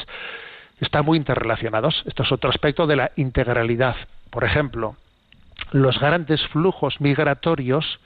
están 0.80 1.04
muy 1.04 1.18
interrelacionados. 1.18 2.02
Esto 2.06 2.22
es 2.22 2.32
otro 2.32 2.50
aspecto 2.50 2.86
de 2.86 2.96
la 2.96 3.10
integralidad. 3.16 3.96
Por 4.30 4.44
ejemplo, 4.44 4.96
los 5.70 5.98
grandes 5.98 6.46
flujos 6.48 7.00
migratorios 7.00 8.00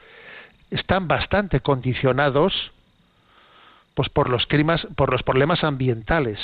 están 0.70 1.08
bastante 1.08 1.60
condicionados 1.60 2.52
pues 3.94 4.08
por 4.10 4.28
los 4.28 4.44
climas, 4.46 4.86
por 4.94 5.10
los 5.10 5.22
problemas 5.22 5.64
ambientales. 5.64 6.38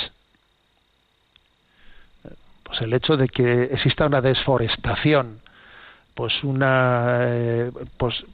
Pues 2.63 2.81
el 2.81 2.93
hecho 2.93 3.15
de 3.15 3.29
que 3.29 3.65
exista 3.65 4.07
una 4.07 4.21
desforestación, 4.21 5.39
pues 6.15 6.43
una 6.43 7.19
eh, 7.21 7.71
pues 7.97 8.25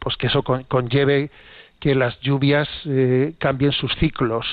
pues 0.00 0.16
que 0.16 0.26
eso 0.26 0.42
conlleve 0.42 1.30
que 1.78 1.94
las 1.94 2.18
lluvias 2.20 2.68
eh, 2.86 3.34
cambien 3.38 3.72
sus 3.72 3.94
ciclos, 3.96 4.46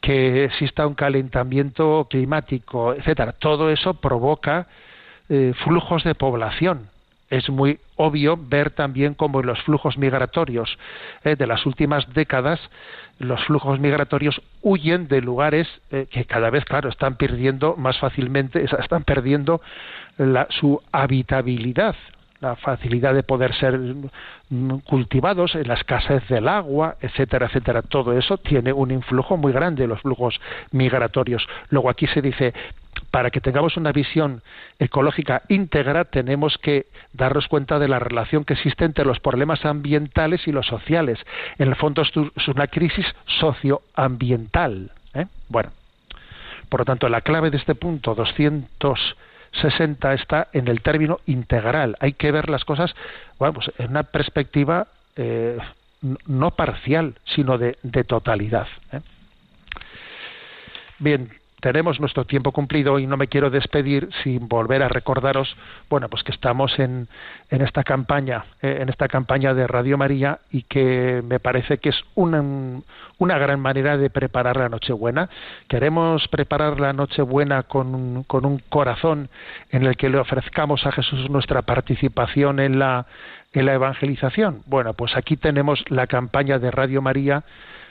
que 0.00 0.44
exista 0.44 0.86
un 0.86 0.94
calentamiento 0.94 2.06
climático, 2.10 2.94
etcétera. 2.94 3.32
Todo 3.32 3.70
eso 3.70 3.94
provoca 3.94 4.66
eh, 5.32 5.54
flujos 5.64 6.02
de 6.02 6.16
población. 6.16 6.88
Es 7.28 7.48
muy 7.48 7.78
obvio 7.94 8.36
ver 8.36 8.72
también 8.72 9.14
cómo 9.14 9.38
en 9.38 9.46
los 9.46 9.62
flujos 9.62 9.96
migratorios 9.96 10.76
eh, 11.22 11.36
de 11.36 11.46
las 11.46 11.64
últimas 11.66 12.12
décadas, 12.12 12.58
los 13.20 13.40
flujos 13.44 13.78
migratorios 13.78 14.42
huyen 14.60 15.06
de 15.06 15.20
lugares 15.20 15.68
eh, 15.92 16.08
que 16.10 16.24
cada 16.24 16.50
vez, 16.50 16.64
claro, 16.64 16.88
están 16.88 17.14
perdiendo 17.14 17.76
más 17.76 17.96
fácilmente, 18.00 18.64
están 18.80 19.04
perdiendo 19.04 19.60
su 20.48 20.82
habitabilidad 20.90 21.94
la 22.40 22.56
facilidad 22.56 23.14
de 23.14 23.22
poder 23.22 23.54
ser 23.54 23.78
mm, 23.78 24.78
cultivados, 24.80 25.54
la 25.54 25.74
escasez 25.74 26.26
del 26.28 26.48
agua, 26.48 26.96
etcétera, 27.00 27.46
etcétera. 27.46 27.82
Todo 27.82 28.16
eso 28.16 28.38
tiene 28.38 28.72
un 28.72 28.90
influjo 28.90 29.36
muy 29.36 29.52
grande 29.52 29.84
en 29.84 29.90
los 29.90 30.00
flujos 30.00 30.40
migratorios. 30.72 31.46
Luego 31.68 31.90
aquí 31.90 32.06
se 32.06 32.22
dice, 32.22 32.54
para 33.10 33.30
que 33.30 33.40
tengamos 33.40 33.76
una 33.76 33.92
visión 33.92 34.42
ecológica 34.78 35.42
íntegra, 35.48 36.04
tenemos 36.04 36.58
que 36.58 36.86
darnos 37.12 37.48
cuenta 37.48 37.78
de 37.78 37.88
la 37.88 37.98
relación 37.98 38.44
que 38.44 38.54
existe 38.54 38.84
entre 38.84 39.04
los 39.04 39.20
problemas 39.20 39.64
ambientales 39.64 40.46
y 40.46 40.52
los 40.52 40.66
sociales. 40.66 41.18
En 41.58 41.68
el 41.68 41.76
fondo 41.76 42.02
es 42.02 42.48
una 42.48 42.66
crisis 42.68 43.06
socioambiental. 43.26 44.92
¿eh? 45.14 45.26
Bueno, 45.48 45.70
por 46.68 46.80
lo 46.80 46.84
tanto, 46.84 47.08
la 47.08 47.22
clave 47.22 47.50
de 47.50 47.56
este 47.56 47.74
punto 47.74 48.14
200 48.14 49.16
60 49.52 50.14
está 50.14 50.48
en 50.52 50.68
el 50.68 50.80
término 50.80 51.18
integral. 51.26 51.96
Hay 51.98 52.12
que 52.12 52.30
ver 52.30 52.48
las 52.48 52.64
cosas 52.64 52.94
bueno, 53.38 53.54
pues 53.54 53.72
en 53.78 53.90
una 53.90 54.04
perspectiva 54.04 54.86
eh, 55.16 55.58
no 56.26 56.50
parcial, 56.52 57.14
sino 57.24 57.58
de, 57.58 57.74
totalidad. 58.04 58.68
¿eh? 58.92 59.00
Bien, 60.98 61.30
tenemos 61.60 62.00
nuestro 62.00 62.24
tiempo 62.24 62.52
cumplido 62.52 62.98
y 62.98 63.06
no 63.06 63.16
me 63.16 63.28
quiero 63.28 63.50
despedir 63.50 64.08
sin 64.22 64.48
volver 64.48 64.82
a 64.82 64.88
recordaros, 64.88 65.56
bueno, 65.88 66.08
pues 66.08 66.22
que 66.22 66.32
estamos 66.32 66.78
en, 66.78 67.08
en 67.50 67.62
esta 67.62 67.84
campaña, 67.84 68.44
eh, 68.62 68.78
en 68.80 68.88
esta 68.88 69.08
campaña 69.08 69.54
de 69.54 69.66
Radio 69.66 69.96
María 69.98 70.40
y 70.50 70.62
que 70.62 71.22
me 71.24 71.40
parece 71.40 71.78
que 71.78 71.90
es 71.90 72.02
una, 72.14 72.42
una 73.18 73.38
gran 73.38 73.60
manera 73.60 73.96
de 73.96 74.10
preparar 74.10 74.56
la 74.56 74.68
Nochebuena. 74.68 75.28
Queremos 75.68 76.26
preparar 76.28 76.80
la 76.80 76.92
Nochebuena 76.92 77.64
con, 77.64 78.24
con 78.24 78.44
un 78.44 78.58
corazón 78.68 79.28
en 79.70 79.84
el 79.84 79.96
que 79.96 80.08
le 80.08 80.18
ofrezcamos 80.18 80.86
a 80.86 80.92
Jesús 80.92 81.30
nuestra 81.30 81.62
participación 81.62 82.60
en 82.60 82.78
la, 82.78 83.06
en 83.52 83.66
la 83.66 83.74
evangelización. 83.74 84.62
Bueno, 84.66 84.94
pues 84.94 85.16
aquí 85.16 85.36
tenemos 85.36 85.84
la 85.90 86.06
campaña 86.06 86.58
de 86.58 86.70
Radio 86.70 87.02
María 87.02 87.44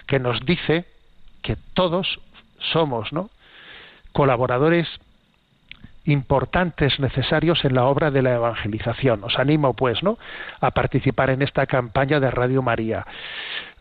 que 0.07 0.19
nos 0.19 0.43
dice 0.45 0.85
que 1.41 1.55
todos 1.73 2.19
somos, 2.71 3.13
¿no? 3.13 3.29
Colaboradores 4.13 4.87
importantes 6.05 6.99
necesarios 6.99 7.63
en 7.65 7.75
la 7.75 7.85
obra 7.85 8.11
de 8.11 8.21
la 8.21 8.35
evangelización. 8.35 9.23
Os 9.23 9.37
animo, 9.37 9.73
pues, 9.73 10.01
¿no? 10.03 10.17
a 10.59 10.71
participar 10.71 11.29
en 11.29 11.41
esta 11.41 11.65
campaña 11.65 12.19
de 12.19 12.31
Radio 12.31 12.61
María. 12.61 13.05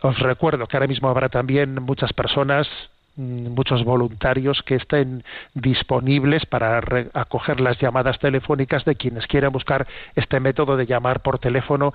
Os 0.02 0.18
recuerdo 0.18 0.66
que 0.66 0.76
ahora 0.76 0.86
mismo 0.86 1.08
habrá 1.08 1.28
también 1.28 1.74
muchas 1.82 2.12
personas 2.12 2.68
mm, 3.16 3.48
muchos 3.48 3.84
voluntarios 3.84 4.62
que 4.62 4.76
estén 4.76 5.24
disponibles 5.54 6.46
para 6.46 6.80
acoger 7.14 7.60
las 7.60 7.78
llamadas 7.78 8.18
telefónicas 8.18 8.84
de 8.84 8.94
quienes 8.94 9.26
quieran 9.26 9.52
buscar 9.52 9.86
este 10.14 10.38
método 10.40 10.76
de 10.76 10.86
llamar 10.86 11.20
por 11.20 11.38
teléfono 11.38 11.92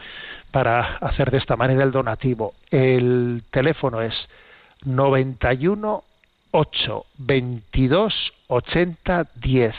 para 0.51 0.97
hacer 0.97 1.31
de 1.31 1.37
esta 1.37 1.55
manera 1.55 1.83
el 1.83 1.91
donativo. 1.91 2.53
El 2.71 3.43
teléfono 3.51 4.01
es 4.01 4.13
91 4.83 6.03
8 6.55 7.05
22 7.17 8.33
80 8.47 9.27
10 9.41 9.75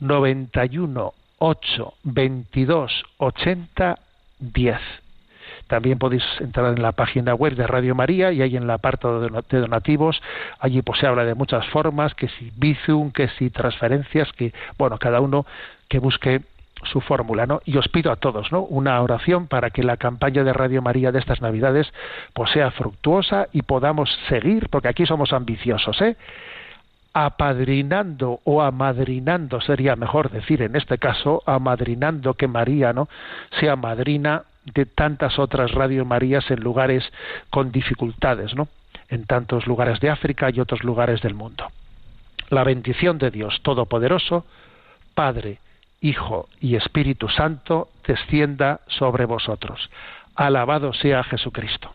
91 0.00 1.14
8 1.38 1.94
22 2.04 3.04
80 3.18 3.98
10 4.38 4.78
también 5.68 5.98
podéis 5.98 6.22
entrar 6.40 6.74
en 6.76 6.82
la 6.82 6.92
página 6.92 7.34
web 7.34 7.54
de 7.54 7.66
Radio 7.66 7.94
María 7.94 8.30
y 8.30 8.42
ahí 8.42 8.56
en 8.58 8.66
la 8.66 8.76
parte 8.76 9.08
de 9.08 9.58
donativos, 9.58 10.20
allí 10.58 10.82
pues 10.82 10.98
se 11.00 11.06
habla 11.06 11.24
de 11.24 11.34
muchas 11.34 11.66
formas, 11.68 12.14
que 12.14 12.28
si 12.28 12.52
Bizum, 12.56 13.10
que 13.10 13.28
si 13.38 13.48
transferencias, 13.48 14.30
que 14.34 14.52
bueno, 14.76 14.98
cada 14.98 15.20
uno 15.20 15.46
que 15.88 15.98
busque 15.98 16.42
su 16.84 17.00
fórmula, 17.00 17.46
¿no? 17.46 17.60
Y 17.64 17.76
os 17.76 17.88
pido 17.88 18.10
a 18.10 18.16
todos, 18.16 18.52
¿no? 18.52 18.62
Una 18.62 19.00
oración 19.00 19.46
para 19.46 19.70
que 19.70 19.82
la 19.82 19.96
campaña 19.96 20.44
de 20.44 20.52
Radio 20.52 20.82
María 20.82 21.12
de 21.12 21.18
estas 21.18 21.40
Navidades 21.40 21.92
pues 22.32 22.50
sea 22.50 22.70
fructuosa 22.70 23.48
y 23.52 23.62
podamos 23.62 24.10
seguir, 24.28 24.68
porque 24.68 24.88
aquí 24.88 25.06
somos 25.06 25.32
ambiciosos, 25.32 26.00
¿eh? 26.00 26.16
apadrinando 27.14 28.40
o 28.44 28.62
amadrinando 28.62 29.60
sería 29.60 29.96
mejor 29.96 30.30
decir 30.30 30.62
en 30.62 30.76
este 30.76 30.96
caso 30.96 31.42
amadrinando 31.44 32.34
que 32.34 32.48
María 32.48 32.92
no 32.92 33.08
sea 33.60 33.76
madrina 33.76 34.44
de 34.64 34.86
tantas 34.86 35.38
otras 35.38 35.72
Radio 35.72 36.04
Marías 36.04 36.50
en 36.50 36.60
lugares 36.60 37.04
con 37.50 37.72
dificultades, 37.72 38.54
¿no? 38.54 38.68
En 39.08 39.24
tantos 39.26 39.66
lugares 39.66 40.00
de 40.00 40.08
África 40.08 40.48
y 40.50 40.60
otros 40.60 40.84
lugares 40.84 41.20
del 41.20 41.34
mundo. 41.34 41.66
La 42.48 42.64
bendición 42.64 43.18
de 43.18 43.30
Dios 43.30 43.60
Todopoderoso, 43.62 44.46
Padre, 45.14 45.58
Hijo 46.02 46.48
y 46.60 46.74
Espíritu 46.74 47.28
Santo 47.28 47.88
descienda 48.06 48.80
sobre 48.88 49.24
vosotros. 49.24 49.88
Alabado 50.34 50.92
sea 50.92 51.22
Jesucristo. 51.22 51.94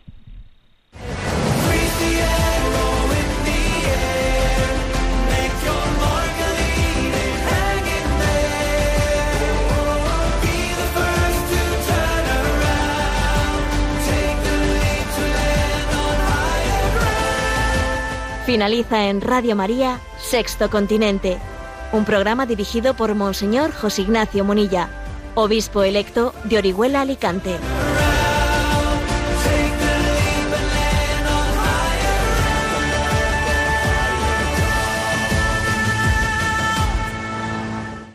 Finaliza 18.45 19.09
en 19.09 19.19
Radio 19.19 19.57
María, 19.57 19.99
Sexto 20.17 20.69
Continente 20.69 21.37
un 21.91 22.05
programa 22.05 22.45
dirigido 22.45 22.93
por 22.93 23.13
Monseñor 23.15 23.71
José 23.71 24.01
Ignacio 24.03 24.43
Munilla, 24.43 24.89
obispo 25.35 25.83
electo 25.83 26.33
de 26.43 26.57
Orihuela 26.57 27.01
Alicante. 27.01 27.57